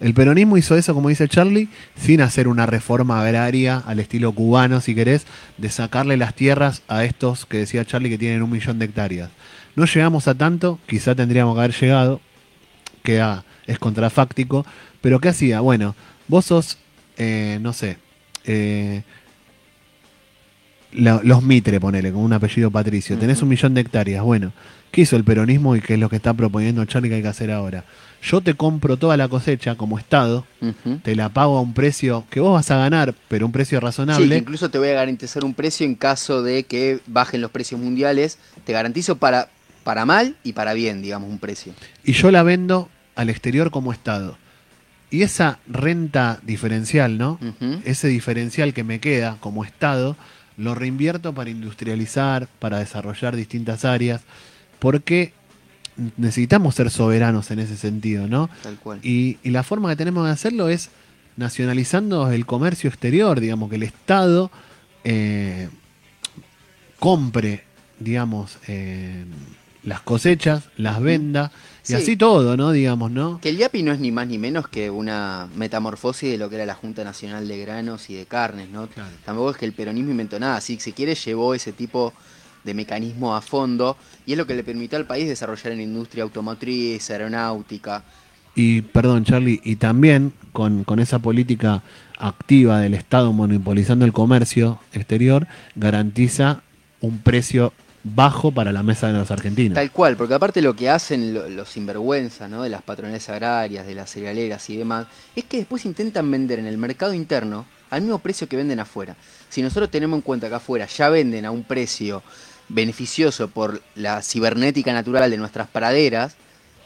El 0.01 0.15
peronismo 0.15 0.57
hizo 0.57 0.77
eso, 0.77 0.95
como 0.95 1.09
dice 1.09 1.27
Charlie, 1.27 1.69
sin 1.97 2.21
hacer 2.21 2.47
una 2.47 2.67
reforma 2.67 3.21
agraria 3.21 3.79
al 3.79 3.99
estilo 3.99 4.31
cubano, 4.33 4.81
si 4.81 4.95
querés, 4.95 5.27
de 5.57 5.71
sacarle 5.71 6.17
las 6.17 6.35
tierras 6.35 6.83
a 6.87 7.05
estos 7.05 7.47
que 7.47 7.59
decía 7.59 7.85
Charlie 7.85 8.11
que 8.11 8.19
tienen 8.19 8.43
un 8.43 8.51
millón 8.51 8.79
de 8.79 8.85
hectáreas. 8.85 9.31
No 9.75 9.87
llegamos 9.87 10.29
a 10.29 10.37
tanto, 10.37 10.79
quizá 10.87 11.17
tendríamos 11.17 11.55
que 11.55 11.61
haber 11.61 11.75
llegado, 11.75 12.21
que 13.03 13.25
es 13.67 13.79
contrafáctico, 13.81 14.65
pero 15.01 15.19
¿qué 15.19 15.31
hacía? 15.31 15.61
Bueno, 15.61 15.97
vos 16.29 16.45
sos, 16.45 16.79
eh, 17.17 17.59
no 17.61 17.73
sé, 17.73 17.99
eh, 18.49 19.03
los 20.93 21.43
Mitre, 21.43 21.81
ponele, 21.81 22.13
con 22.13 22.23
un 22.23 22.33
apellido 22.33 22.71
patricio, 22.71 23.19
tenés 23.19 23.43
un 23.43 23.49
millón 23.49 23.75
de 23.75 23.83
hectáreas, 23.83 24.25
bueno, 24.25 24.53
¿qué 24.91 25.03
hizo 25.03 25.17
el 25.17 25.25
peronismo 25.25 25.77
y 25.77 25.81
qué 25.81 25.95
es 25.95 26.01
lo 26.01 26.09
que 26.09 26.17
está 26.17 26.33
proponiendo 26.35 26.85
Charlie 26.87 27.11
que 27.11 27.17
hay 27.17 27.23
que 27.23 27.29
hacer 27.29 27.51
ahora? 27.51 27.85
Yo 28.23 28.41
te 28.41 28.55
compro 28.55 28.97
toda 28.97 29.17
la 29.17 29.29
cosecha 29.29 29.77
como 29.77 29.99
Estado, 29.99 30.45
te 31.05 31.15
la 31.15 31.29
pago 31.29 31.59
a 31.59 31.61
un 31.61 31.73
precio 31.73 32.25
que 32.31 32.41
vos 32.41 32.55
vas 32.55 32.71
a 32.71 32.77
ganar, 32.77 33.15
pero 33.29 33.47
un 33.47 33.53
precio 33.53 33.79
razonable. 33.81 34.35
Sí, 34.35 34.41
incluso 34.41 34.71
te 34.71 34.79
voy 34.79 34.89
a 34.89 34.95
garantizar 34.95 35.45
un 35.45 35.55
precio 35.55 35.87
en 35.87 35.95
caso 35.95 36.43
de 36.43 36.65
que 36.65 37.01
bajen 37.07 37.41
los 37.41 37.53
precios 37.53 37.81
mundiales. 37.81 38.39
Te 38.65 38.73
garantizo 38.73 39.19
para, 39.19 39.51
para 39.85 40.05
mal 40.05 40.35
y 40.43 40.53
para 40.53 40.75
bien, 40.75 41.01
digamos, 41.01 41.31
un 41.31 41.39
precio. 41.39 41.75
Y 42.03 42.13
yo 42.13 42.33
la 42.33 42.43
vendo 42.43 42.89
al 43.15 43.31
exterior 43.31 43.71
como 43.71 43.93
Estado. 43.93 44.37
Y 45.11 45.23
esa 45.23 45.59
renta 45.67 46.41
diferencial, 46.43 47.17
¿no? 47.17 47.39
Ese 47.85 48.09
diferencial 48.09 48.75
que 48.75 48.85
me 48.85 49.01
queda 49.01 49.39
como 49.41 49.65
Estado, 49.65 50.17
lo 50.57 50.75
reinvierto 50.75 51.33
para 51.35 51.51
industrializar, 51.51 52.49
para 52.59 52.79
desarrollar 52.79 53.35
distintas 53.35 53.85
áreas, 53.85 54.23
porque 54.79 55.33
necesitamos 56.17 56.75
ser 56.75 56.91
soberanos 56.91 57.51
en 57.51 57.61
ese 57.61 57.77
sentido, 57.77 58.27
¿no? 58.27 58.51
Tal 58.63 58.77
cual. 58.77 59.01
Y, 59.03 59.39
la 59.45 59.63
forma 59.63 59.89
que 59.91 59.97
tenemos 59.97 60.27
de 60.27 60.33
hacerlo 60.33 60.69
es 60.69 60.91
nacionalizando 61.37 62.31
el 62.31 62.47
comercio 62.47 62.89
exterior, 62.89 63.41
digamos, 63.41 63.71
que 63.71 63.77
el 63.77 63.85
Estado 63.85 64.51
eh, 65.05 65.69
compre, 66.99 67.65
digamos, 67.99 68.59
eh, 68.67 69.25
las 69.89 70.01
cosechas, 70.03 70.65
las 70.77 71.01
venda, 71.01 71.51
y 71.89 71.95
así 71.95 72.17
todo, 72.17 72.57
¿no? 72.57 72.71
Digamos, 72.73 73.11
¿no? 73.11 73.41
Que 73.41 73.49
el 73.49 73.59
IAPI 73.59 73.83
no 73.83 73.93
es 73.93 73.99
ni 73.99 74.13
más 74.13 74.27
ni 74.27 74.37
menos 74.37 74.69
que 74.69 74.91
una 74.91 75.49
metamorfosis 75.57 76.31
de 76.31 76.37
lo 76.37 76.51
que 76.51 76.57
era 76.57 76.67
la 76.67 76.75
Junta 76.75 77.03
Nacional 77.03 77.49
de 77.49 77.59
Granos 77.59 78.11
y 78.11 78.15
de 78.15 78.27
Carnes, 78.27 78.69
¿no? 78.69 78.89
Tampoco 79.25 79.53
es 79.53 79.57
que 79.57 79.65
el 79.65 79.73
peronismo 79.73 80.11
inventó 80.11 80.39
nada, 80.39 80.61
si 80.61 80.79
se 80.79 80.93
quiere 80.93 81.15
llevó 81.15 81.55
ese 81.55 81.73
tipo 81.73 82.13
de 82.63 82.75
mecanismo 82.75 83.35
a 83.35 83.41
fondo 83.41 83.97
y 84.27 84.33
es 84.33 84.39
lo 84.39 84.47
que 84.47 84.55
le 84.55 84.65
permitió 84.65 84.99
al 84.99 85.07
país 85.07 85.27
desarrollar 85.27 85.73
en 85.73 85.81
industria 85.81 86.25
automotriz, 86.25 87.11
aeronáutica. 87.11 88.05
Y, 88.55 88.83
perdón, 88.83 89.25
Charlie, 89.25 89.61
y 89.65 89.77
también 89.77 90.33
con, 90.53 90.85
con 90.85 90.99
esa 90.99 91.21
política 91.21 91.83
activa 92.19 92.81
del 92.81 92.95
Estado 92.95 93.33
monopolizando 93.33 94.05
el 94.05 94.13
comercio 94.13 94.81
exterior, 94.93 95.47
garantiza 95.77 96.63
un 97.01 97.19
precio 97.19 97.73
bajo 98.15 98.53
para 98.53 98.73
la 98.73 98.83
mesa 98.83 99.09
de 99.09 99.15
los 99.15 99.31
argentinos. 99.31 99.75
Tal 99.75 99.91
cual, 99.91 100.17
porque 100.17 100.35
aparte 100.35 100.63
lo 100.63 100.75
que 100.75 100.91
hacen 100.91 101.57
los 101.57 101.69
sinvergüenzas 101.69 102.51
¿no? 102.51 102.63
de 102.63 102.69
las 102.69 102.83
patronales 102.83 103.29
agrarias, 103.29 103.87
de 103.87 103.95
las 103.95 104.11
cerealeras 104.11 104.69
y 104.71 104.77
demás, 104.77 105.07
es 105.35 105.45
que 105.45 105.59
después 105.59 105.85
intentan 105.85 106.31
vender 106.31 106.59
en 106.59 106.67
el 106.67 106.79
mercado 106.79 107.15
interno 107.15 107.67
al 107.91 108.03
mismo 108.03 108.19
precio 108.19 108.49
que 108.49 108.57
venden 108.57 108.81
afuera. 108.81 109.17
Si 109.49 109.63
nosotros 109.63 109.91
tenemos 109.91 110.19
en 110.19 110.23
cuenta 110.23 110.49
que 110.49 110.55
afuera 110.57 110.87
ya 110.87 111.09
venden 111.09 111.45
a 111.45 111.51
un 111.51 111.65
precio 111.65 112.23
beneficioso 112.69 113.49
por 113.49 113.83
la 113.95 114.23
cibernética 114.23 114.93
natural 114.93 115.31
de 115.31 115.39
nuestras 115.39 115.69
praderas, 115.69 116.37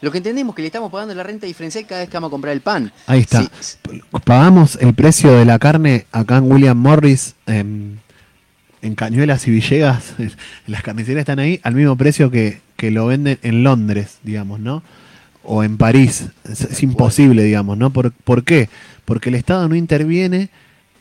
lo 0.00 0.11
que 0.11 0.18
entendemos 0.18 0.52
es 0.52 0.56
que 0.56 0.62
le 0.62 0.66
estamos 0.66 0.90
pagando 0.90 1.14
la 1.14 1.22
renta 1.22 1.46
diferencial 1.46 1.87
cada 1.87 2.00
vez 2.00 2.11
que 2.11 2.16
vamos 2.16 2.28
a 2.28 2.30
comprar 2.32 2.52
el 2.52 2.61
pan. 2.61 2.92
Ahí 3.06 3.20
está. 3.20 3.48
Pagamos 4.24 4.76
el 4.80 4.94
precio 4.94 5.32
de 5.32 5.44
la 5.44 5.58
carne 5.58 6.06
acá 6.11 6.38
en 6.38 6.50
William 6.50 6.76
Morris. 6.76 7.35
en 7.46 8.00
en 8.82 8.94
Cañuelas 8.94 9.46
y 9.48 9.52
Villegas, 9.52 10.14
las 10.66 10.82
carnicerías 10.82 11.22
están 11.22 11.38
ahí 11.38 11.60
al 11.62 11.74
mismo 11.74 11.96
precio 11.96 12.30
que, 12.30 12.60
lo 12.83 13.06
venden 13.06 13.38
en 13.42 13.62
Londres, 13.62 14.18
digamos, 14.24 14.58
¿no? 14.58 14.83
O 15.44 15.62
en 15.62 15.76
París. 15.76 16.26
Es, 16.50 16.83
imposible, 16.83 17.44
digamos, 17.44 17.78
¿no? 17.78 17.90
¿Por, 17.90 18.10
¿Por, 18.10 18.42
qué? 18.42 18.68
Porque 19.04 19.28
el 19.28 19.37
Estado 19.37 19.68
no 19.68 19.76
interviene 19.76 20.48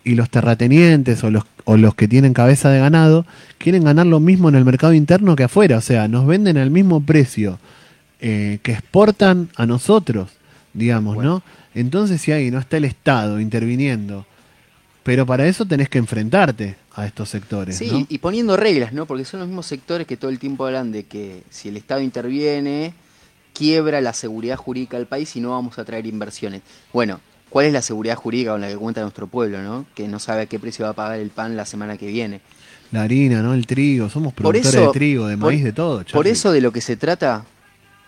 y 0.04 0.14
los 0.14 0.30
terratenientes 0.30 1.24
o 1.24 1.32
los, 1.32 1.44
o 1.66 1.78
los 1.78 1.96
que 1.96 2.08
tienen 2.08 2.34
cabeza 2.34 2.70
de 2.70 2.80
ganado 2.80 3.26
quieren 3.58 3.84
ganar 3.84 4.06
lo 4.06 4.20
mismo 4.20 4.48
en 4.48 4.56
el 4.56 4.64
mercado 4.64 4.94
interno 4.94 5.36
que 5.36 5.46
afuera. 5.46 5.78
O 5.78 5.82
sea, 5.82 6.08
nos 6.08 6.28
venden 6.28 6.58
al 6.58 6.70
mismo 6.70 7.02
precio 7.02 7.58
eh, 8.20 8.60
que 8.62 8.74
exportan 8.74 9.50
a 9.56 9.66
nosotros, 9.66 10.30
digamos, 10.76 11.18
¿no? 11.18 11.42
Entonces, 11.74 12.22
si 12.22 12.32
ahí 12.32 12.52
no 12.52 12.60
está 12.60 12.78
el 12.78 12.86
Estado 12.86 13.40
interviniendo, 13.40 14.28
pero 15.04 15.26
para 15.26 15.48
eso 15.48 15.66
tenés 15.66 15.90
que 15.90 15.98
enfrentarte 15.98 16.76
a 16.94 17.06
estos 17.06 17.30
sectores. 17.30 17.78
Sí, 17.78 18.06
y 18.08 18.18
poniendo 18.20 18.56
reglas, 18.58 18.94
¿no? 18.94 19.06
Porque 19.06 19.26
son 19.26 19.40
los 19.40 19.50
mismos 19.50 19.66
sectores 19.66 20.06
que 20.06 20.18
todo 20.18 20.30
el 20.30 20.40
tiempo 20.40 20.66
hablan 20.66 20.92
de 20.92 21.06
que 21.06 21.44
si 21.50 21.70
el 21.70 21.78
Estado 21.78 22.02
interviene, 22.02 22.94
quiebra 23.54 24.02
la 24.02 24.14
seguridad 24.14 24.58
jurídica 24.58 24.98
del 24.98 25.08
país 25.08 25.36
y 25.36 25.42
no 25.42 25.52
vamos 25.52 25.80
a 25.80 25.86
traer 25.86 26.06
inversiones. 26.06 26.62
Bueno, 26.94 27.20
¿cuál 27.50 27.66
es 27.66 27.74
la 27.74 27.82
seguridad 27.82 28.16
jurídica 28.16 28.52
con 28.52 28.62
la 28.62 28.68
que 28.68 28.78
cuenta 28.78 29.02
nuestro 29.02 29.28
pueblo, 29.28 29.62
¿no? 29.62 29.86
Que 29.96 30.08
no 30.08 30.20
sabe 30.20 30.42
a 30.42 30.46
qué 30.46 30.60
precio 30.60 30.86
va 30.86 30.92
a 30.92 30.94
pagar 30.94 31.20
el 31.20 31.30
pan 31.30 31.58
la 31.58 31.66
semana 31.66 31.98
que 31.98 32.08
viene. 32.08 32.42
La 32.92 33.04
harina, 33.04 33.42
¿no? 33.42 33.54
El 33.54 33.66
trigo, 33.66 34.10
somos 34.10 34.34
productores 34.34 34.74
de 34.74 34.88
trigo, 34.90 35.28
de 35.28 35.38
maíz, 35.38 35.64
de 35.64 35.74
todo. 35.74 36.04
Por 36.12 36.28
eso 36.28 36.52
de 36.52 36.62
lo 36.62 36.72
que 36.72 36.82
se 36.82 36.98
trata, 36.98 37.46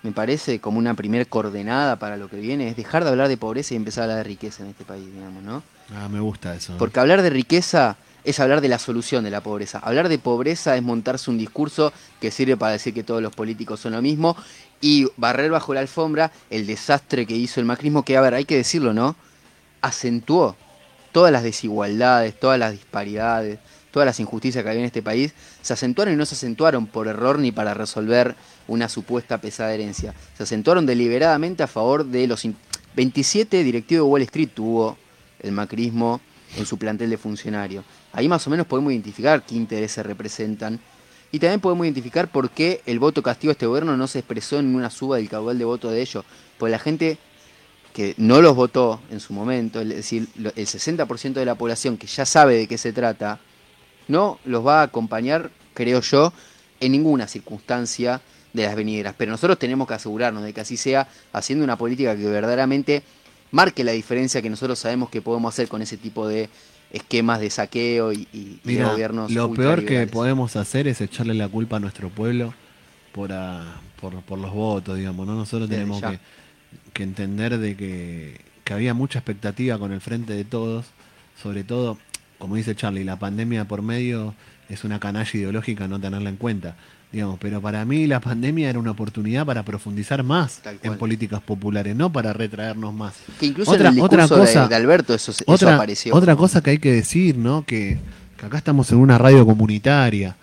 me 0.04 0.12
parece 0.12 0.60
como 0.60 0.78
una 0.78 0.94
primer 0.94 1.28
coordenada 1.28 1.96
para 1.96 2.18
lo 2.18 2.30
que 2.30 2.38
viene, 2.38 2.68
es 2.68 2.76
dejar 2.76 3.04
de 3.04 3.10
hablar 3.10 3.30
de 3.30 3.38
pobreza 3.38 3.74
y 3.74 3.78
empezar 3.78 4.02
a 4.02 4.04
hablar 4.06 4.18
de 4.18 4.24
riqueza 4.26 4.64
en 4.64 4.70
este 4.70 4.84
país, 4.84 5.06
digamos, 5.12 5.42
¿no? 5.44 5.64
Ah, 5.96 6.10
me 6.10 6.20
gusta 6.20 6.54
eso. 6.56 6.76
Porque 6.78 7.00
hablar 7.00 7.22
de 7.22 7.30
riqueza 7.30 7.96
es 8.26 8.40
hablar 8.40 8.62
de 8.62 8.68
la 8.68 8.80
solución 8.80 9.24
de 9.24 9.32
la 9.32 9.42
pobreza. 9.42 9.80
Hablar 9.80 10.10
de 10.10 10.20
pobreza 10.20 10.76
es 10.76 10.84
montarse 10.84 11.32
un 11.32 11.38
discurso 11.38 11.94
que 12.20 12.32
sirve 12.32 12.58
para 12.58 12.74
decir 12.74 12.94
que 12.94 13.04
todos 13.04 13.22
los 13.22 13.34
políticos 13.34 13.80
son 13.80 13.94
lo 13.94 14.02
mismo 14.02 14.36
y 14.82 15.08
barrer 15.16 15.52
bajo 15.52 15.74
la 15.74 15.80
alfombra 15.80 16.32
el 16.50 16.68
desastre 16.68 17.26
que 17.26 17.36
hizo 17.36 17.60
el 17.62 17.66
macrismo, 17.66 18.04
que 18.04 18.18
a 18.18 18.22
ver, 18.22 18.34
hay 18.34 18.46
que 18.46 18.58
decirlo, 18.58 18.94
¿no? 18.94 19.16
Acentuó 19.82 20.58
todas 21.14 21.32
las 21.32 21.44
desigualdades, 21.44 22.38
todas 22.38 22.60
las 22.60 22.72
disparidades, 22.72 23.60
todas 23.94 24.08
las 24.08 24.20
injusticias 24.20 24.64
que 24.64 24.70
había 24.70 24.82
en 24.82 24.88
este 24.88 25.04
país, 25.04 25.34
se 25.62 25.72
acentuaron 25.72 26.16
y 26.16 26.18
no 26.18 26.26
se 26.26 26.34
acentuaron 26.34 26.88
por 26.88 27.08
error 27.08 27.38
ni 27.38 27.52
para 27.52 27.76
resolver 27.76 28.36
una 28.68 28.90
supuesta 28.90 29.40
pesada 29.40 29.72
herencia. 29.72 30.16
Se 30.36 30.44
acentuaron 30.44 30.88
deliberadamente 30.88 31.62
a 31.62 31.68
favor 31.68 32.04
de 32.04 32.26
los 32.26 32.44
27 32.96 33.64
directivos 33.64 34.08
de 34.08 34.12
Wall 34.12 34.22
Street 34.24 34.50
tuvo 34.52 34.98
el 35.40 35.52
macrismo 35.52 36.22
en 36.58 36.66
su 36.66 36.80
plantel 36.80 37.12
de 37.12 37.18
funcionarios. 37.18 37.86
Ahí 38.14 38.28
más 38.28 38.46
o 38.48 38.50
menos 38.50 38.66
podemos 38.66 38.92
identificar 38.92 39.44
qué 39.46 39.54
intereses 39.54 40.04
representan 40.04 40.80
y 41.32 41.38
también 41.38 41.60
podemos 41.60 41.86
identificar 41.86 42.32
por 42.32 42.50
qué 42.50 42.82
el 42.88 42.98
voto 42.98 43.22
castigo 43.22 43.52
de 43.52 43.54
este 43.54 43.68
gobierno 43.68 43.96
no 43.96 44.08
se 44.08 44.20
expresó 44.20 44.58
en 44.58 44.74
una 44.76 44.90
suba 44.90 45.18
del 45.18 45.30
caudal 45.30 45.60
de 45.60 45.66
voto 45.66 45.92
de 45.92 46.02
ellos. 46.02 46.26
Porque 46.58 46.72
la 46.72 46.80
gente 46.80 47.20
que 47.94 48.16
no 48.18 48.42
los 48.42 48.56
votó 48.56 49.02
en 49.12 49.20
su 49.20 49.34
momento, 49.34 49.82
es 49.82 49.90
decir, 49.90 50.28
el 50.36 50.68
60% 50.68 51.34
de 51.34 51.46
la 51.46 51.56
población 51.56 51.98
que 51.98 52.08
ya 52.08 52.26
sabe 52.26 52.58
de 52.58 52.68
qué 52.68 52.78
se 52.80 52.92
trata, 52.92 53.40
no 54.08 54.40
los 54.46 54.66
va 54.66 54.82
a 54.82 54.84
acompañar, 54.84 55.52
creo 55.74 56.02
yo, 56.02 56.34
en 56.80 56.92
ninguna 56.92 57.28
circunstancia 57.28 58.22
de 58.54 58.64
las 58.64 58.76
venideras. 58.76 59.16
Pero 59.18 59.32
nosotros 59.32 59.58
tenemos 59.58 59.88
que 59.88 59.96
asegurarnos 59.96 60.44
de 60.44 60.54
que 60.54 60.62
así 60.62 60.78
sea, 60.78 61.08
haciendo 61.32 61.64
una 61.64 61.78
política 61.78 62.16
que 62.16 62.26
verdaderamente 62.26 63.04
marque 63.52 63.84
la 63.84 63.92
diferencia 63.92 64.42
que 64.42 64.50
nosotros 64.50 64.80
sabemos 64.80 65.10
que 65.10 65.22
podemos 65.22 65.54
hacer 65.54 65.68
con 65.68 65.82
ese 65.82 65.98
tipo 65.98 66.28
de 66.28 66.50
esquemas 66.92 67.40
de 67.40 67.50
saqueo 67.50 68.14
y, 68.14 68.28
y, 68.32 68.78
gobiernos. 68.78 69.32
Lo 69.32 69.52
peor 69.52 69.84
que 69.86 70.06
podemos 70.08 70.56
hacer 70.56 70.88
es 70.88 71.02
echarle 71.02 71.34
la 71.34 71.48
culpa 71.48 71.78
a 71.78 71.80
nuestro 71.80 72.10
pueblo 72.10 72.54
por, 73.12 73.32
por, 74.00 74.38
los 74.38 74.54
votos, 74.54 74.98
digamos. 74.98 75.26
¿no? 75.26 75.36
Nosotros 75.36 75.70
tenemos 75.70 76.02
que, 76.94 77.04
entender 77.04 77.58
de 77.58 77.76
que, 77.76 78.42
que, 78.64 78.74
había 78.74 78.94
mucha 78.94 79.20
expectativa 79.20 79.78
con 79.80 79.92
el 79.92 80.02
frente 80.02 80.34
de 80.34 80.46
todos, 80.46 80.86
sobre 81.42 81.64
todo, 81.64 81.98
como 82.44 82.58
dice 82.58 82.76
Charlie, 82.76 83.06
la 83.06 83.18
pandemia 83.18 83.64
por 83.70 83.82
medio 83.82 84.36
es 84.68 84.84
una 84.84 85.00
canalla 85.00 85.32
ideológica 85.34 85.88
no 85.88 85.98
tenerla 85.98 86.30
en 86.30 86.36
cuenta 86.36 86.76
digamos, 87.10 87.38
pero 87.40 87.62
para 87.62 87.86
mí 87.86 88.06
la 88.06 88.20
pandemia 88.20 88.70
era 88.70 88.80
una 88.80 88.92
oportunidad 88.92 89.46
para 89.46 89.64
profundizar 89.64 90.24
más 90.24 90.62
en 90.82 90.98
políticas 90.98 91.42
populares, 91.42 91.96
no 91.96 92.12
para 92.12 92.34
retraernos 92.34 92.94
más. 92.94 93.14
Que 93.40 93.46
incluso 93.46 93.72
otra, 93.72 93.88
en 93.90 93.96
el 93.96 94.02
otra 94.02 94.28
cosa, 94.28 94.68
de, 94.68 94.76
Alberto 94.76 95.14
eso, 95.14 95.32
otra, 95.46 95.76
apareció. 95.76 96.14
Otra 96.14 96.36
cosa 96.36 96.62
que 96.62 96.72
hay 96.72 96.80
que 96.80 96.92
decir, 96.92 97.38
¿no? 97.38 97.64
Que, 97.66 97.98
acá 98.44 98.58
estamos 98.58 98.92
en 98.92 98.98
una 98.98 99.18
radio 99.18 99.46
comunitaria, 99.46 100.36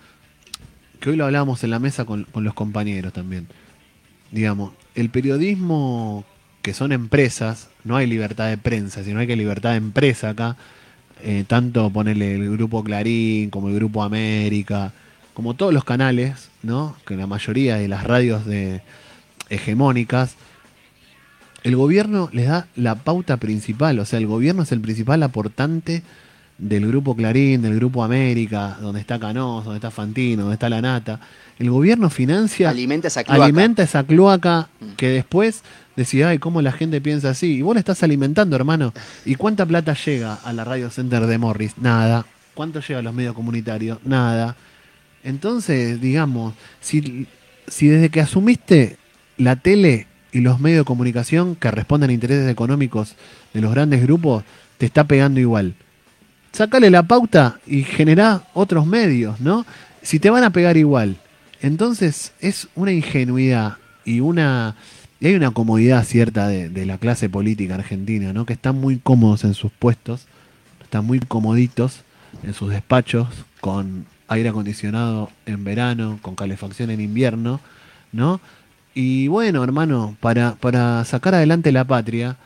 que 0.99 1.11
hoy 1.11 1.17
lo 1.17 1.25
hablábamos 1.25 1.63
en 1.63 1.69
la 1.69 1.77
mesa 1.77 2.05
con, 2.05 2.25
los 2.33 2.53
compañeros 2.55 3.13
también. 3.13 3.45
Digamos, 4.31 4.71
el 4.95 5.11
periodismo 5.11 6.25
que 6.63 6.73
son 6.73 6.93
empresas, 6.93 7.67
no 7.83 7.95
hay 7.95 8.07
libertad 8.07 8.47
de 8.47 8.57
prensa, 8.57 9.03
sino 9.03 9.19
hay 9.19 9.27
que 9.27 9.35
libertad 9.35 9.71
de 9.71 9.77
empresa 9.77 10.29
acá. 10.29 10.57
Eh, 11.23 11.43
tanto 11.47 11.89
ponerle 11.91 12.35
el 12.35 12.49
grupo 12.51 12.83
Clarín 12.83 13.49
como 13.49 13.69
el 13.69 13.75
grupo 13.75 14.03
América, 14.03 14.91
como 15.33 15.53
todos 15.53 15.73
los 15.73 15.83
canales, 15.83 16.49
¿no? 16.63 16.95
que 17.05 17.15
la 17.15 17.27
mayoría 17.27 17.77
de 17.77 17.87
las 17.87 18.03
radios 18.03 18.45
de 18.45 18.81
hegemónicas, 19.49 20.35
el 21.63 21.75
gobierno 21.75 22.29
les 22.33 22.47
da 22.47 22.67
la 22.75 22.95
pauta 22.95 23.37
principal, 23.37 23.99
o 23.99 24.05
sea, 24.05 24.17
el 24.17 24.25
gobierno 24.25 24.63
es 24.63 24.71
el 24.71 24.81
principal 24.81 25.21
aportante 25.21 26.01
del 26.61 26.87
grupo 26.87 27.15
Clarín, 27.15 27.63
del 27.63 27.75
grupo 27.75 28.03
América, 28.03 28.77
donde 28.79 29.01
está 29.01 29.19
Canoso, 29.19 29.65
donde 29.65 29.77
está 29.77 29.89
Fantino, 29.89 30.43
donde 30.43 30.53
está 30.53 30.69
La 30.69 30.79
Nata. 30.79 31.19
El 31.57 31.71
gobierno 31.71 32.09
financia, 32.09 32.69
alimenta 32.69 33.07
esa 33.07 33.23
cloaca, 33.23 33.43
alimenta 33.43 33.83
esa 33.83 34.03
cloaca 34.03 34.69
mm. 34.79 34.91
que 34.95 35.09
después 35.09 35.63
decía, 35.95 36.29
ay, 36.29 36.37
¿cómo 36.37 36.61
la 36.61 36.71
gente 36.71 37.01
piensa 37.01 37.31
así? 37.31 37.55
Y 37.55 37.61
vos 37.63 37.73
la 37.75 37.79
estás 37.79 38.03
alimentando, 38.03 38.55
hermano. 38.55 38.93
¿Y 39.25 39.35
cuánta 39.35 39.65
plata 39.65 39.95
llega 39.95 40.35
a 40.35 40.53
la 40.53 40.63
Radio 40.63 40.91
Center 40.91 41.25
de 41.25 41.37
Morris? 41.39 41.77
Nada. 41.79 42.25
¿Cuánto 42.53 42.79
llega 42.79 42.99
a 42.99 43.03
los 43.03 43.13
medios 43.13 43.33
comunitarios? 43.33 43.97
Nada. 44.05 44.55
Entonces, 45.23 45.99
digamos, 45.99 46.53
si, 46.79 47.27
si 47.67 47.87
desde 47.87 48.09
que 48.09 48.21
asumiste 48.21 48.97
la 49.37 49.55
tele 49.55 50.05
y 50.31 50.41
los 50.41 50.59
medios 50.59 50.81
de 50.81 50.85
comunicación 50.85 51.55
que 51.55 51.71
responden 51.71 52.11
a 52.11 52.13
intereses 52.13 52.49
económicos 52.49 53.15
de 53.53 53.61
los 53.61 53.71
grandes 53.71 54.03
grupos, 54.03 54.43
te 54.77 54.85
está 54.85 55.05
pegando 55.05 55.39
igual. 55.39 55.73
Sácale 56.51 56.89
la 56.89 57.03
pauta 57.03 57.59
y 57.65 57.83
generá 57.83 58.43
otros 58.53 58.85
medios, 58.85 59.39
¿no? 59.39 59.65
Si 60.01 60.19
te 60.19 60.29
van 60.29 60.43
a 60.43 60.49
pegar 60.49 60.77
igual. 60.77 61.17
Entonces 61.61 62.33
es 62.39 62.67
una 62.75 62.91
ingenuidad 62.91 63.77
y 64.03 64.19
una 64.19 64.75
y 65.19 65.27
hay 65.27 65.35
una 65.35 65.51
comodidad 65.51 66.03
cierta 66.03 66.47
de, 66.47 66.67
de, 66.69 66.85
la 66.87 66.97
clase 66.97 67.29
política 67.29 67.75
argentina, 67.75 68.33
¿no? 68.33 68.47
Que 68.47 68.53
están 68.53 68.81
muy 68.81 68.97
cómodos 68.97 69.43
en 69.43 69.53
sus 69.53 69.71
puestos, 69.71 70.25
están 70.81 71.05
muy 71.05 71.19
comoditos 71.19 72.01
en 72.43 72.55
sus 72.55 72.71
despachos, 72.71 73.27
con 73.59 74.07
aire 74.27 74.49
acondicionado 74.49 75.29
en 75.45 75.63
verano, 75.63 76.17
con 76.23 76.35
calefacción 76.35 76.89
en 76.89 77.01
invierno, 77.01 77.59
¿no? 78.11 78.41
Y 78.93 79.27
bueno, 79.27 79.63
hermano, 79.63 80.17
para, 80.19 80.55
para 80.55 81.05
sacar 81.05 81.35
adelante 81.35 81.71
la 81.71 81.85
patria, 81.85 82.37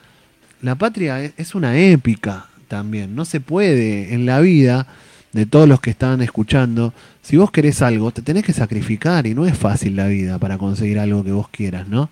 la 0.62 0.76
patria 0.76 1.22
es 1.38 1.56
una 1.56 1.78
épica 1.78 2.47
también, 2.68 3.16
no 3.16 3.26
se 3.26 3.39
puede 3.39 4.13
en 4.13 4.26
la 4.26 4.39
vida 4.41 4.88
de 5.34 5.45
todos 5.45 5.68
los 5.68 5.82
que 5.82 5.89
están 5.89 6.22
escuchando, 6.22 6.93
si 7.22 7.36
vos 7.36 7.51
querés 7.51 7.82
algo, 7.82 8.11
te 8.11 8.22
tenés 8.22 8.45
que 8.45 8.53
sacrificar 8.53 9.28
y 9.28 9.34
no 9.34 9.45
es 9.45 9.57
fácil 9.57 9.95
la 9.95 10.07
vida 10.07 10.39
para 10.39 10.57
conseguir 10.57 10.97
algo 10.97 11.24
que 11.24 11.34
vos 11.34 11.49
quieras, 11.49 11.89
¿no? 11.89 12.09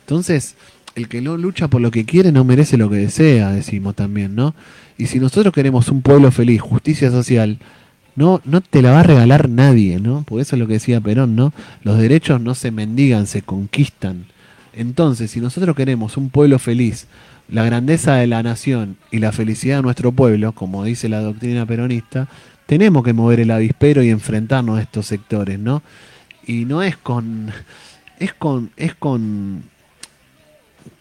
Entonces, 0.00 0.56
el 0.94 1.08
que 1.08 1.20
no 1.20 1.36
lucha 1.36 1.68
por 1.68 1.80
lo 1.80 1.90
que 1.90 2.04
quiere 2.04 2.32
no 2.32 2.44
merece 2.44 2.76
lo 2.76 2.88
que 2.88 2.96
desea, 2.96 3.50
decimos 3.50 3.94
también, 3.94 4.34
¿no? 4.34 4.54
Y 4.96 5.06
si 5.06 5.18
nosotros 5.18 5.52
queremos 5.52 5.88
un 5.88 6.00
pueblo 6.00 6.30
feliz, 6.30 6.60
justicia 6.60 7.10
social, 7.10 7.58
no, 8.14 8.40
no 8.44 8.60
te 8.60 8.82
la 8.82 8.92
va 8.92 9.00
a 9.00 9.04
regalar 9.04 9.48
nadie, 9.48 10.00
¿no? 10.00 10.24
Porque 10.26 10.42
eso 10.42 10.56
es 10.56 10.60
lo 10.60 10.66
que 10.66 10.74
decía 10.74 11.00
Perón, 11.00 11.36
¿no? 11.36 11.52
Los 11.82 11.98
derechos 11.98 12.40
no 12.40 12.54
se 12.54 12.70
mendigan, 12.70 13.26
se 13.26 13.42
conquistan. 13.42 14.26
Entonces, 14.72 15.30
si 15.30 15.40
nosotros 15.40 15.76
queremos 15.76 16.16
un 16.16 16.30
pueblo 16.30 16.58
feliz, 16.58 17.06
la 17.52 17.64
grandeza 17.64 18.16
de 18.16 18.26
la 18.26 18.42
nación 18.42 18.96
y 19.10 19.18
la 19.18 19.30
felicidad 19.30 19.76
de 19.76 19.82
nuestro 19.82 20.10
pueblo, 20.10 20.52
como 20.52 20.84
dice 20.84 21.08
la 21.08 21.20
doctrina 21.20 21.66
peronista, 21.66 22.26
tenemos 22.66 23.04
que 23.04 23.12
mover 23.12 23.40
el 23.40 23.50
avispero 23.50 24.02
y 24.02 24.10
enfrentarnos 24.10 24.78
a 24.78 24.82
estos 24.82 25.06
sectores, 25.06 25.58
¿no? 25.58 25.82
Y 26.46 26.64
no 26.64 26.82
es 26.82 26.96
con 26.96 27.52
es 28.18 28.32
con 28.32 28.70
es 28.76 28.94
con 28.94 29.64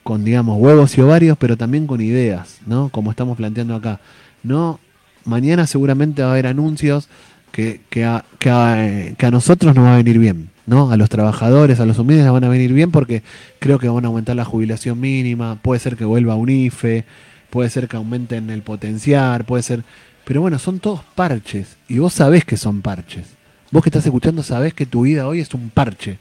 con 0.03 0.25
digamos 0.25 0.59
huevos 0.59 0.97
y 0.97 1.01
ovarios, 1.01 1.37
pero 1.39 1.55
también 1.55 1.87
con 1.87 2.01
ideas, 2.01 2.59
¿no? 2.65 2.89
Como 2.89 3.11
estamos 3.11 3.37
planteando 3.37 3.73
acá. 3.73 3.99
No 4.43 4.79
mañana 5.25 5.67
seguramente 5.67 6.21
va 6.21 6.29
a 6.29 6.31
haber 6.31 6.47
anuncios 6.47 7.07
que, 7.51 7.81
que, 7.89 8.05
a, 8.05 8.25
que, 8.39 8.49
a, 8.49 9.31
nosotros 9.31 9.75
nos 9.75 9.85
va 9.85 9.93
a 9.93 9.97
venir 9.97 10.19
bien, 10.19 10.49
¿no? 10.71 10.89
A 10.89 10.95
los 10.95 11.09
trabajadores, 11.09 11.81
a 11.81 11.85
los 11.85 11.99
humildes 11.99 12.31
van 12.31 12.45
a 12.45 12.47
venir 12.47 12.71
bien 12.71 12.91
porque 12.91 13.23
creo 13.59 13.77
que 13.77 13.89
van 13.89 14.05
a 14.05 14.07
aumentar 14.07 14.37
la 14.37 14.45
jubilación 14.45 15.01
mínima, 15.01 15.57
puede 15.61 15.81
ser 15.81 15.97
que 15.97 16.05
vuelva 16.05 16.35
un 16.35 16.47
IFE, 16.47 17.03
puede 17.49 17.69
ser 17.69 17.89
que 17.89 17.97
aumenten 17.97 18.49
el 18.49 18.61
potenciar, 18.61 19.43
puede 19.43 19.63
ser... 19.63 19.83
Pero 20.23 20.39
bueno, 20.39 20.59
son 20.59 20.79
todos 20.79 21.01
parches 21.13 21.75
y 21.89 21.99
vos 21.99 22.13
sabés 22.13 22.45
que 22.45 22.55
son 22.55 22.81
parches. 22.81 23.25
Vos 23.69 23.83
que 23.83 23.89
estás 23.89 24.05
escuchando 24.05 24.43
sabés 24.43 24.73
que 24.73 24.85
tu 24.85 25.01
vida 25.01 25.27
hoy 25.27 25.41
es 25.41 25.53
un 25.53 25.71
parche, 25.71 26.19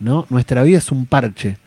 ¿no? 0.00 0.24
Nuestra 0.30 0.62
vida 0.62 0.78
es 0.78 0.90
un 0.90 1.04
parche. 1.04 1.58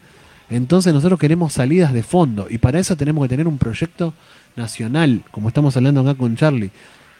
Entonces 0.49 0.95
nosotros 0.95 1.19
queremos 1.19 1.53
salidas 1.53 1.93
de 1.93 2.01
fondo 2.01 2.47
y 2.49 2.57
para 2.57 2.79
eso 2.79 2.97
tenemos 2.97 3.25
que 3.25 3.29
tener 3.29 3.47
un 3.47 3.59
proyecto 3.59 4.15
nacional, 4.55 5.21
como 5.29 5.49
estamos 5.49 5.77
hablando 5.77 6.01
acá 6.01 6.15
con 6.15 6.35
Charlie, 6.35 6.71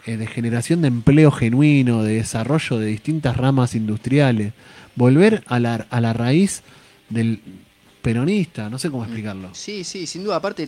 eh, 0.08 0.18
de 0.18 0.26
generación 0.26 0.82
de 0.82 0.88
empleo 0.88 1.30
genuino, 1.30 2.02
de 2.02 2.16
desarrollo 2.16 2.80
de 2.80 2.88
distintas 2.88 3.38
ramas 3.38 3.76
industriales, 3.76 4.54
volver 4.98 5.44
a 5.48 5.60
la, 5.60 5.88
a 5.90 6.02
la 6.02 6.12
raíz 6.12 6.64
del 7.08 7.42
peronista, 8.02 8.70
no 8.70 8.78
sé 8.78 8.90
cómo 8.90 9.04
explicarlo. 9.04 9.50
Sí, 9.54 9.86
sí, 9.86 10.06
sin 10.06 10.26
duda, 10.26 10.36
aparte 10.36 10.68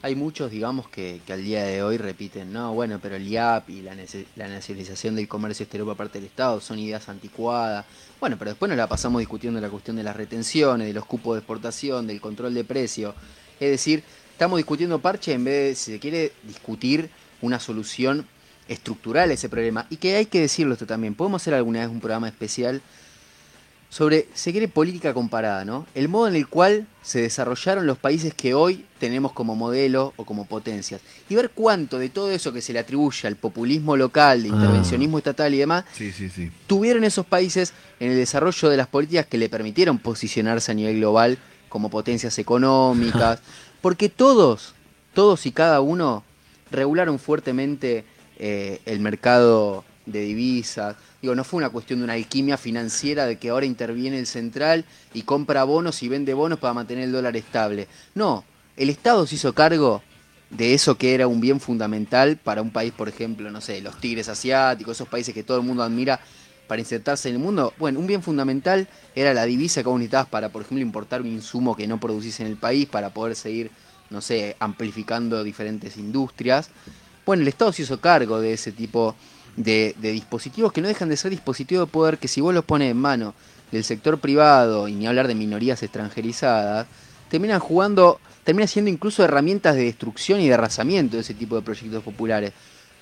hay 0.00 0.14
muchos, 0.14 0.50
digamos, 0.50 0.88
que, 0.88 1.20
al 1.28 1.42
día 1.42 1.64
de 1.64 1.82
hoy 1.82 1.96
repiten, 1.98 2.52
no, 2.52 2.72
bueno, 2.72 2.98
pero 3.02 3.16
el 3.16 3.26
IAP 3.26 3.70
y 3.70 3.82
la, 3.82 3.96
la 4.36 4.48
nacionalización 4.48 5.16
del 5.16 5.26
comercio 5.26 5.64
exterior 5.64 5.88
por 5.88 5.96
parte 5.96 6.18
del 6.18 6.26
Estado 6.26 6.60
son 6.60 6.78
ideas 6.78 7.08
anticuadas. 7.08 7.84
Bueno, 8.20 8.36
pero 8.38 8.52
después 8.52 8.68
nos 8.68 8.78
la 8.78 8.86
pasamos 8.86 9.18
discutiendo 9.20 9.60
la 9.60 9.68
cuestión 9.68 9.96
de 9.96 10.04
las 10.04 10.16
retenciones, 10.16 10.86
de 10.86 10.92
los 10.92 11.04
cupos 11.04 11.34
de 11.34 11.40
exportación, 11.40 12.06
del 12.06 12.20
control 12.20 12.54
de 12.54 12.64
precio. 12.64 13.14
Es 13.58 13.70
decir, 13.70 14.04
estamos 14.30 14.58
discutiendo 14.58 15.00
parche 15.00 15.32
en 15.32 15.44
vez 15.44 15.68
de, 15.68 15.74
si 15.74 15.92
se 15.92 15.98
quiere, 15.98 16.32
discutir 16.44 17.10
una 17.42 17.58
solución 17.58 18.24
estructural 18.68 19.30
a 19.30 19.34
ese 19.34 19.48
problema. 19.48 19.86
Y 19.90 19.96
que 19.96 20.14
hay 20.14 20.26
que 20.26 20.40
decirlo 20.40 20.74
esto 20.74 20.86
también, 20.86 21.16
podemos 21.16 21.42
hacer 21.42 21.54
alguna 21.54 21.80
vez 21.80 21.88
un 21.88 22.00
programa 22.00 22.28
especial 22.28 22.82
sobre, 23.90 24.28
se 24.34 24.52
quiere 24.52 24.68
política 24.68 25.14
comparada, 25.14 25.64
¿no? 25.64 25.86
El 25.94 26.08
modo 26.08 26.28
en 26.28 26.36
el 26.36 26.46
cual 26.46 26.86
se 27.02 27.22
desarrollaron 27.22 27.86
los 27.86 27.96
países 27.96 28.34
que 28.34 28.52
hoy 28.52 28.84
tenemos 28.98 29.32
como 29.32 29.56
modelo 29.56 30.12
o 30.16 30.24
como 30.26 30.44
potencias. 30.44 31.00
Y 31.30 31.34
ver 31.36 31.50
cuánto 31.54 31.98
de 31.98 32.10
todo 32.10 32.30
eso 32.30 32.52
que 32.52 32.60
se 32.60 32.74
le 32.74 32.80
atribuye 32.80 33.26
al 33.26 33.36
populismo 33.36 33.96
local, 33.96 34.42
de 34.42 34.50
Ah. 34.50 34.52
intervencionismo 34.54 35.16
estatal 35.18 35.54
y 35.54 35.58
demás, 35.58 35.84
Sí, 35.94 36.12
sí, 36.12 36.28
sí. 36.28 36.50
tuvieron 36.66 37.02
esos 37.04 37.24
países 37.24 37.72
en 37.98 38.10
el 38.10 38.16
desarrollo 38.18 38.68
de 38.68 38.76
las 38.76 38.88
políticas 38.88 39.24
que 39.26 39.38
le 39.38 39.48
permitieron 39.48 39.98
posicionarse 39.98 40.70
a 40.70 40.74
nivel 40.74 40.96
global 40.98 41.38
como 41.70 41.88
potencias 41.88 42.38
económicas, 42.38 43.40
porque 43.80 44.10
todos, 44.10 44.74
todos 45.14 45.46
y 45.46 45.52
cada 45.52 45.80
uno 45.80 46.24
regularon 46.70 47.18
fuertemente 47.18 48.04
eh, 48.38 48.80
el 48.84 49.00
mercado 49.00 49.84
de 50.04 50.20
divisas. 50.20 50.96
Digo, 51.20 51.34
no 51.34 51.42
fue 51.42 51.58
una 51.58 51.70
cuestión 51.70 51.98
de 51.98 52.04
una 52.04 52.12
alquimia 52.12 52.56
financiera 52.56 53.26
de 53.26 53.38
que 53.38 53.48
ahora 53.50 53.66
interviene 53.66 54.18
el 54.18 54.26
central 54.26 54.84
y 55.12 55.22
compra 55.22 55.64
bonos 55.64 56.02
y 56.02 56.08
vende 56.08 56.32
bonos 56.32 56.58
para 56.60 56.74
mantener 56.74 57.04
el 57.04 57.12
dólar 57.12 57.36
estable. 57.36 57.88
No, 58.14 58.44
el 58.76 58.88
Estado 58.90 59.26
se 59.26 59.34
hizo 59.34 59.52
cargo 59.52 60.02
de 60.50 60.74
eso 60.74 60.96
que 60.96 61.14
era 61.14 61.26
un 61.26 61.40
bien 61.40 61.60
fundamental 61.60 62.36
para 62.36 62.62
un 62.62 62.70
país, 62.70 62.92
por 62.92 63.08
ejemplo, 63.08 63.50
no 63.50 63.60
sé, 63.60 63.80
los 63.80 64.00
tigres 64.00 64.28
asiáticos, 64.28 64.96
esos 64.96 65.08
países 65.08 65.34
que 65.34 65.42
todo 65.42 65.58
el 65.58 65.64
mundo 65.64 65.82
admira 65.82 66.20
para 66.68 66.80
insertarse 66.80 67.28
en 67.28 67.36
el 67.36 67.40
mundo. 67.40 67.74
Bueno, 67.78 67.98
un 67.98 68.06
bien 68.06 68.22
fundamental 68.22 68.86
era 69.16 69.34
la 69.34 69.44
divisa 69.44 69.82
que 69.82 69.88
vos 69.88 69.98
necesitabas 69.98 70.28
para, 70.28 70.50
por 70.50 70.62
ejemplo, 70.62 70.82
importar 70.82 71.22
un 71.22 71.28
insumo 71.28 71.76
que 71.76 71.88
no 71.88 71.98
producís 71.98 72.38
en 72.40 72.46
el 72.46 72.56
país 72.56 72.86
para 72.86 73.10
poder 73.10 73.34
seguir, 73.34 73.72
no 74.10 74.20
sé, 74.20 74.56
amplificando 74.60 75.42
diferentes 75.42 75.96
industrias. 75.96 76.70
Bueno, 77.26 77.42
el 77.42 77.48
Estado 77.48 77.72
se 77.72 77.82
hizo 77.82 78.00
cargo 78.00 78.40
de 78.40 78.52
ese 78.52 78.70
tipo 78.70 79.12
de, 79.12 79.16
de 79.64 80.12
dispositivos 80.12 80.72
que 80.72 80.80
no 80.80 80.88
dejan 80.88 81.08
de 81.08 81.16
ser 81.16 81.30
dispositivos 81.30 81.86
de 81.86 81.92
poder 81.92 82.18
que 82.18 82.28
si 82.28 82.40
vos 82.40 82.54
los 82.54 82.64
pones 82.64 82.90
en 82.90 82.96
mano 82.96 83.34
del 83.72 83.84
sector 83.84 84.18
privado 84.18 84.88
y 84.88 84.94
ni 84.94 85.06
hablar 85.06 85.28
de 85.28 85.34
minorías 85.34 85.82
extranjerizadas, 85.82 86.86
terminan 87.28 87.60
jugando, 87.60 88.20
terminan 88.44 88.68
siendo 88.68 88.90
incluso 88.90 89.22
herramientas 89.24 89.74
de 89.76 89.84
destrucción 89.84 90.40
y 90.40 90.48
de 90.48 90.54
arrasamiento 90.54 91.16
de 91.16 91.22
ese 91.22 91.34
tipo 91.34 91.56
de 91.56 91.62
proyectos 91.62 92.02
populares. 92.02 92.52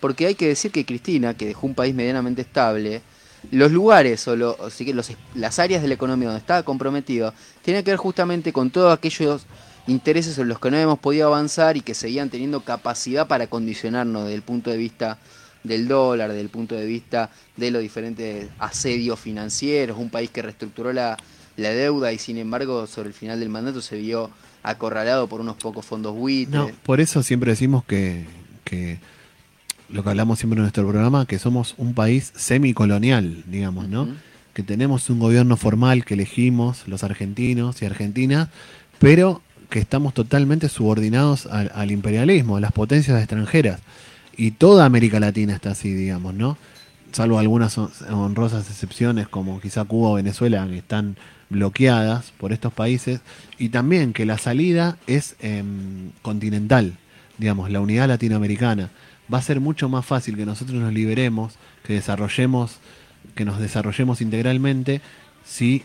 Porque 0.01 0.27
hay 0.27 0.35
que 0.35 0.49
decir 0.49 0.73
que 0.73 0.85
Cristina, 0.85 1.35
que 1.35 1.47
dejó 1.47 1.67
un 1.67 1.75
país 1.75 1.95
medianamente 1.95 2.43
estable, 2.43 3.03
los 3.51 3.71
lugares 3.71 4.27
o, 4.29 4.35
lo- 4.35 4.53
o 4.53 4.69
que 4.77 4.93
los, 4.93 5.13
las 5.35 5.59
áreas 5.59 5.83
de 5.83 5.89
la 5.89 5.95
economía 5.95 6.29
donde 6.29 6.41
estaba 6.41 6.63
comprometido, 6.65 7.33
tienen 7.63 7.85
que 7.85 7.93
ver 7.93 7.99
justamente 7.99 8.53
con 8.53 8.71
todos 8.71 8.93
aquellos 8.93 9.47
intereses 9.87 10.37
en 10.39 10.49
los 10.49 10.59
que 10.59 10.71
no 10.71 10.77
hemos 10.79 10.99
podido 10.99 11.29
avanzar 11.29 11.77
y 11.77 11.81
que 11.81 11.95
seguían 11.95 12.29
teniendo 12.29 12.61
capacidad 12.63 13.29
para 13.29 13.47
condicionarnos 13.47 14.25
desde 14.25 14.35
el 14.35 14.43
punto 14.43 14.71
de 14.71 14.77
vista 14.77 15.19
del 15.67 15.89
dólar, 15.89 16.31
desde 16.31 16.43
el 16.43 16.49
punto 16.49 16.75
de 16.75 16.87
vista 16.87 17.31
de 17.57 17.71
los 17.71 17.83
diferentes 17.83 18.49
asedios 18.59 19.19
financieros, 19.19 19.99
un 19.99 20.11
país 20.11 20.31
que 20.31 20.43
reestructuró 20.43 20.93
la, 20.93 21.17
la 21.57 21.71
deuda 21.71 22.13
y 22.13 22.19
sin 22.19 22.39
embargo 22.39 22.87
sobre 22.87 23.09
el 23.09 23.15
final 23.15 23.41
del 23.41 23.49
mandato 23.49 23.81
se 23.81 23.97
vio 23.97 24.31
acorralado 24.63 25.29
por 25.29 25.41
unos 25.41 25.57
pocos 25.57 25.87
fondos 25.87 26.15
buitres. 26.15 26.55
No, 26.55 26.71
por 26.83 27.01
eso 27.01 27.23
siempre 27.23 27.53
decimos 27.53 27.85
que, 27.85 28.25
que 28.65 28.99
lo 29.89 30.03
que 30.03 30.11
hablamos 30.11 30.39
siempre 30.39 30.57
en 30.57 30.63
nuestro 30.63 30.89
programa, 30.89 31.27
que 31.27 31.39
somos 31.39 31.75
un 31.79 31.95
país 31.95 32.33
semicolonial, 32.35 33.45
digamos, 33.47 33.89
¿no? 33.89 34.09
Que 34.55 34.63
tenemos 34.63 35.09
un 35.11 35.19
gobierno 35.19 35.57
formal 35.57 36.05
que 36.05 36.15
elegimos 36.15 36.89
los 36.89 37.05
argentinos 37.05 37.81
y 37.83 37.87
argentinas, 37.87 38.49
pero 38.99 39.43
que 39.71 39.79
estamos 39.79 40.15
totalmente 40.15 40.69
subordinados 40.69 41.47
al, 41.47 41.71
al 41.75 41.91
imperialismo, 41.91 42.57
a 42.57 42.61
las 42.61 42.73
potencias 42.73 43.19
extranjeras. 43.19 43.81
Y 44.37 44.53
toda 44.53 44.85
América 44.85 45.19
Latina 45.21 45.55
está 45.55 45.71
así, 45.71 45.93
digamos, 45.95 46.35
¿no? 46.35 46.59
Salvo 47.13 47.39
algunas 47.39 47.77
hon- 47.79 47.91
honrosas 48.11 48.69
excepciones 48.69 49.29
como 49.29 49.61
quizá 49.61 49.85
Cuba 49.85 50.11
o 50.11 50.15
Venezuela, 50.15 50.67
que 50.69 50.79
están 50.79 51.17
bloqueadas 51.49 52.33
por 52.37 52.53
estos 52.53 52.73
países. 52.73 53.21
Y 53.59 53.71
también 53.71 54.13
que 54.13 54.27
la 54.27 54.37
salida 54.39 54.99
es 55.07 55.37
em, 55.41 56.11
continental, 56.23 56.95
digamos, 57.39 57.71
la 57.71 57.81
unidad 57.81 58.09
latinoamericana. 58.09 58.91
Va 59.33 59.39
a 59.39 59.43
ser 59.43 59.61
mucho 59.61 59.89
más 59.89 60.05
fácil 60.05 60.37
que 60.37 60.45
nosotros 60.47 60.79
nos 60.81 60.93
liberemos, 60.93 61.55
que 61.85 61.95
desarrollemos, 61.95 62.77
que 63.35 63.45
nos 63.45 63.59
desarrollemos 63.59 64.21
integralmente, 64.21 65.01
si 65.45 65.83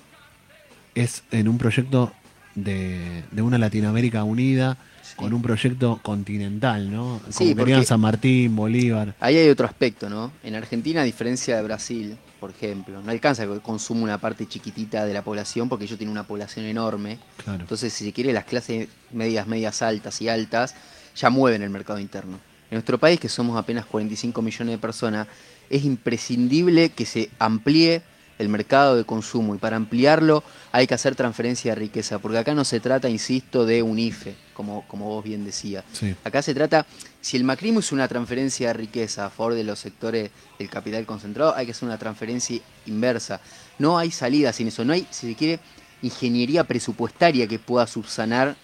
es 0.95 1.23
en 1.31 1.47
un 1.47 1.57
proyecto 1.57 2.11
de, 2.55 3.23
de 3.31 3.41
una 3.41 3.57
Latinoamérica 3.57 4.23
unida. 4.23 4.77
Con 5.21 5.33
un 5.33 5.41
proyecto 5.41 5.99
continental, 6.01 6.91
¿no? 6.91 7.21
Sí, 7.29 7.53
Como 7.53 7.57
porque- 7.65 7.85
San 7.85 7.99
Martín, 8.01 8.55
Bolívar. 8.55 9.15
Ahí 9.19 9.37
hay 9.37 9.49
otro 9.49 9.65
aspecto, 9.65 10.09
¿no? 10.09 10.31
En 10.43 10.55
Argentina, 10.55 11.01
a 11.01 11.03
diferencia 11.03 11.55
de 11.57 11.63
Brasil, 11.63 12.17
por 12.39 12.49
ejemplo, 12.51 13.01
no 13.01 13.11
alcanza 13.11 13.45
que 13.45 13.59
consume 13.59 14.03
una 14.03 14.17
parte 14.17 14.47
chiquitita 14.47 15.05
de 15.05 15.13
la 15.13 15.21
población 15.23 15.69
porque 15.69 15.85
ellos 15.85 15.97
tienen 15.97 16.11
una 16.11 16.23
población 16.23 16.65
enorme. 16.65 17.19
Claro. 17.43 17.61
Entonces, 17.61 17.93
si 17.93 18.03
se 18.05 18.13
quiere, 18.13 18.33
las 18.33 18.45
clases 18.45 18.87
medias, 19.11 19.47
medias 19.47 19.81
altas 19.81 20.21
y 20.21 20.27
altas 20.29 20.75
ya 21.15 21.29
mueven 21.29 21.61
el 21.61 21.69
mercado 21.69 21.99
interno. 21.99 22.39
En 22.71 22.75
nuestro 22.75 22.97
país, 22.97 23.19
que 23.19 23.29
somos 23.29 23.57
apenas 23.57 23.85
45 23.85 24.41
millones 24.41 24.73
de 24.75 24.77
personas, 24.79 25.27
es 25.69 25.83
imprescindible 25.85 26.89
que 26.89 27.05
se 27.05 27.29
amplíe 27.37 28.01
el 28.41 28.49
mercado 28.49 28.95
de 28.97 29.05
consumo 29.05 29.55
y 29.55 29.57
para 29.57 29.77
ampliarlo 29.77 30.43
hay 30.71 30.87
que 30.87 30.93
hacer 30.93 31.15
transferencia 31.15 31.71
de 31.71 31.75
riqueza, 31.75 32.19
porque 32.19 32.37
acá 32.39 32.53
no 32.53 32.65
se 32.65 32.79
trata, 32.79 33.07
insisto, 33.09 33.65
de 33.65 33.81
un 33.83 33.97
IFE, 33.99 34.35
como, 34.53 34.85
como 34.87 35.05
vos 35.07 35.23
bien 35.23 35.45
decías. 35.45 35.83
Sí. 35.93 36.15
Acá 36.23 36.41
se 36.41 36.53
trata, 36.53 36.85
si 37.21 37.37
el 37.37 37.43
macrismo 37.43 37.79
es 37.79 37.91
una 37.91 38.07
transferencia 38.07 38.67
de 38.67 38.73
riqueza 38.73 39.25
a 39.27 39.29
favor 39.29 39.53
de 39.53 39.63
los 39.63 39.79
sectores 39.79 40.31
del 40.59 40.69
capital 40.69 41.05
concentrado, 41.05 41.55
hay 41.55 41.65
que 41.65 41.71
hacer 41.71 41.87
una 41.87 41.97
transferencia 41.97 42.59
inversa. 42.85 43.39
No 43.79 43.97
hay 43.97 44.11
salida 44.11 44.51
sin 44.53 44.67
eso, 44.67 44.83
no 44.83 44.93
hay, 44.93 45.07
si 45.11 45.27
se 45.27 45.35
quiere, 45.35 45.59
ingeniería 46.01 46.63
presupuestaria 46.63 47.47
que 47.47 47.59
pueda 47.59 47.85
subsanar 47.87 48.55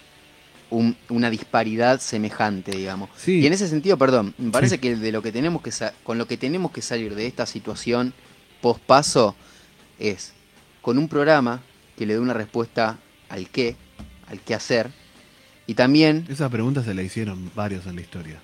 un- 0.69 0.97
una 1.09 1.29
disparidad 1.29 1.99
semejante, 2.01 2.71
digamos. 2.71 3.09
Sí. 3.15 3.39
Y 3.39 3.45
en 3.47 3.53
ese 3.53 3.67
sentido, 3.67 3.97
perdón, 3.97 4.33
me 4.37 4.51
parece 4.51 4.75
Sí. 4.75 4.81
que 4.81 4.95
de 4.95 5.11
lo 5.11 5.21
que 5.21 5.31
tenemos 5.31 5.61
que 5.61 5.71
con 6.03 6.17
lo 6.17 6.27
que 6.27 6.35
tenemos 6.37 6.71
que 6.71 6.81
salir 6.81 7.15
de 7.15 7.25
esta 7.27 7.45
situación 7.45 8.13
post 8.61 8.81
paso 8.81 9.35
es 9.99 10.33
con 10.81 10.97
un 10.97 11.07
programa 11.07 11.61
que 11.97 12.05
le 12.05 12.13
dé 12.13 12.19
una 12.19 12.33
respuesta 12.33 12.97
al 13.29 13.49
qué, 13.49 13.75
al 14.27 14.39
qué 14.39 14.53
hacer, 14.53 14.91
y 15.67 15.73
también 15.73 16.25
Esa 16.29 16.49
pregunta 16.49 16.81
se 16.81 16.93
la 16.93 17.03
hicieron 17.03 17.51
varios 17.53 17.85
en 17.85 17.95
la 17.95 18.01
historia. 18.01 18.41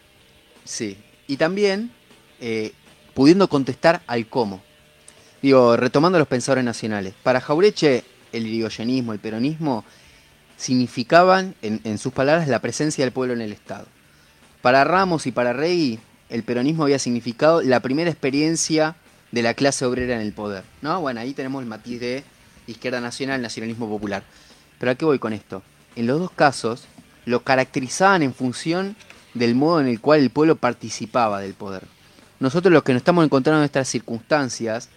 Sí, 0.66 0.97
y 1.26 1.38
también 1.38 1.89
eh, 2.41 2.74
pudiendo 3.14 3.47
contestar 3.47 4.04
al 4.08 4.28
cómo. 4.28 4.62
Digo, 5.41 5.78
retomando 5.78 6.18
a 6.18 6.20
los 6.20 6.28
pensadores 6.28 6.66
nacionales. 6.66 7.14
Para 7.24 7.39
Jaureche, 7.39 8.04
el 8.34 8.45
irigoyenismo, 8.45 9.14
el 9.14 9.20
peronismo, 9.20 9.86
significaban, 10.58 11.56
en, 11.62 11.80
en 11.86 11.97
sus 11.97 12.12
palabras, 12.12 12.47
la 12.49 12.60
presencia 12.60 13.06
del 13.06 13.14
pueblo 13.14 13.34
en 13.34 13.41
el 13.41 13.54
Estado. 13.54 13.88
Para 14.62 14.84
Ramos 14.84 15.26
y 15.26 15.32
para 15.32 15.54
Rey, 15.54 15.99
el 16.30 16.43
peronismo 16.43 16.84
había 16.84 16.99
significado 16.99 17.62
la 17.62 17.80
primera 17.80 18.10
experiencia 18.10 18.95
de 19.34 19.41
la 19.41 19.55
clase 19.55 19.84
obrera 19.84 20.13
en 20.15 20.21
el 20.21 20.31
poder. 20.31 20.63
¿no? 20.84 21.01
Bueno, 21.01 21.19
ahí 21.19 21.34
tenemos 21.34 21.61
el 21.63 21.67
matiz 21.67 21.99
de 21.99 22.23
izquierda 22.67 23.01
nacional, 23.01 23.41
nacionalismo 23.41 23.89
popular. 23.89 24.23
Pero 24.79 24.91
¿a 24.91 24.95
qué 24.95 25.05
voy 25.05 25.17
con 25.17 25.34
esto? 25.34 25.63
En 25.95 26.05
los 26.05 26.19
dos 26.19 26.31
casos, 26.31 26.86
lo 27.25 27.41
caracterizaban 27.43 28.21
en 28.21 28.34
función 28.34 28.95
del 29.34 29.55
modo 29.55 29.81
en 29.81 29.88
el 29.88 29.99
cual 29.99 30.19
el 30.19 30.29
pueblo 30.29 30.55
participaba 30.55 31.41
del 31.41 31.55
poder. 31.55 31.84
Nosotros 32.39 32.71
los 32.71 32.84
que 32.84 32.93
nos 32.93 32.99
estamos 32.99 33.25
encontrando 33.25 33.59
en 33.61 33.65
estas 33.65 33.88
circunstancias 33.89 34.89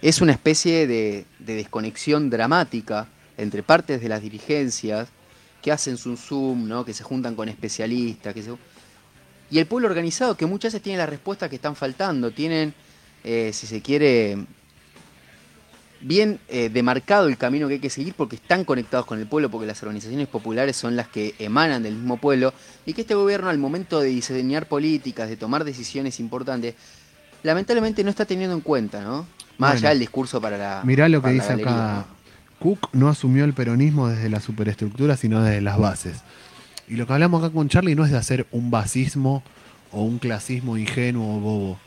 es 0.00 0.20
una 0.20 0.32
especie 0.32 0.88
de, 0.88 1.26
de 1.38 1.54
desconexión 1.54 2.30
dramática 2.30 3.06
entre 3.38 3.62
partes 3.62 4.00
de 4.00 4.08
las 4.08 4.22
dirigencias 4.22 5.08
que 5.62 5.70
hacen 5.70 5.96
su 5.96 6.16
Zoom, 6.16 6.66
¿no? 6.66 6.84
que 6.84 6.92
se 6.94 7.04
juntan 7.04 7.36
con 7.36 7.48
especialistas, 7.48 8.34
que 8.34 8.42
se- 8.42 8.56
y 9.52 9.58
el 9.60 9.66
pueblo 9.66 9.86
organizado 9.86 10.36
que 10.36 10.46
muchas 10.46 10.72
veces 10.72 10.82
tiene 10.82 10.98
las 10.98 11.08
respuestas 11.08 11.48
que 11.48 11.56
están 11.56 11.76
faltando, 11.76 12.30
tienen, 12.32 12.74
eh, 13.24 13.50
si 13.52 13.66
se 13.66 13.80
quiere, 13.80 14.36
bien 16.00 16.40
eh, 16.48 16.68
demarcado 16.68 17.28
el 17.28 17.36
camino 17.36 17.68
que 17.68 17.74
hay 17.74 17.80
que 17.80 17.90
seguir 17.90 18.14
porque 18.14 18.36
están 18.36 18.64
conectados 18.64 19.06
con 19.06 19.18
el 19.18 19.26
pueblo, 19.26 19.50
porque 19.50 19.66
las 19.66 19.82
organizaciones 19.82 20.28
populares 20.28 20.76
son 20.76 20.96
las 20.96 21.08
que 21.08 21.34
emanan 21.38 21.82
del 21.82 21.94
mismo 21.94 22.16
pueblo, 22.16 22.52
y 22.86 22.92
que 22.92 23.02
este 23.02 23.14
gobierno 23.14 23.48
al 23.48 23.58
momento 23.58 24.00
de 24.00 24.08
diseñar 24.08 24.66
políticas, 24.66 25.28
de 25.28 25.36
tomar 25.36 25.64
decisiones 25.64 26.20
importantes, 26.20 26.74
lamentablemente 27.42 28.04
no 28.04 28.10
está 28.10 28.24
teniendo 28.24 28.54
en 28.54 28.62
cuenta, 28.62 29.02
¿no? 29.02 29.26
Más 29.58 29.72
Bueno. 29.72 29.78
allá 29.78 29.88
del 29.90 29.98
discurso 30.00 30.40
para 30.40 30.58
la... 30.58 30.82
Mirá 30.84 31.08
lo 31.08 31.22
que 31.22 31.30
dice 31.30 31.48
galería, 31.48 31.72
acá. 31.72 32.06
¿no? 32.08 32.22
Cook 32.58 32.88
no 32.92 33.08
asumió 33.08 33.44
el 33.44 33.54
peronismo 33.54 34.08
desde 34.08 34.28
la 34.28 34.40
superestructura, 34.40 35.16
sino 35.16 35.42
desde 35.42 35.60
las 35.60 35.78
bases. 35.78 36.18
Y 36.88 36.94
lo 36.94 37.06
que 37.06 37.12
hablamos 37.12 37.42
acá 37.42 37.52
con 37.52 37.68
Charlie 37.68 37.94
no 37.94 38.04
es 38.04 38.10
de 38.10 38.18
hacer 38.18 38.46
un 38.52 38.70
basismo 38.70 39.42
o 39.90 40.02
un 40.02 40.18
clasismo 40.18 40.76
ingenuo 40.76 41.36
o 41.36 41.40
bobo, 41.40 41.78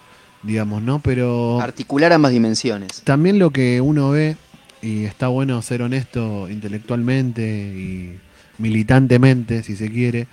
digamos, 0.46 0.82
¿no? 0.82 1.00
Pero 1.00 1.60
Articular 1.62 2.14
ambas 2.14 2.32
dimensiones. 2.32 3.02
también 3.04 3.40
lo 3.40 3.52
que 3.52 3.82
uno 3.82 4.10
ve, 4.12 4.38
y 4.82 5.06
está 5.06 5.28
bueno 5.28 5.62
ser 5.62 5.82
honesto 5.82 6.50
intelectualmente 6.50 7.44
y 7.44 8.20
militantemente, 8.58 9.64
si 9.64 9.76
se 9.76 9.90
quiere, 9.90 10.28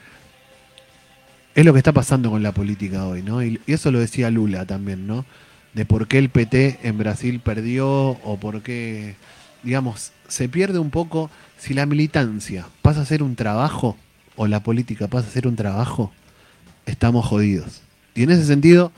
es 1.54 1.64
lo 1.64 1.72
que 1.72 1.78
está 1.78 1.92
pasando 1.92 2.30
con 2.30 2.42
la 2.42 2.52
política 2.52 3.06
hoy, 3.06 3.22
¿no? 3.22 3.42
Y, 3.42 3.60
y 3.66 3.72
eso 3.72 3.90
lo 3.90 3.98
decía 3.98 4.30
Lula 4.30 4.66
también, 4.66 5.06
¿no? 5.06 5.24
De 5.74 5.84
por 5.84 6.06
qué 6.06 6.18
el 6.18 6.28
PT 6.28 6.80
en 6.82 6.98
Brasil 6.98 7.40
perdió 7.40 7.88
o 7.88 8.36
por 8.38 8.62
qué 8.62 9.16
digamos, 9.62 10.12
se 10.28 10.48
pierde 10.48 10.78
un 10.78 10.90
poco 10.90 11.30
si 11.58 11.74
la 11.74 11.86
militancia 11.86 12.66
pasa 12.82 13.02
a 13.02 13.06
ser 13.06 13.22
un 13.22 13.36
trabajo 13.36 13.96
o 14.36 14.46
la 14.46 14.62
política 14.62 15.08
pasa 15.08 15.28
a 15.28 15.32
ser 15.32 15.46
un 15.46 15.56
trabajo, 15.56 16.12
estamos 16.86 17.26
jodidos. 17.26 17.82
Y 18.14 18.24
en 18.24 18.30
ese 18.30 18.44
sentido, 18.44 18.92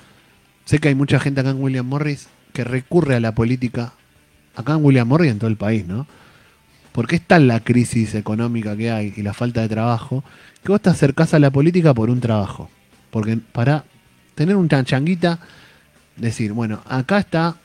sé 0.65 0.79
que 0.79 0.89
hay 0.89 0.95
mucha 0.95 1.21
gente 1.21 1.41
acá 1.41 1.51
en 1.51 1.63
William 1.63 1.87
Morris 1.87 2.29
que 2.53 2.65
recurre 2.65 3.17
a 3.17 3.21
la 3.21 3.35
política, 3.35 3.93
acá 4.55 4.75
en 4.75 4.85
William 4.85 5.09
Morris 5.09 5.29
y 5.29 5.31
en 5.33 5.39
todo 5.39 5.51
el 5.51 5.57
país, 5.57 5.87
¿no? 5.87 6.07
Porque 6.93 7.17
es 7.17 7.43
la 7.43 7.61
crisis 7.61 8.15
económica 8.15 8.77
que 8.77 8.91
hay 8.91 9.13
y 9.17 9.23
la 9.23 9.35
falta 9.35 9.61
de 9.61 9.69
trabajo, 9.69 10.23
que 10.63 10.71
vos 10.71 10.81
te 10.81 10.91
acercás 10.91 11.35
a 11.35 11.41
la 11.41 11.51
política 11.51 11.93
por 11.93 12.09
un 12.09 12.21
trabajo. 12.21 12.71
Porque 13.11 13.37
para 13.37 13.85
tener 14.37 14.57
un 14.57 14.69
changuita, 14.69 15.41
decir, 16.17 16.53
bueno, 16.53 16.83
acá 16.87 17.19
está, 17.19 17.57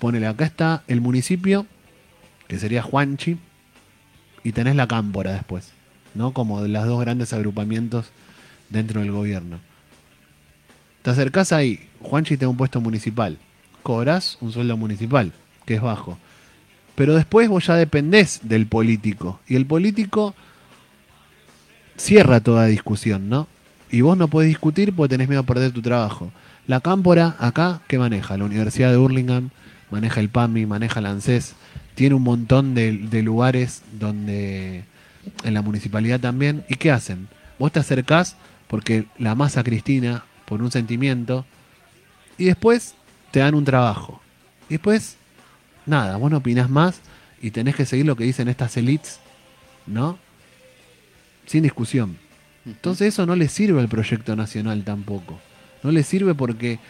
ponele, 0.00 0.26
acá 0.26 0.44
está 0.44 0.82
el 0.88 1.00
municipio, 1.00 1.66
que 2.48 2.58
sería 2.58 2.82
Juanchi, 2.82 3.38
y 4.42 4.52
tenés 4.52 4.76
la 4.76 4.86
cámpora 4.86 5.32
después, 5.32 5.72
¿no? 6.14 6.32
Como 6.32 6.62
de 6.62 6.68
los 6.68 6.86
dos 6.86 7.00
grandes 7.00 7.32
agrupamientos 7.32 8.10
dentro 8.68 9.00
del 9.00 9.10
gobierno. 9.10 9.60
Te 11.06 11.12
acercás 11.12 11.52
ahí, 11.52 11.78
Juanchi 12.00 12.36
tiene 12.36 12.50
un 12.50 12.56
puesto 12.56 12.80
municipal, 12.80 13.38
cobras 13.84 14.38
un 14.40 14.50
sueldo 14.50 14.76
municipal, 14.76 15.32
que 15.64 15.76
es 15.76 15.80
bajo. 15.80 16.18
Pero 16.96 17.14
después 17.14 17.48
vos 17.48 17.64
ya 17.64 17.76
dependés 17.76 18.40
del 18.42 18.66
político. 18.66 19.38
Y 19.46 19.54
el 19.54 19.66
político 19.66 20.34
cierra 21.96 22.40
toda 22.40 22.66
discusión, 22.66 23.28
¿no? 23.28 23.46
Y 23.88 24.00
vos 24.00 24.18
no 24.18 24.26
podés 24.26 24.48
discutir 24.48 24.92
porque 24.96 25.10
tenés 25.10 25.28
miedo 25.28 25.42
a 25.42 25.46
perder 25.46 25.70
tu 25.70 25.80
trabajo. 25.80 26.32
La 26.66 26.80
cámpora, 26.80 27.36
acá, 27.38 27.82
¿qué 27.86 28.00
maneja? 28.00 28.36
La 28.36 28.44
Universidad 28.44 28.90
de 28.90 28.96
Hurlingham, 28.96 29.50
maneja 29.92 30.18
el 30.18 30.28
PAMI, 30.28 30.66
maneja 30.66 30.98
el 30.98 31.06
ANSES. 31.06 31.54
Tiene 31.94 32.16
un 32.16 32.24
montón 32.24 32.74
de, 32.74 32.98
de 32.98 33.22
lugares 33.22 33.82
donde. 33.92 34.82
en 35.44 35.54
la 35.54 35.62
municipalidad 35.62 36.18
también. 36.18 36.64
¿Y 36.68 36.74
qué 36.74 36.90
hacen? 36.90 37.28
Vos 37.60 37.70
te 37.70 37.78
acercás 37.78 38.34
porque 38.66 39.06
la 39.18 39.36
masa 39.36 39.62
Cristina, 39.62 40.24
por 40.46 40.62
un 40.62 40.70
sentimiento, 40.70 41.44
y 42.38 42.46
después 42.46 42.94
te 43.30 43.40
dan 43.40 43.54
un 43.54 43.64
trabajo. 43.64 44.20
Y 44.68 44.74
después 44.74 45.16
nada, 45.86 46.16
vos 46.16 46.30
no 46.30 46.38
opinás 46.38 46.68
más 46.68 47.00
y 47.40 47.50
tenés 47.50 47.76
que 47.76 47.86
seguir 47.86 48.06
lo 48.06 48.16
que 48.16 48.24
dicen 48.24 48.48
estas 48.48 48.76
elites, 48.76 49.20
¿no? 49.86 50.18
Sin 51.46 51.62
discusión. 51.62 52.18
Entonces 52.64 53.08
eso 53.08 53.26
no 53.26 53.36
le 53.36 53.48
sirve 53.48 53.80
al 53.80 53.88
proyecto 53.88 54.34
nacional 54.34 54.82
tampoco. 54.84 55.38
No 55.82 55.92
le 55.92 56.02
sirve 56.02 56.34
porque 56.34 56.80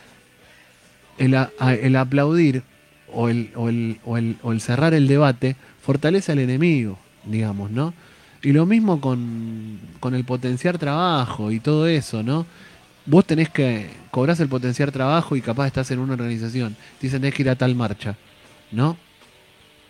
el, 1.19 1.37
el 1.61 1.97
aplaudir 1.97 2.63
o 3.13 3.29
el, 3.29 3.51
o, 3.55 3.69
el, 3.69 4.01
o, 4.05 4.17
el, 4.17 4.37
o 4.43 4.53
el 4.53 4.61
cerrar 4.61 4.95
el 4.95 5.07
debate 5.07 5.57
fortalece 5.83 6.33
al 6.33 6.39
enemigo, 6.39 6.99
digamos, 7.25 7.71
¿no? 7.71 7.93
Y 8.43 8.53
lo 8.53 8.65
mismo 8.65 9.01
con, 9.01 9.79
con 10.01 10.15
el 10.15 10.25
potenciar 10.25 10.79
trabajo 10.79 11.51
y 11.51 11.61
todo 11.61 11.87
eso, 11.87 12.23
¿no? 12.23 12.47
Vos 13.07 13.25
tenés 13.25 13.49
que 13.49 13.89
cobrar 14.11 14.41
el 14.41 14.49
potenciar 14.49 14.91
trabajo 14.91 15.37
y 15.37 15.41
capaz 15.41 15.69
estás 15.69 15.91
en 15.93 16.01
una 16.01 16.15
organización. 16.15 16.75
Te 17.01 17.07
dicen 17.07 17.21
tenés 17.21 17.35
que 17.35 17.43
ir 17.43 17.51
a 17.51 17.57
tal 17.57 17.75
marcha. 17.75 18.17
¿no? 18.73 18.97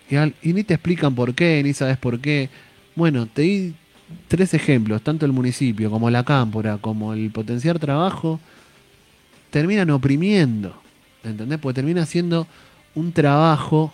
Y, 0.08 0.52
ni 0.52 0.62
te 0.62 0.74
explican 0.74 1.14
por 1.14 1.34
qué, 1.34 1.62
ni 1.64 1.72
sabes 1.72 1.96
por 1.96 2.20
qué. 2.20 2.48
Bueno, 2.94 3.26
te 3.26 3.42
di 3.42 3.74
tres 4.28 4.54
ejemplos, 4.54 5.02
tanto 5.02 5.26
el 5.26 5.32
municipio 5.32 5.90
como 5.90 6.10
la 6.10 6.24
cámpora, 6.24 6.78
como 6.78 7.12
el 7.12 7.30
potenciar 7.30 7.78
trabajo, 7.78 8.38
terminan 9.50 9.90
oprimiendo, 9.90 10.80
¿entendés? 11.24 11.58
Porque 11.58 11.76
termina 11.76 12.06
siendo 12.06 12.46
un 12.94 13.12
trabajo 13.12 13.92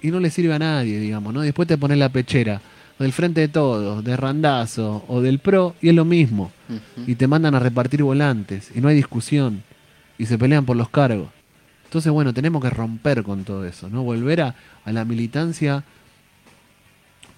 y 0.00 0.10
no 0.10 0.20
le 0.20 0.30
sirve 0.30 0.54
a 0.54 0.58
nadie, 0.58 0.98
digamos, 1.00 1.34
¿no? 1.34 1.42
Después 1.42 1.68
te 1.68 1.76
pones 1.76 1.98
la 1.98 2.08
pechera 2.08 2.60
del 2.98 3.12
frente 3.12 3.40
de 3.40 3.48
todos, 3.48 4.02
de 4.02 4.16
Randazo 4.16 5.04
o 5.08 5.20
del 5.20 5.38
PRO 5.38 5.74
y 5.80 5.88
es 5.90 5.94
lo 5.94 6.04
mismo. 6.04 6.50
Y 7.06 7.14
te 7.14 7.26
mandan 7.26 7.54
a 7.54 7.60
repartir 7.60 8.02
volantes 8.02 8.70
y 8.74 8.80
no 8.80 8.88
hay 8.88 8.96
discusión 8.96 9.62
y 10.18 10.26
se 10.26 10.36
pelean 10.36 10.64
por 10.64 10.76
los 10.76 10.90
cargos. 10.90 11.28
Entonces, 11.84 12.12
bueno, 12.12 12.34
tenemos 12.34 12.62
que 12.62 12.68
romper 12.68 13.22
con 13.22 13.44
todo 13.44 13.64
eso, 13.64 13.88
¿no? 13.88 14.02
Volver 14.02 14.42
a, 14.42 14.54
la 14.84 15.04
militancia 15.04 15.84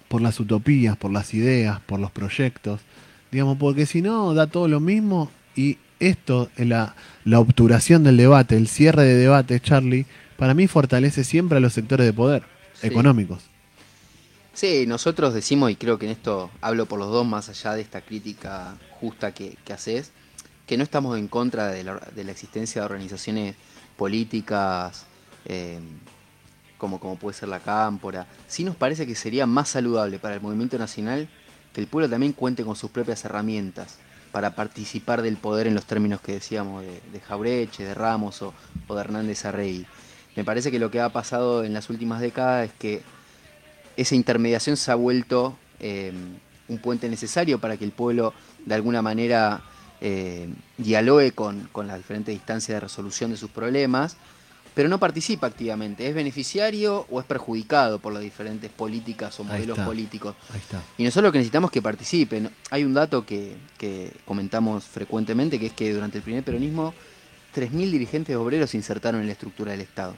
por 0.09 0.21
las 0.21 0.39
utopías, 0.39 0.97
por 0.97 1.11
las 1.11 1.33
ideas, 1.33 1.79
por 1.85 1.99
los 1.99 2.11
proyectos, 2.11 2.81
digamos, 3.31 3.57
porque 3.57 3.85
si 3.85 4.01
no, 4.01 4.33
da 4.33 4.47
todo 4.47 4.67
lo 4.67 4.79
mismo 4.79 5.31
y 5.55 5.77
esto, 5.99 6.49
la, 6.57 6.95
la 7.23 7.39
obturación 7.39 8.03
del 8.03 8.17
debate, 8.17 8.57
el 8.57 8.67
cierre 8.67 9.03
de 9.03 9.15
debate, 9.15 9.59
Charlie, 9.59 10.05
para 10.37 10.53
mí 10.53 10.67
fortalece 10.67 11.23
siempre 11.23 11.57
a 11.57 11.61
los 11.61 11.73
sectores 11.73 12.05
de 12.05 12.13
poder 12.13 12.43
económicos. 12.81 13.50
Sí, 14.53 14.85
nosotros 14.85 15.33
decimos, 15.33 15.71
y 15.71 15.75
creo 15.75 15.97
que 15.97 16.05
en 16.05 16.11
esto 16.11 16.51
hablo 16.59 16.85
por 16.85 16.99
los 16.99 17.09
dos, 17.09 17.25
más 17.25 17.49
allá 17.49 17.73
de 17.73 17.81
esta 17.81 18.01
crítica 18.01 18.77
justa 18.99 19.33
que, 19.33 19.57
haces, 19.73 20.11
que 20.67 20.77
no 20.77 20.83
estamos 20.83 21.17
en 21.17 21.27
contra 21.27 21.67
de 21.67 21.83
la, 21.83 21.95
de 22.13 22.23
la 22.23 22.31
existencia 22.31 22.81
de 22.81 22.85
organizaciones 22.85 23.55
políticas 23.97 25.05
eh, 25.45 25.79
como, 26.77 27.15
puede 27.15 27.37
ser 27.37 27.49
la 27.49 27.59
cámpora, 27.59 28.25
sí 28.47 28.63
nos 28.63 28.75
parece 28.75 29.05
que 29.05 29.13
sería 29.13 29.45
más 29.45 29.69
saludable 29.69 30.17
para 30.17 30.33
el 30.33 30.41
movimiento 30.41 30.79
nacional 30.79 31.29
que 31.73 31.79
el 31.79 31.85
pueblo 31.85 32.09
también 32.09 32.33
cuente 32.33 32.63
con 32.63 32.75
sus 32.75 32.89
propias 32.89 33.23
herramientas 33.23 33.99
para 34.31 34.55
participar 34.55 35.21
del 35.21 35.37
poder 35.37 35.67
en 35.67 35.75
los 35.75 35.85
términos 35.85 36.21
que 36.21 36.33
decíamos 36.33 36.83
de, 36.83 37.19
Jaureche, 37.19 37.83
de 37.83 37.93
Ramos 37.93 38.41
o, 38.41 38.53
de 38.89 38.99
Hernández 38.99 39.45
Arrey. 39.45 39.85
Me 40.35 40.43
parece 40.43 40.71
que 40.71 40.79
lo 40.79 40.89
que 40.89 41.01
ha 41.01 41.09
pasado 41.09 41.63
en 41.63 41.73
las 41.73 41.89
últimas 41.91 42.19
décadas 42.19 42.69
es 42.69 42.73
que 42.73 43.03
esa 44.01 44.15
intermediación 44.15 44.77
se 44.77 44.91
ha 44.91 44.95
vuelto 44.95 45.57
eh, 45.79 46.11
un 46.67 46.77
puente 46.79 47.09
necesario 47.09 47.59
para 47.59 47.77
que 47.77 47.85
el 47.85 47.91
pueblo 47.91 48.33
de 48.65 48.75
alguna 48.75 49.01
manera 49.01 49.61
eh, 49.99 50.49
dialogue 50.77 51.31
con, 51.31 51.69
las 51.85 51.97
diferentes 51.97 52.33
instancias 52.33 52.75
de 52.75 52.79
resolución 52.79 53.31
de 53.31 53.37
sus 53.37 53.51
problemas, 53.51 54.17
pero 54.73 54.87
no 54.89 54.99
participa 54.99 55.47
activamente. 55.47 56.07
¿Es 56.07 56.15
beneficiario 56.15 57.05
o 57.09 57.19
es 57.19 57.25
perjudicado 57.25 57.99
por 57.99 58.13
las 58.13 58.23
diferentes 58.23 58.71
políticas 58.71 59.39
o 59.39 59.43
modelos 59.43 59.77
políticos? 59.79 60.35
Y 60.97 61.03
nosotros 61.03 61.25
lo 61.25 61.31
que 61.31 61.39
necesitamos 61.39 61.69
es 61.69 61.73
que 61.73 61.81
participen. 61.81 62.49
Hay 62.69 62.83
un 62.83 62.93
dato 62.93 63.25
que, 63.25 63.57
comentamos 64.25 64.85
frecuentemente, 64.85 65.59
que 65.59 65.67
es 65.67 65.73
que 65.73 65.93
durante 65.93 66.17
el 66.17 66.23
primer 66.23 66.43
peronismo 66.43 66.93
3.000 67.55 67.91
dirigentes 67.91 68.35
obreros 68.35 68.69
se 68.69 68.77
insertaron 68.77 69.21
en 69.21 69.27
la 69.27 69.33
estructura 69.33 69.71
del 69.71 69.81
Estado. 69.81 70.15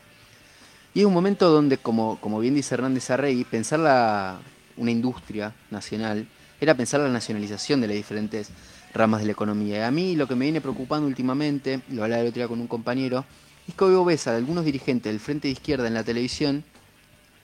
Y 0.94 1.02
es 1.02 1.06
un 1.06 1.14
momento 1.14 1.50
donde, 1.50 1.78
como, 1.78 2.20
como 2.22 2.40
bien 2.40 2.54
dice 2.54 2.76
Hernández 2.76 3.10
Arrey, 3.10 3.44
pensar 3.46 3.80
la, 3.80 4.40
una 4.78 4.92
industria 4.92 5.54
nacional 5.72 6.28
era 6.62 6.76
pensar 6.76 7.02
la 7.02 7.10
nacionalización 7.10 7.82
de 7.82 7.88
las 7.88 7.96
diferentes 7.96 8.50
ramas 8.94 9.22
de 9.22 9.26
la 9.26 9.32
economía. 9.32 9.78
Y 9.80 9.82
a 9.82 9.92
mí 9.92 10.16
lo 10.16 10.28
que 10.28 10.36
me 10.36 10.46
viene 10.46 10.62
preocupando 10.62 11.08
últimamente, 11.08 11.82
lo 11.90 12.04
hablaba 12.04 12.22
el 12.22 12.28
otro 12.28 12.40
día 12.40 12.48
con 12.48 12.62
un 12.62 12.68
compañero, 12.68 13.26
es 13.68 13.74
que 13.74 13.84
hoy 13.84 14.06
ves 14.06 14.28
a 14.28 14.36
algunos 14.36 14.66
dirigentes 14.66 15.12
del 15.12 15.20
frente 15.20 15.48
de 15.48 15.54
izquierda 15.54 15.88
en 15.88 15.94
la 15.94 16.04
televisión 16.04 16.64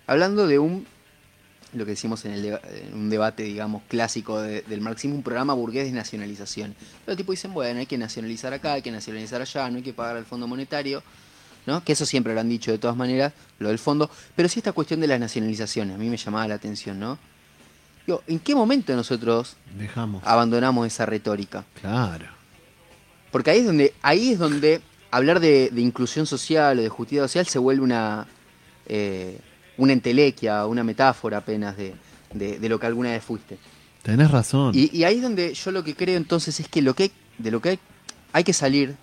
hablando 0.10 0.48
de 0.48 0.58
un, 0.58 0.88
lo 1.74 1.86
que 1.86 1.92
decimos 1.92 2.26
en, 2.26 2.34
el 2.34 2.60
un 2.94 3.10
debate, 3.10 3.44
digamos, 3.44 3.84
clásico 3.88 4.42
del 4.42 4.82
marxismo, 4.82 5.16
un 5.16 5.24
programa 5.24 5.54
burgués 5.54 5.86
de 5.86 5.92
nacionalización. 5.92 6.76
Los 7.06 7.16
tipos 7.16 7.34
dicen, 7.34 7.54
bueno, 7.54 7.80
hay 7.80 7.86
que 7.86 7.98
nacionalizar 7.98 8.54
acá, 8.54 8.74
hay 8.74 8.82
que 8.82 8.92
nacionalizar 8.92 9.42
allá, 9.42 9.70
no 9.70 9.78
hay 9.78 9.84
que 9.84 9.94
pagar 9.94 10.18
al 10.18 10.26
Fondo 10.26 10.48
Monetario. 10.48 11.04
¿No? 11.70 11.84
Que 11.84 11.94
eso 11.94 12.04
siempre 12.04 12.34
lo 12.34 12.40
han 12.40 12.50
dicho 12.50 12.72
de 12.72 12.80
todas 12.80 12.98
maneras, 12.98 13.32
lo 13.60 13.70
del 13.70 13.78
fondo, 13.78 14.10
pero 14.36 14.50
sí 14.50 14.60
esta 14.60 14.72
cuestión 14.72 15.00
de 15.00 15.08
las 15.08 15.20
nacionalizaciones, 15.20 15.94
a 15.94 16.00
mí 16.00 16.10
me 16.10 16.18
llamaba 16.18 16.48
la 16.48 16.56
atención, 16.56 17.00
¿no? 17.00 17.20
¿En 18.26 18.40
qué 18.40 18.56
momento 18.56 18.96
nosotros 18.96 19.56
Dejamos. 19.78 20.24
abandonamos 20.26 20.88
esa 20.88 21.06
retórica? 21.06 21.64
Claro. 21.80 22.26
Porque 23.32 23.52
ahí 23.52 23.60
es 23.60 23.66
donde, 23.68 23.94
ahí 24.02 24.32
es 24.32 24.40
donde 24.40 24.82
hablar 25.12 25.40
de, 25.40 25.72
inclusión 25.78 26.26
social 26.26 26.80
o 26.80 26.82
de 26.82 26.90
justicia 26.90 27.22
social 27.22 27.46
se 27.46 27.60
vuelve 27.60 27.84
una, 27.84 28.26
eh, 28.88 29.40
una 29.78 29.94
entelequia, 29.94 30.66
una 30.66 30.84
metáfora 30.84 31.38
apenas 31.38 31.78
de, 31.78 31.94
lo 32.68 32.80
que 32.80 32.88
alguna 32.88 33.12
vez 33.12 33.24
fuiste. 33.24 33.60
Tenés 34.02 34.32
razón. 34.32 34.72
Y, 34.74 35.04
ahí 35.04 35.18
es 35.18 35.22
donde 35.22 35.54
yo 35.54 35.72
lo 35.72 35.84
que 35.84 35.94
creo 35.94 36.18
entonces 36.18 36.60
es 36.60 36.68
que 36.68 36.82
lo 36.82 36.96
que 36.96 37.12
de 37.38 37.52
lo 37.52 37.62
que 37.62 37.70
hay, 37.70 37.80
hay 38.34 38.44
que 38.44 38.54
salir 38.54 38.96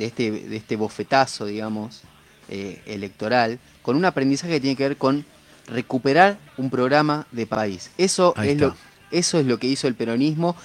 de 0.00 0.06
este, 0.06 0.30
de 0.30 0.56
este 0.56 0.76
bofetazo, 0.76 1.46
digamos, 1.46 2.00
eh, 2.48 2.80
electoral, 2.86 3.58
con 3.82 3.96
un 3.96 4.04
aprendizaje 4.04 4.54
que 4.54 4.60
tiene 4.60 4.76
que 4.76 4.88
ver 4.88 4.96
con 4.96 5.24
recuperar 5.66 6.38
un 6.56 6.70
programa 6.70 7.26
de 7.30 7.46
país. 7.46 7.90
Eso, 7.98 8.34
es 8.42 8.58
lo, 8.58 8.74
eso 9.10 9.38
es 9.38 9.46
lo 9.46 9.58
que 9.58 9.68
hizo 9.68 9.86
el 9.86 9.94
peronismo 9.94 10.56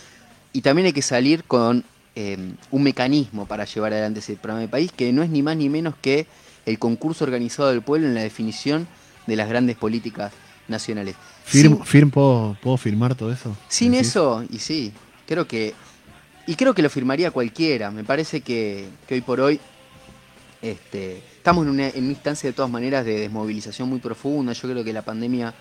y 0.54 0.62
también 0.62 0.88
hay 0.88 0.94
que 0.94 1.02
salir 1.02 1.44
con 1.44 1.84
eh, 2.16 2.54
un 2.72 2.84
mecanismo 2.84 3.46
para 3.46 3.66
llevar 3.66 3.92
adelante 3.92 4.22
ese 4.22 4.36
programa 4.36 4.62
de 4.62 4.68
país 4.70 4.92
que 4.92 5.12
no 5.12 5.22
es 5.22 5.30
ni 5.30 5.44
más 5.44 5.58
ni 5.58 5.70
menos 5.70 5.96
que 6.02 6.28
el 6.66 6.80
concurso 6.80 7.26
organizado 7.26 7.70
del 7.70 7.82
pueblo 7.82 8.08
en 8.08 8.16
la 8.16 8.22
definición 8.22 8.88
de 9.28 9.36
las 9.36 9.50
grandes 9.50 9.76
políticas 9.76 10.32
nacionales. 10.70 11.16
Firm, 11.44 12.10
¿puedo, 12.10 12.78
firmar 12.78 13.16
todo 13.16 13.32
eso? 13.32 13.56
Sin 13.68 13.94
eso, 13.94 14.44
y 14.50 14.60
sí, 14.60 14.94
creo 15.28 15.46
que... 15.46 15.74
Y 16.48 16.56
creo 16.56 16.74
que 16.74 16.82
lo 16.82 16.90
firmaría 16.90 17.32
cualquiera. 17.32 17.92
Me 17.92 18.04
parece 18.04 18.42
que, 18.42 18.88
que 19.08 19.16
hoy 19.16 19.22
por 19.22 19.40
hoy 19.42 19.60
Este, 20.62 21.18
estamos 21.18 21.66
en 21.66 21.72
una, 21.72 21.88
en 21.90 22.04
una 22.06 22.14
instancia 22.14 22.50
de 22.50 22.54
todas 22.54 22.72
maneras 22.72 23.06
de 23.06 23.20
desmovilización 23.20 23.88
muy 23.90 24.00
profunda. 24.00 24.54
Yo 24.54 24.68
creo 24.70 24.84
que 24.84 24.94
la 24.94 25.04
pandemia, 25.04 25.54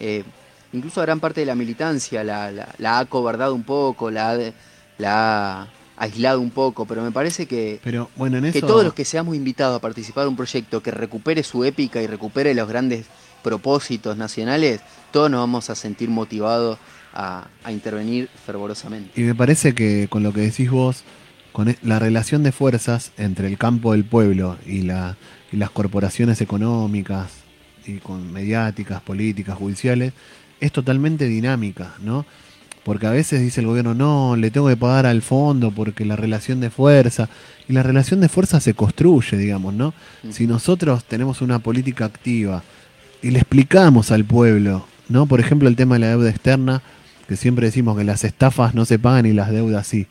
eh, 0.00 0.24
incluso 0.72 1.00
a 1.00 1.04
gran 1.04 1.20
parte 1.20 1.40
de 1.40 1.46
la 1.46 1.54
militancia, 1.54 2.24
la, 2.24 2.50
la- 2.50 2.74
la 2.78 2.98
ha 2.98 3.04
cobardado 3.04 3.54
un 3.54 3.62
poco, 3.62 4.10
la, 4.10 4.30
ha 4.30 4.36
de- 4.36 4.52
la 4.98 5.62
ha 5.62 5.68
aislado 5.98 6.40
un 6.40 6.50
poco, 6.50 6.84
pero 6.86 7.02
me 7.02 7.12
parece 7.12 7.46
que, 7.46 7.78
Pero 7.84 8.10
bueno, 8.16 8.38
en 8.38 8.46
eso. 8.46 8.54
que 8.54 8.60
todos 8.62 8.82
los 8.82 8.94
que 8.94 9.04
seamos 9.04 9.36
invitados 9.36 9.76
a 9.76 9.80
participar 9.80 10.24
de 10.24 10.30
un 10.30 10.36
proyecto 10.36 10.82
que 10.82 10.90
recupere 10.90 11.42
su 11.44 11.62
épica 11.64 12.00
y 12.02 12.06
recupere 12.08 12.54
los 12.54 12.66
grandes 12.68 13.06
propósitos 13.42 14.16
nacionales, 14.16 14.80
todos 15.12 15.30
nos 15.30 15.40
vamos 15.40 15.70
a 15.70 15.74
sentir 15.76 16.08
motivados 16.08 16.78
a, 17.12 17.48
a 17.64 17.72
intervenir 17.72 18.28
fervorosamente. 18.46 19.20
Y 19.20 19.24
me 19.24 19.34
parece 19.34 19.74
que 19.74 20.08
con 20.08 20.22
lo 20.22 20.32
que 20.32 20.40
decís 20.40 20.70
vos, 20.70 21.04
con 21.52 21.68
e- 21.68 21.78
la 21.82 21.98
relación 21.98 22.42
de 22.42 22.52
fuerzas 22.52 23.12
entre 23.18 23.48
el 23.48 23.58
campo 23.58 23.92
del 23.92 24.04
pueblo 24.04 24.56
y, 24.66 24.82
la, 24.82 25.16
y 25.52 25.56
las 25.56 25.70
corporaciones 25.70 26.40
económicas 26.40 27.32
y 27.86 27.98
con 27.98 28.32
mediáticas, 28.32 29.00
políticas, 29.00 29.56
judiciales, 29.56 30.12
es 30.60 30.72
totalmente 30.72 31.26
dinámica, 31.26 31.94
¿no? 32.02 32.26
Porque 32.84 33.06
a 33.06 33.10
veces 33.10 33.40
dice 33.40 33.60
el 33.60 33.66
gobierno, 33.66 33.94
no, 33.94 34.36
le 34.36 34.50
tengo 34.50 34.68
que 34.68 34.76
pagar 34.76 35.06
al 35.06 35.22
fondo 35.22 35.70
porque 35.70 36.04
la 36.04 36.16
relación 36.16 36.60
de 36.60 36.70
fuerza, 36.70 37.28
y 37.68 37.72
la 37.72 37.82
relación 37.82 38.20
de 38.20 38.28
fuerza 38.28 38.58
se 38.60 38.74
construye, 38.74 39.36
digamos, 39.36 39.74
¿no? 39.74 39.92
Si 40.30 40.46
nosotros 40.46 41.04
tenemos 41.04 41.42
una 41.42 41.58
política 41.58 42.06
activa 42.06 42.62
y 43.22 43.30
le 43.30 43.38
explicamos 43.38 44.10
al 44.10 44.24
pueblo, 44.24 44.86
¿no? 45.08 45.26
Por 45.26 45.40
ejemplo, 45.40 45.68
el 45.68 45.76
tema 45.76 45.96
de 45.96 45.98
la 46.00 46.08
deuda 46.08 46.30
externa, 46.30 46.82
que 47.30 47.36
siempre 47.36 47.66
decimos 47.66 47.96
que 47.96 48.02
las 48.02 48.24
estafas 48.24 48.74
no 48.74 48.84
se 48.84 48.98
pagan 48.98 49.24
y 49.24 49.32
las 49.32 49.52
deudas 49.52 49.86
sí. 49.86 50.08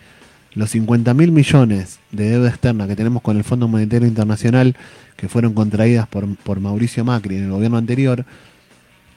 Los 0.54 0.70
50 0.70 1.14
mil 1.14 1.34
millones 1.34 2.00
de 2.14 2.30
deuda 2.30 2.48
externa 2.48 2.88
que 2.88 2.96
tenemos 2.96 3.22
con 3.22 3.36
el 3.36 3.44
Fondo 3.44 3.68
Monetario 3.68 4.08
Internacional, 4.08 4.78
que 5.18 5.28
fueron 5.28 5.54
contraídas 5.54 6.08
por, 6.08 6.34
por 6.38 6.62
Mauricio 6.62 7.04
Macri 7.04 7.36
en 7.36 7.44
el 7.44 7.52
gobierno 7.52 7.78
anterior, 7.78 8.24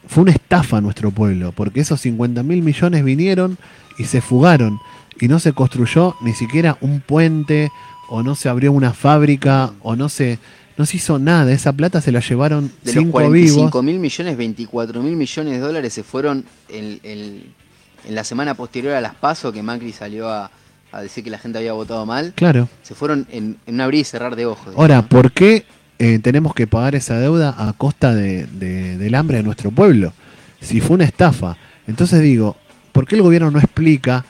fue 0.09 0.25
una 0.25 0.33
estafa 0.33 0.79
a 0.79 0.81
nuestro 0.81 1.13
pueblo, 1.13 1.53
porque 1.53 1.79
esos 1.79 2.01
50 2.01 2.43
mil 2.43 2.61
millones 2.63 3.05
vinieron 3.05 3.57
y 3.99 4.05
se 4.07 4.21
fugaron, 4.21 4.81
y 5.21 5.29
no 5.29 5.39
se 5.39 5.53
construyó 5.53 6.17
ni 6.23 6.33
siquiera 6.33 6.77
un 6.81 6.99
puente, 7.01 7.71
o 8.09 8.25
no 8.25 8.35
se 8.35 8.49
abrió 8.49 8.73
una 8.73 8.93
fábrica, 8.95 9.75
o 9.81 9.95
no 9.95 10.09
se, 10.09 10.41
no 10.77 10.87
se 10.87 10.97
hizo 10.97 11.21
nada. 11.21 11.53
Esa 11.53 11.73
plata 11.73 12.01
se 12.01 12.11
la 12.11 12.19
llevaron 12.19 12.67
De 12.83 12.93
los 12.93 12.95
cinco 13.05 13.13
45 13.13 13.67
vivos. 13.69 13.85
mil 13.85 14.01
millones, 14.01 14.37
24 14.37 15.03
mil 15.05 15.15
millones 15.15 15.53
de 15.53 15.61
dólares 15.61 15.93
se 15.93 16.03
fueron 16.03 16.45
en, 16.69 16.99
en- 17.05 17.62
en 18.07 18.15
la 18.15 18.25
semana 18.25 18.55
posterior 18.55 18.95
a 18.95 19.01
las 19.01 19.15
PASO, 19.15 19.53
que 19.53 19.63
Macri 19.63 19.93
salió 19.93 20.29
a, 20.29 20.51
a 20.93 21.01
decir 21.01 21.23
que 21.25 21.31
la 21.31 21.39
gente 21.39 21.59
había 21.59 21.73
votado 21.73 22.05
mal. 22.07 22.33
Claro. 22.35 22.69
Se 22.83 22.95
fueron 22.95 23.27
en, 23.31 23.57
en 23.67 23.75
un 23.75 23.81
abrir 23.81 24.01
y 24.01 24.05
cerrar 24.05 24.37
de 24.37 24.47
ojos. 24.47 24.75
Ahora. 24.77 25.03
¿por 25.03 25.33
qué 25.33 25.65
eh, 25.99 26.19
tenemos 26.19 26.55
que 26.55 26.67
pagar 26.67 26.95
esa 26.95 27.19
deuda 27.19 27.55
a 27.57 27.73
costa 27.73 28.15
de, 28.15 28.47
de- 28.47 28.99
del 28.99 29.15
hambre 29.15 29.39
de 29.39 29.43
nuestro 29.43 29.71
pueblo? 29.71 30.13
Si 30.61 30.81
fue 30.81 30.95
una 30.97 31.05
estafa. 31.05 31.57
Entonces 31.87 32.21
digo, 32.21 32.57
¿por 32.93 33.07
qué 33.07 33.17
el 33.17 33.23
gobierno 33.23 33.51
no 33.51 33.59
explica 33.59 34.25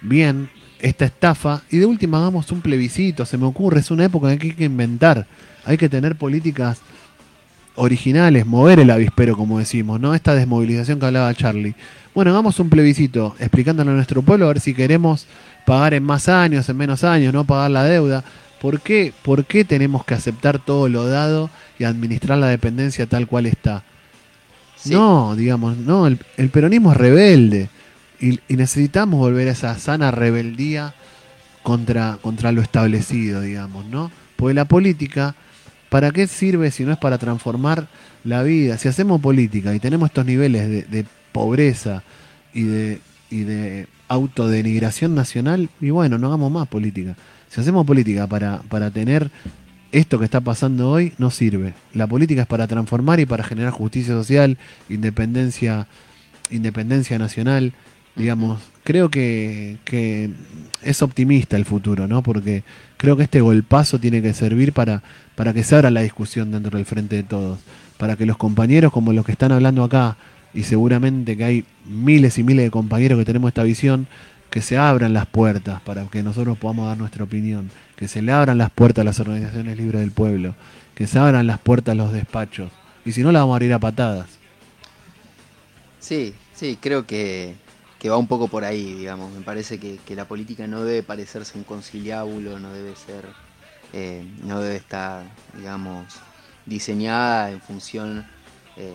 bien 0.00 0.50
esta 0.78 1.04
estafa? 1.04 1.62
Y 1.70 1.78
de 1.78 1.86
última 1.86 2.18
hagamos 2.18 2.50
un 2.52 2.60
plebiscito, 2.60 3.26
se 3.26 3.36
me 3.38 3.46
ocurre, 3.46 3.80
es 3.80 3.90
una 3.90 4.04
época 4.04 4.32
en 4.32 4.38
que 4.38 4.48
hay 4.48 4.54
que 4.54 4.64
inventar, 4.64 5.26
hay 5.64 5.76
que 5.76 5.88
tener 5.88 6.16
políticas 6.16 6.78
originales, 7.76 8.46
mover 8.46 8.80
el 8.80 8.90
avispero, 8.90 9.36
como 9.36 9.58
decimos, 9.58 10.00
¿no? 10.00 10.14
Esta 10.14 10.34
desmovilización 10.34 10.98
que 10.98 11.06
hablaba 11.06 11.34
Charlie. 11.34 11.74
Bueno, 12.14 12.30
hagamos 12.30 12.60
un 12.60 12.70
plebiscito 12.70 13.34
explicándole 13.38 13.90
a 13.90 13.94
nuestro 13.94 14.22
pueblo 14.22 14.46
a 14.46 14.48
ver 14.48 14.60
si 14.60 14.74
queremos 14.74 15.26
pagar 15.64 15.94
en 15.94 16.04
más 16.04 16.28
años, 16.28 16.68
en 16.68 16.76
menos 16.76 17.02
años, 17.04 17.34
no 17.34 17.44
pagar 17.44 17.70
la 17.70 17.84
deuda. 17.84 18.24
¿Por 18.60 18.80
qué, 18.80 19.12
¿Por 19.22 19.44
qué 19.44 19.64
tenemos 19.64 20.04
que 20.04 20.14
aceptar 20.14 20.58
todo 20.58 20.88
lo 20.88 21.06
dado 21.06 21.50
y 21.78 21.84
administrar 21.84 22.38
la 22.38 22.46
dependencia 22.46 23.06
tal 23.06 23.26
cual 23.26 23.46
está? 23.46 23.82
Sí. 24.76 24.90
No, 24.90 25.34
digamos, 25.34 25.76
no, 25.76 26.06
el, 26.06 26.18
el 26.36 26.50
peronismo 26.50 26.92
es 26.92 26.98
rebelde 26.98 27.68
y, 28.20 28.40
y 28.48 28.56
necesitamos 28.56 29.18
volver 29.18 29.48
a 29.48 29.52
esa 29.52 29.78
sana 29.78 30.10
rebeldía 30.10 30.94
contra, 31.64 32.18
contra 32.22 32.52
lo 32.52 32.62
establecido, 32.62 33.40
digamos, 33.40 33.86
¿no? 33.86 34.12
Porque 34.36 34.54
la 34.54 34.66
política, 34.66 35.34
¿para 35.94 36.10
qué 36.10 36.26
sirve 36.26 36.72
si 36.72 36.82
no 36.82 36.90
es 36.90 36.98
para 36.98 37.18
transformar 37.18 37.86
la 38.24 38.42
vida? 38.42 38.78
Si 38.78 38.88
hacemos 38.88 39.20
política 39.20 39.72
y 39.76 39.78
tenemos 39.78 40.08
estos 40.08 40.26
niveles 40.26 40.90
de, 40.90 41.06
pobreza 41.30 42.02
y 42.52 42.64
de, 42.64 43.00
y 43.30 43.44
de 43.44 43.86
autodenigración 44.08 45.14
nacional, 45.14 45.68
y 45.80 45.90
bueno, 45.90 46.18
no 46.18 46.26
hagamos 46.26 46.50
más 46.50 46.66
política. 46.66 47.14
Si 47.48 47.60
hacemos 47.60 47.86
política 47.86 48.26
para, 48.26 48.60
para 48.62 48.90
tener 48.90 49.30
esto 49.92 50.18
que 50.18 50.24
está 50.24 50.40
pasando 50.40 50.90
hoy, 50.90 51.12
no 51.18 51.30
sirve. 51.30 51.74
La 51.92 52.08
política 52.08 52.42
es 52.42 52.48
para 52.48 52.66
transformar 52.66 53.20
y 53.20 53.26
para 53.26 53.44
generar 53.44 53.72
justicia 53.72 54.14
social, 54.14 54.58
independencia, 54.88 55.86
independencia 56.50 57.20
nacional, 57.20 57.72
digamos. 58.16 58.58
Creo 58.84 59.10
que, 59.10 59.78
es 60.82 61.02
optimista 61.02 61.56
el 61.56 61.64
futuro, 61.64 62.06
¿no? 62.06 62.22
Porque 62.22 62.62
creo 62.98 63.16
que 63.16 63.22
este 63.24 63.40
golpazo 63.40 63.98
tiene 63.98 64.20
que 64.20 64.34
servir 64.34 64.72
para, 64.72 65.02
para 65.34 65.54
que 65.54 65.64
se 65.64 65.74
abra 65.74 65.90
la 65.90 66.02
discusión 66.02 66.52
dentro 66.52 66.76
del 66.76 66.84
frente 66.84 67.16
de 67.16 67.22
todos. 67.22 67.58
Para 67.96 68.16
que 68.16 68.26
los 68.26 68.36
compañeros, 68.36 68.92
como 68.92 69.12
los 69.12 69.24
que 69.24 69.32
están 69.32 69.52
hablando 69.52 69.82
acá, 69.82 70.16
y 70.52 70.64
seguramente 70.64 71.36
que 71.36 71.44
hay 71.44 71.64
miles 71.86 72.38
y 72.38 72.42
miles 72.42 72.66
de 72.66 72.70
compañeros 72.70 73.18
que 73.18 73.24
tenemos 73.24 73.48
esta 73.48 73.62
visión, 73.62 74.06
que 74.50 74.62
se 74.62 74.76
abran 74.76 75.12
las 75.14 75.26
puertas 75.26 75.80
para 75.80 76.04
que 76.04 76.22
nosotros 76.22 76.56
podamos 76.56 76.86
dar 76.86 76.96
nuestra 76.96 77.24
opinión, 77.24 77.70
que 77.96 78.06
se 78.06 78.22
le 78.22 78.30
abran 78.30 78.58
las 78.58 78.70
puertas 78.70 79.02
a 79.02 79.04
las 79.04 79.18
organizaciones 79.18 79.76
libres 79.76 80.00
del 80.00 80.12
pueblo, 80.12 80.54
que 80.94 81.06
se 81.06 81.18
abran 81.18 81.46
las 81.46 81.58
puertas 81.58 81.92
a 81.92 81.96
los 81.96 82.12
despachos. 82.12 82.70
Y 83.04 83.12
si 83.12 83.22
no, 83.22 83.32
la 83.32 83.40
vamos 83.40 83.54
a 83.54 83.56
abrir 83.56 83.72
a 83.72 83.78
patadas. 83.78 84.28
Sí, 85.98 86.34
sí, 86.54 86.78
creo 86.80 87.06
que, 87.06 87.56
que 88.04 88.10
va 88.10 88.18
un 88.18 88.26
poco 88.26 88.48
por 88.48 88.66
ahí, 88.66 88.92
digamos. 88.92 89.32
Me 89.32 89.40
parece 89.40 89.80
que, 89.80 90.14
la 90.14 90.28
política 90.28 90.66
no 90.66 90.84
debe 90.84 91.02
parecerse 91.02 91.56
un 91.56 91.64
conciliábulo, 91.64 92.58
no 92.58 92.70
debe 92.70 92.94
ser, 92.96 93.24
eh, 93.94 94.22
no 94.42 94.60
debe 94.60 94.76
estar, 94.76 95.24
digamos, 95.56 96.04
diseñada 96.66 97.50
en 97.50 97.62
función 97.62 98.26
eh, 98.76 98.92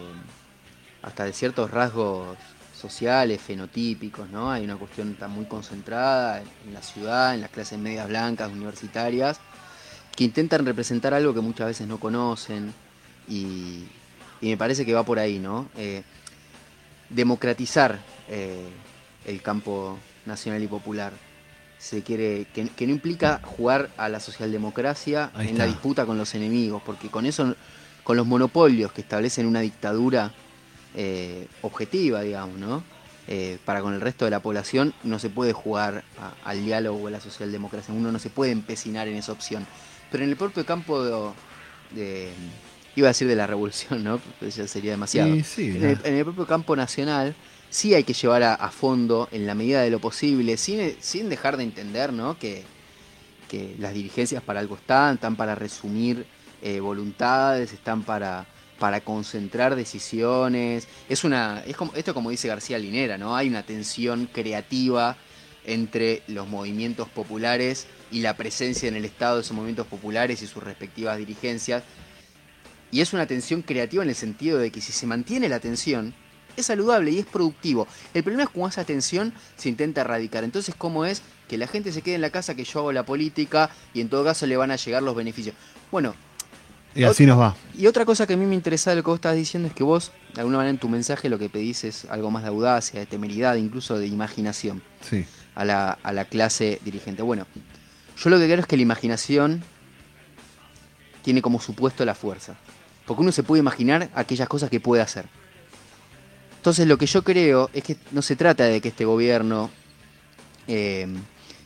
hasta 1.01 1.23
de 1.23 1.33
ciertos 1.33 1.71
rasgos 1.71 2.37
sociales, 2.79 3.41
fenotípicos, 3.41 4.29
¿no? 4.29 4.51
Hay 4.51 4.63
una 4.63 4.75
cuestión 4.75 5.13
está 5.13 5.27
muy 5.27 5.45
concentrada 5.45 6.43
en 6.67 6.71
la 6.75 6.83
ciudad, 6.83 7.33
en 7.33 7.41
las 7.41 7.49
clases 7.49 7.79
medias 7.79 8.07
blancas, 8.07 8.51
universitarias, 8.51 9.39
que 10.15 10.23
intentan 10.23 10.67
representar 10.67 11.15
algo 11.15 11.33
que 11.33 11.41
muchas 11.41 11.65
veces 11.65 11.87
no 11.87 11.99
conocen 11.99 12.75
y, 13.27 13.85
me 14.39 14.55
parece 14.55 14.85
que 14.85 14.93
va 14.93 15.01
por 15.01 15.17
ahí, 15.17 15.39
¿no? 15.39 15.67
Eh, 15.77 16.03
democratizar 17.09 17.99
el 19.25 19.41
campo 19.41 19.97
nacional 20.25 20.63
y 20.63 20.67
popular. 20.67 21.13
Se 21.77 22.03
quiere 22.03 22.45
que, 22.53 22.67
que 22.69 22.85
no 22.87 22.91
implica 22.93 23.39
jugar 23.43 23.89
a 23.97 24.09
la 24.09 24.19
socialdemocracia 24.19 25.31
Ahí 25.33 25.49
en 25.49 25.57
la 25.57 25.65
disputa 25.65 26.05
con 26.05 26.17
los 26.17 26.35
enemigos, 26.35 26.81
porque 26.85 27.09
con 27.09 27.25
eso, 27.25 27.55
con 28.03 28.17
los 28.17 28.25
monopolios 28.27 28.91
que 28.91 29.01
establecen 29.01 29.45
una 29.45 29.61
dictadura 29.61 30.31
eh, 30.95 31.47
objetiva, 31.61 32.21
digamos, 32.21 32.57
¿no? 32.59 32.83
Eh, 33.27 33.59
para 33.63 33.81
con 33.81 33.93
el 33.93 34.01
resto 34.01 34.25
de 34.25 34.31
la 34.31 34.39
población 34.41 34.93
no 35.03 35.19
se 35.19 35.29
puede 35.29 35.53
jugar 35.53 36.03
a- 36.19 36.33
al 36.49 36.65
diálogo 36.65 36.97
o 37.03 37.07
a 37.07 37.11
la 37.11 37.21
socialdemocracia, 37.21 37.93
uno 37.93 38.11
no 38.11 38.17
se 38.19 38.29
puede 38.31 38.51
empecinar 38.51 39.07
en 39.07 39.15
esa 39.15 39.31
opción. 39.31 39.65
Pero 40.11 40.23
en 40.23 40.31
el 40.31 40.35
propio 40.35 40.65
campo 40.65 41.03
de, 41.03 41.31
de- 41.91 42.33
iba 42.95 43.07
a 43.07 43.11
decir 43.11 43.27
de 43.27 43.35
la 43.35 43.45
revolución, 43.47 44.03
¿no? 44.03 44.19
Pero 44.39 44.51
ya 44.51 44.67
sería 44.67 44.91
demasiado. 44.91 45.33
Sí, 45.35 45.43
sí, 45.43 45.67
En 45.75 45.81
ya. 45.81 45.89
el, 45.91 45.99
en 46.03 46.15
el 46.15 46.23
propio 46.25 46.47
campo 46.47 46.75
nacional 46.75 47.35
sí 47.69 47.93
hay 47.93 48.03
que 48.03 48.13
llevar 48.13 48.43
a, 48.43 48.71
fondo, 48.71 49.29
en 49.31 49.45
la 49.45 49.55
medida 49.55 49.81
de 49.81 49.89
lo 49.89 49.99
posible, 49.99 50.57
sin, 50.57 50.95
sin 50.99 51.29
dejar 51.29 51.57
de 51.57 51.63
entender 51.63 52.11
¿no? 52.13 52.37
que, 52.37 52.63
que 53.47 53.75
las 53.79 53.93
dirigencias 53.93 54.41
para 54.43 54.59
algo 54.59 54.75
están, 54.75 55.15
están 55.15 55.35
para 55.35 55.55
resumir 55.55 56.25
eh, 56.61 56.79
voluntades, 56.79 57.71
están 57.73 58.03
para, 58.03 58.45
para 58.79 59.01
concentrar 59.01 59.75
decisiones. 59.75 60.87
Es 61.07 61.23
una, 61.23 61.63
es 61.65 61.75
como, 61.75 61.93
esto 61.93 62.13
como 62.13 62.31
dice 62.31 62.47
García 62.47 62.79
Linera, 62.79 63.17
¿no? 63.17 63.35
Hay 63.35 63.47
una 63.47 63.63
tensión 63.63 64.27
creativa 64.31 65.17
entre 65.65 66.23
los 66.27 66.47
movimientos 66.47 67.07
populares 67.09 67.87
y 68.11 68.21
la 68.21 68.35
presencia 68.35 68.87
en 68.87 68.95
el 68.95 69.05
Estado 69.05 69.35
de 69.35 69.41
esos 69.41 69.55
movimientos 69.55 69.87
populares 69.87 70.41
y 70.41 70.47
sus 70.47 70.63
respectivas 70.63 71.17
dirigencias. 71.17 71.83
Y 72.91 73.01
es 73.01 73.13
una 73.13 73.27
tensión 73.27 73.61
creativa 73.61 74.01
en 74.01 74.09
el 74.09 74.15
sentido 74.15 74.57
de 74.57 74.71
que 74.71 74.81
si 74.81 74.91
se 74.91 75.05
mantiene 75.05 75.47
la 75.47 75.59
tensión, 75.59 76.15
es 76.59 76.67
saludable 76.67 77.11
y 77.11 77.19
es 77.19 77.25
productivo. 77.25 77.87
El 78.13 78.23
problema 78.23 78.43
es 78.43 78.49
cómo 78.49 78.67
esa 78.67 78.83
tensión 78.83 79.33
se 79.57 79.69
intenta 79.69 80.01
erradicar. 80.01 80.43
Entonces, 80.43 80.75
¿cómo 80.77 81.05
es 81.05 81.21
que 81.47 81.57
la 81.57 81.67
gente 81.67 81.91
se 81.91 82.01
quede 82.01 82.15
en 82.15 82.21
la 82.21 82.29
casa, 82.29 82.55
que 82.55 82.63
yo 82.63 82.79
hago 82.79 82.91
la 82.91 83.03
política 83.05 83.69
y 83.93 84.01
en 84.01 84.09
todo 84.09 84.23
caso 84.23 84.45
le 84.45 84.55
van 84.57 84.71
a 84.71 84.75
llegar 84.75 85.01
los 85.03 85.15
beneficios? 85.15 85.55
Bueno, 85.91 86.13
Y 86.95 87.03
así 87.03 87.25
nos 87.25 87.39
va. 87.39 87.55
y 87.77 87.87
otra 87.87 88.05
cosa 88.05 88.25
que 88.27 88.33
a 88.33 88.37
mí 88.37 88.45
me 88.45 88.55
interesa 88.55 88.89
de 88.91 88.97
lo 88.97 89.03
que 89.03 89.09
vos 89.11 89.17
estás 89.17 89.35
diciendo 89.35 89.67
es 89.67 89.73
que 89.73 89.83
vos, 89.83 90.11
de 90.33 90.41
alguna 90.41 90.57
manera 90.57 90.71
en 90.71 90.77
tu 90.79 90.89
mensaje, 90.89 91.29
lo 91.29 91.37
que 91.39 91.49
pedís 91.49 91.83
es 91.83 92.05
algo 92.05 92.29
más 92.31 92.43
de 92.43 92.49
audacia, 92.49 92.99
de 92.99 93.05
temeridad, 93.05 93.55
incluso 93.55 93.97
de 93.97 94.07
imaginación 94.07 94.81
Sí. 95.07 95.25
a 95.55 95.65
la, 95.65 95.91
a 96.03 96.11
la 96.13 96.25
clase 96.25 96.79
dirigente. 96.83 97.21
Bueno, 97.23 97.45
yo 98.17 98.29
lo 98.29 98.37
que 98.37 98.45
quiero 98.47 98.61
es 98.61 98.67
que 98.67 98.75
la 98.75 98.81
imaginación 98.83 99.63
tiene 101.23 101.41
como 101.41 101.59
supuesto 101.61 102.05
la 102.05 102.15
fuerza. 102.15 102.55
Porque 103.05 103.21
uno 103.21 103.31
se 103.31 103.43
puede 103.43 103.59
imaginar 103.59 104.09
aquellas 104.13 104.47
cosas 104.47 104.69
que 104.69 104.79
puede 104.79 105.01
hacer. 105.01 105.25
Entonces 106.59 106.87
lo 106.87 106.97
que 106.97 107.05
yo 107.05 107.23
creo 107.23 107.69
es 107.73 107.83
que 107.85 107.95
no 108.11 108.21
se 108.21 108.35
trata 108.35 108.65
de 108.65 108.81
que 108.81 108.89
este 108.89 109.05
gobierno 109.05 109.69
eh, 110.67 111.07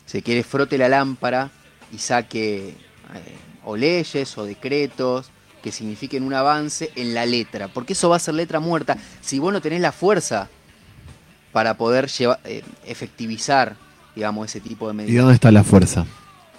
se 0.05 0.21
quiere 0.21 0.43
frote 0.43 0.77
la 0.77 0.87
lámpara 0.87 1.49
y 1.91 1.97
saque 1.97 2.69
eh, 2.69 2.75
o 3.65 3.75
leyes 3.75 4.37
o 4.37 4.45
decretos 4.45 5.31
que 5.63 5.71
signifiquen 5.71 6.21
un 6.21 6.35
avance 6.35 6.91
en 6.95 7.15
la 7.15 7.25
letra, 7.25 7.69
porque 7.69 7.93
eso 7.93 8.07
va 8.07 8.17
a 8.17 8.19
ser 8.19 8.35
letra 8.35 8.59
muerta. 8.59 8.95
Si 9.21 9.39
vos 9.39 9.51
no 9.51 9.61
tenés 9.61 9.81
la 9.81 9.91
fuerza 9.91 10.47
para 11.51 11.75
poder 11.75 12.07
eh, 12.43 12.61
efectivizar, 12.85 13.75
digamos, 14.15 14.45
ese 14.45 14.59
tipo 14.59 14.87
de 14.87 14.93
medidas. 14.93 15.15
¿Y 15.15 15.17
dónde 15.17 15.33
está 15.33 15.51
la 15.51 15.63
fuerza? 15.63 16.05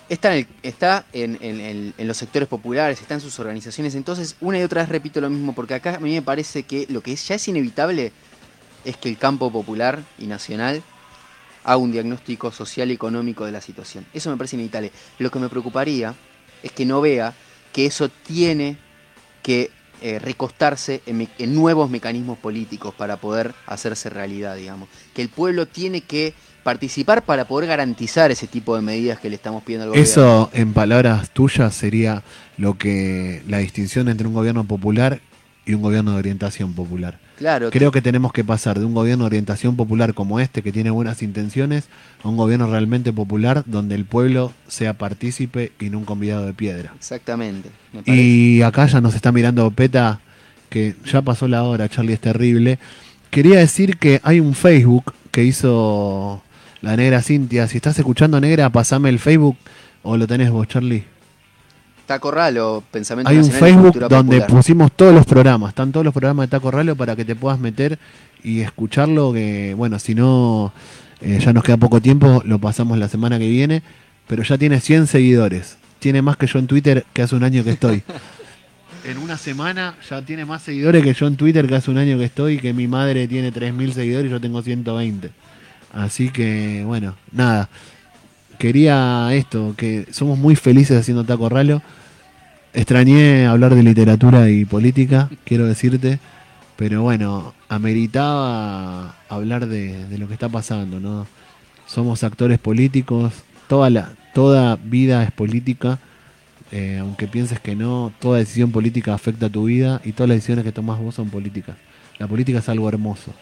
Está, 0.08 0.36
en, 0.36 0.46
está 0.62 1.06
en, 1.12 1.94
los 1.98 2.16
sectores 2.16 2.48
populares, 2.48 3.00
está 3.00 3.14
en 3.14 3.20
sus 3.20 3.38
organizaciones. 3.38 3.94
Entonces, 3.94 4.36
una 4.40 4.58
y 4.58 4.62
otra 4.62 4.82
vez 4.82 4.90
repito 4.90 5.20
lo 5.20 5.30
mismo, 5.30 5.54
porque 5.54 5.74
acá 5.74 5.96
a 5.96 6.00
mí 6.00 6.12
me 6.12 6.22
parece 6.22 6.64
que 6.64 6.86
lo 6.90 7.00
que 7.00 7.16
ya 7.16 7.36
es 7.36 7.48
inevitable 7.48 8.12
es 8.84 8.96
que 8.98 9.08
el 9.08 9.16
campo 9.16 9.50
popular 9.50 10.02
y 10.18 10.26
nacional 10.26 10.82
haga 11.64 11.78
un 11.78 11.92
diagnóstico 11.92 12.52
social 12.52 12.90
y 12.90 12.94
económico 12.94 13.46
de 13.46 13.52
la 13.52 13.62
situación. 13.62 14.06
Eso 14.12 14.30
me 14.30 14.36
parece 14.36 14.56
inevitable. 14.56 14.92
Lo 15.18 15.30
que 15.30 15.38
me 15.38 15.48
preocuparía 15.48 16.14
es 16.62 16.72
que 16.72 16.84
no 16.84 17.00
vea 17.00 17.34
que 17.72 17.86
eso 17.86 18.08
tiene 18.08 18.76
que 19.42 19.70
eh, 20.00 20.18
recostarse 20.18 21.02
en, 21.06 21.54
nuevos 21.54 21.88
mecanismos 21.88 22.38
políticos 22.38 22.94
para 22.94 23.16
poder 23.16 23.54
hacerse 23.66 24.10
realidad, 24.10 24.56
digamos. 24.56 24.88
Que 25.14 25.22
el 25.22 25.30
pueblo 25.30 25.66
tiene 25.66 26.02
que 26.02 26.34
participar 26.64 27.22
para 27.22 27.44
poder 27.46 27.68
garantizar 27.68 28.32
ese 28.32 28.48
tipo 28.48 28.74
de 28.74 28.82
medidas 28.82 29.20
que 29.20 29.28
le 29.28 29.36
estamos 29.36 29.62
pidiendo 29.62 29.84
al 29.84 29.90
gobierno. 29.90 30.10
Eso, 30.10 30.50
en 30.52 30.72
palabras 30.72 31.30
tuyas, 31.30 31.72
sería 31.74 32.24
lo 32.56 32.76
que 32.76 33.42
la 33.46 33.58
distinción 33.58 34.08
entre 34.08 34.26
un 34.26 34.34
gobierno 34.34 34.64
popular 34.64 35.20
y 35.66 35.74
un 35.74 35.82
gobierno 35.82 36.12
de 36.12 36.18
orientación 36.18 36.72
popular. 36.72 37.18
Claro. 37.36 37.70
Creo 37.70 37.90
que 37.90 38.00
tenemos 38.00 38.32
que 38.32 38.44
pasar 38.44 38.78
de 38.78 38.84
un 38.84 38.94
gobierno 38.94 39.24
de 39.24 39.28
orientación 39.28 39.76
popular 39.76 40.14
como 40.14 40.40
este, 40.40 40.62
que 40.62 40.72
tiene 40.72 40.90
buenas 40.90 41.22
intenciones, 41.22 41.84
a 42.22 42.28
un 42.28 42.36
gobierno 42.36 42.68
realmente 42.68 43.12
popular 43.12 43.64
donde 43.66 43.94
el 43.94 44.04
pueblo 44.04 44.52
sea 44.68 44.94
partícipe 44.94 45.72
y 45.80 45.90
no 45.90 45.98
un 45.98 46.04
convidado 46.04 46.46
de 46.46 46.54
piedra. 46.54 46.92
Exactamente. 46.96 47.70
y 48.06 48.62
acá 48.62 48.86
ya 48.86 49.00
nos 49.00 49.14
está 49.14 49.32
mirando 49.32 49.70
Peta, 49.70 50.20
que 50.70 50.94
ya 51.04 51.22
pasó 51.22 51.48
la 51.48 51.62
hora, 51.62 51.88
Charlie, 51.88 52.14
es 52.14 52.20
terrible. 52.20 52.78
Quería 53.30 53.58
decir 53.58 53.96
que 53.98 54.20
hay 54.22 54.40
un 54.40 54.54
Facebook 54.54 55.12
que 55.30 55.42
hizo 55.42 56.42
la 56.84 56.96
negra 56.96 57.22
Cintia. 57.22 57.66
Si 57.66 57.78
estás 57.78 57.98
escuchando, 57.98 58.38
negra, 58.40 58.68
pasame 58.70 59.08
el 59.08 59.18
Facebook 59.18 59.56
o 60.02 60.16
lo 60.16 60.26
tenés 60.26 60.50
vos, 60.50 60.68
Charlie. 60.68 61.04
Taco 62.06 62.30
Ralo, 62.30 62.84
Pensamiento 62.90 63.30
Hay 63.30 63.38
un 63.38 63.50
Facebook 63.50 63.98
donde 64.10 64.42
pusimos 64.42 64.92
todos 64.92 65.14
los 65.14 65.24
programas, 65.24 65.70
están 65.70 65.90
todos 65.90 66.04
los 66.04 66.12
programas 66.12 66.46
de 66.46 66.50
Taco 66.50 66.70
Ralo 66.70 66.94
para 66.94 67.16
que 67.16 67.24
te 67.24 67.34
puedas 67.34 67.58
meter 67.58 67.98
y 68.42 68.60
escucharlo, 68.60 69.32
que 69.32 69.72
bueno, 69.74 69.98
si 69.98 70.14
no, 70.14 70.74
eh, 71.22 71.40
ya 71.42 71.54
nos 71.54 71.64
queda 71.64 71.78
poco 71.78 72.02
tiempo, 72.02 72.42
lo 72.44 72.58
pasamos 72.58 72.98
la 72.98 73.08
semana 73.08 73.38
que 73.38 73.48
viene, 73.48 73.82
pero 74.26 74.42
ya 74.42 74.58
tiene 74.58 74.80
100 74.80 75.06
seguidores, 75.06 75.78
tiene 75.98 76.20
más 76.20 76.36
que 76.36 76.46
yo 76.46 76.58
en 76.58 76.66
Twitter 76.66 77.06
que 77.14 77.22
hace 77.22 77.34
un 77.34 77.44
año 77.44 77.64
que 77.64 77.70
estoy. 77.70 78.02
en 79.06 79.16
una 79.16 79.38
semana 79.38 79.94
ya 80.10 80.20
tiene 80.20 80.44
más 80.44 80.60
seguidores 80.60 81.02
que 81.02 81.14
yo 81.14 81.26
en 81.26 81.36
Twitter 81.36 81.66
que 81.66 81.76
hace 81.76 81.90
un 81.90 81.96
año 81.96 82.18
que 82.18 82.24
estoy, 82.24 82.58
que 82.58 82.74
mi 82.74 82.86
madre 82.86 83.26
tiene 83.26 83.50
3.000 83.50 83.92
seguidores 83.92 84.26
y 84.26 84.30
yo 84.30 84.40
tengo 84.42 84.60
120. 84.60 85.30
Así 85.94 86.30
que, 86.30 86.82
bueno, 86.84 87.14
nada 87.32 87.68
quería 88.58 89.28
esto, 89.34 89.74
que 89.76 90.06
somos 90.10 90.38
muy 90.38 90.56
felices 90.56 90.98
haciendo 90.98 91.24
Taco 91.24 91.48
Ralo. 91.48 91.82
Extrañé 92.72 93.46
hablar 93.46 93.74
de 93.74 93.82
literatura 93.82 94.50
y 94.50 94.64
política, 94.64 95.30
quiero 95.44 95.66
decirte, 95.66 96.18
pero 96.76 97.02
bueno, 97.02 97.54
ameritaba 97.68 99.14
hablar 99.28 99.66
de, 99.66 100.06
lo 100.18 100.26
que 100.26 100.34
está 100.34 100.48
pasando, 100.48 100.98
¿no? 100.98 101.26
Somos 101.86 102.24
actores 102.24 102.58
políticos, 102.58 103.32
toda, 103.68 103.90
la, 103.90 104.12
toda 104.34 104.76
vida 104.76 105.22
es 105.22 105.30
política, 105.30 106.00
eh, 106.72 106.98
aunque 107.00 107.28
pienses 107.28 107.60
que 107.60 107.76
no, 107.76 108.12
toda 108.18 108.38
decisión 108.38 108.72
política 108.72 109.14
afecta 109.14 109.46
a 109.46 109.50
tu 109.50 109.64
vida 109.64 110.00
y 110.04 110.12
todas 110.12 110.28
las 110.28 110.38
decisiones 110.38 110.64
que 110.64 110.72
tomas 110.72 110.98
vos 110.98 111.14
son 111.14 111.30
políticas. 111.30 111.76
La 112.18 112.26
política 112.26 112.58
es 112.58 112.68
algo 112.68 112.88
hermoso, 112.88 113.32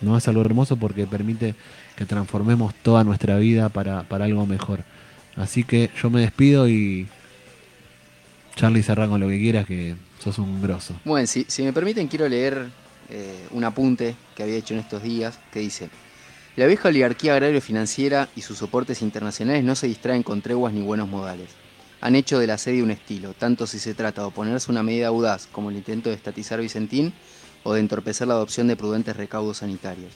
¿no? 0.00 0.16
Es 0.16 0.28
algo 0.28 0.40
hermoso 0.40 0.76
porque 0.76 1.06
permite 1.06 1.54
que 1.96 2.06
transformemos 2.06 2.74
toda 2.82 3.04
nuestra 3.04 3.36
vida 3.38 3.68
para, 3.68 4.06
algo 4.08 4.46
mejor. 4.46 4.84
Así 5.36 5.64
que 5.64 5.90
yo 6.00 6.10
me 6.10 6.20
despido 6.20 6.68
y 6.68 7.06
Charlie 8.56 8.82
cerra 8.82 9.08
con 9.08 9.20
lo 9.20 9.28
que 9.28 9.38
quieras, 9.38 9.66
que 9.66 9.94
sos 10.18 10.38
un 10.38 10.60
grosso. 10.62 10.94
Bueno, 11.04 11.26
si, 11.26 11.44
si 11.48 11.62
me 11.62 11.72
permiten, 11.72 12.08
quiero 12.08 12.28
leer 12.28 12.68
eh, 13.08 13.46
un 13.50 13.64
apunte 13.64 14.16
que 14.34 14.42
había 14.42 14.56
hecho 14.56 14.74
en 14.74 14.80
estos 14.80 15.02
días 15.02 15.38
que 15.52 15.60
dice: 15.60 15.88
La 16.56 16.66
vieja 16.66 16.88
oligarquía 16.88 17.34
agrario-financiera 17.34 18.28
y 18.36 18.42
sus 18.42 18.58
soportes 18.58 19.02
internacionales 19.02 19.64
no 19.64 19.74
se 19.74 19.86
distraen 19.86 20.22
con 20.22 20.42
treguas 20.42 20.72
ni 20.72 20.82
buenos 20.82 21.08
modales. 21.08 21.48
Han 22.02 22.16
hecho 22.16 22.38
de 22.38 22.46
la 22.46 22.56
serie 22.56 22.82
un 22.82 22.90
estilo, 22.90 23.34
tanto 23.34 23.66
si 23.66 23.78
se 23.78 23.92
trata 23.94 24.22
de 24.22 24.28
oponerse 24.28 24.70
a 24.70 24.72
una 24.72 24.82
medida 24.82 25.08
audaz 25.08 25.46
como 25.52 25.70
el 25.70 25.76
intento 25.76 26.08
de 26.08 26.16
estatizar 26.16 26.60
Vicentín 26.60 27.12
o 27.62 27.74
de 27.74 27.80
entorpecer 27.80 28.28
la 28.28 28.34
adopción 28.34 28.66
de 28.68 28.76
prudentes 28.76 29.16
recaudos 29.16 29.58
sanitarios. 29.58 30.12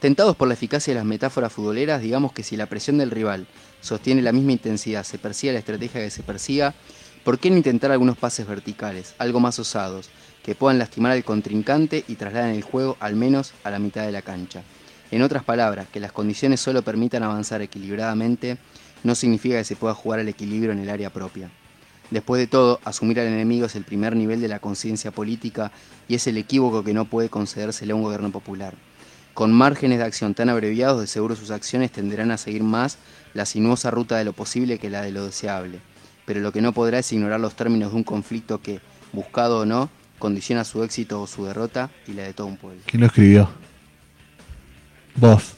Tentados 0.00 0.34
por 0.34 0.48
la 0.48 0.54
eficacia 0.54 0.92
de 0.92 0.98
las 0.98 1.06
metáforas 1.06 1.52
futboleras, 1.52 2.02
digamos 2.02 2.32
que 2.32 2.42
si 2.42 2.56
la 2.56 2.66
presión 2.66 2.98
del 2.98 3.10
rival 3.12 3.46
sostiene 3.80 4.20
la 4.20 4.32
misma 4.32 4.52
intensidad, 4.52 5.04
se 5.04 5.18
persiga 5.18 5.52
la 5.52 5.60
estrategia 5.60 6.00
que 6.00 6.10
se 6.10 6.24
persiga, 6.24 6.74
¿por 7.22 7.38
qué 7.38 7.50
no 7.50 7.56
intentar 7.56 7.92
algunos 7.92 8.18
pases 8.18 8.46
verticales, 8.46 9.14
algo 9.18 9.38
más 9.38 9.58
osados, 9.60 10.10
que 10.42 10.56
puedan 10.56 10.80
lastimar 10.80 11.12
al 11.12 11.22
contrincante 11.22 12.04
y 12.08 12.16
trasladen 12.16 12.56
el 12.56 12.62
juego 12.62 12.96
al 12.98 13.14
menos 13.14 13.52
a 13.62 13.70
la 13.70 13.78
mitad 13.78 14.04
de 14.04 14.10
la 14.10 14.22
cancha? 14.22 14.62
En 15.12 15.22
otras 15.22 15.44
palabras, 15.44 15.86
que 15.88 16.00
las 16.00 16.10
condiciones 16.10 16.60
solo 16.60 16.82
permitan 16.82 17.22
avanzar 17.22 17.62
equilibradamente 17.62 18.58
no 19.04 19.14
significa 19.14 19.58
que 19.58 19.64
se 19.64 19.76
pueda 19.76 19.94
jugar 19.94 20.20
al 20.20 20.28
equilibrio 20.28 20.72
en 20.72 20.78
el 20.80 20.90
área 20.90 21.10
propia. 21.10 21.50
Después 22.12 22.38
de 22.38 22.46
todo, 22.46 22.78
asumir 22.84 23.18
al 23.20 23.26
enemigo 23.26 23.64
es 23.64 23.74
el 23.74 23.84
primer 23.84 24.14
nivel 24.14 24.42
de 24.42 24.48
la 24.48 24.58
conciencia 24.58 25.12
política 25.12 25.72
y 26.08 26.14
es 26.14 26.26
el 26.26 26.36
equívoco 26.36 26.84
que 26.84 26.92
no 26.92 27.06
puede 27.06 27.30
concedérsele 27.30 27.92
a 27.92 27.96
un 27.96 28.02
gobierno 28.02 28.30
popular. 28.30 28.74
Con 29.32 29.50
márgenes 29.50 29.96
de 29.96 30.04
acción 30.04 30.34
tan 30.34 30.50
abreviados, 30.50 31.00
de 31.00 31.06
seguro 31.06 31.36
sus 31.36 31.50
acciones 31.50 31.90
tenderán 31.90 32.30
a 32.30 32.36
seguir 32.36 32.64
más 32.64 32.98
la 33.32 33.46
sinuosa 33.46 33.90
ruta 33.90 34.18
de 34.18 34.26
lo 34.26 34.34
posible 34.34 34.78
que 34.78 34.90
la 34.90 35.00
de 35.00 35.10
lo 35.10 35.24
deseable. 35.24 35.80
Pero 36.26 36.40
lo 36.40 36.52
que 36.52 36.60
no 36.60 36.74
podrá 36.74 36.98
es 36.98 37.10
ignorar 37.14 37.40
los 37.40 37.56
términos 37.56 37.92
de 37.92 37.96
un 37.96 38.04
conflicto 38.04 38.60
que, 38.60 38.80
buscado 39.14 39.60
o 39.60 39.64
no, 39.64 39.88
condiciona 40.18 40.64
su 40.64 40.84
éxito 40.84 41.22
o 41.22 41.26
su 41.26 41.46
derrota 41.46 41.90
y 42.06 42.12
la 42.12 42.24
de 42.24 42.34
todo 42.34 42.46
un 42.46 42.58
pueblo. 42.58 42.82
¿Quién 42.84 43.00
lo 43.00 43.06
escribió? 43.06 43.48
Vos. 45.16 45.54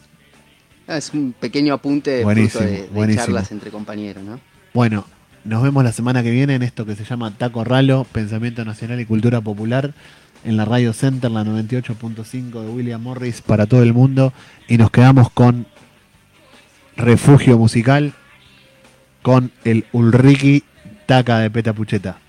Ah, 0.87 0.99
es 0.99 1.13
un 1.13 1.33
pequeño 1.33 1.75
apunte 1.75 2.23
buenísimo, 2.23 2.65
de, 2.65 3.15
charlas 3.17 3.51
entre 3.51 3.73
compañeros, 3.73 4.23
¿no? 4.23 4.39
Bueno, 4.73 5.05
nos 5.45 5.63
vemos 5.63 5.85
la 5.85 5.93
semana 5.93 6.23
que 6.23 6.31
viene 6.31 6.55
en 6.55 6.63
esto 6.63 6.87
que 6.87 6.97
se 6.97 7.05
llama 7.05 7.31
Taco 7.31 7.65
Ralo, 7.65 8.07
Pensamiento 8.11 8.65
Nacional 8.65 9.01
y 9.01 9.05
Cultura 9.05 9.41
Popular 9.41 9.93
en 10.45 10.57
la 10.57 10.65
Radio 10.65 10.93
Center, 10.93 11.31
la 11.31 11.45
98.5 11.45 12.63
de 12.63 12.69
William 12.71 13.03
Morris 13.03 13.43
para 13.43 13.67
todo 13.67 13.83
el 13.83 13.93
mundo. 13.93 14.33
Y 14.69 14.79
nos 14.79 14.91
quedamos 14.91 15.31
con 15.31 15.67
Refugio 16.97 17.59
Musical 17.59 18.15
con 19.23 19.53
el 19.65 19.85
Ulriki 19.93 20.65
Taca 21.07 21.39
de 21.39 21.51
Peta 21.51 21.73
Pucheta. 21.73 22.24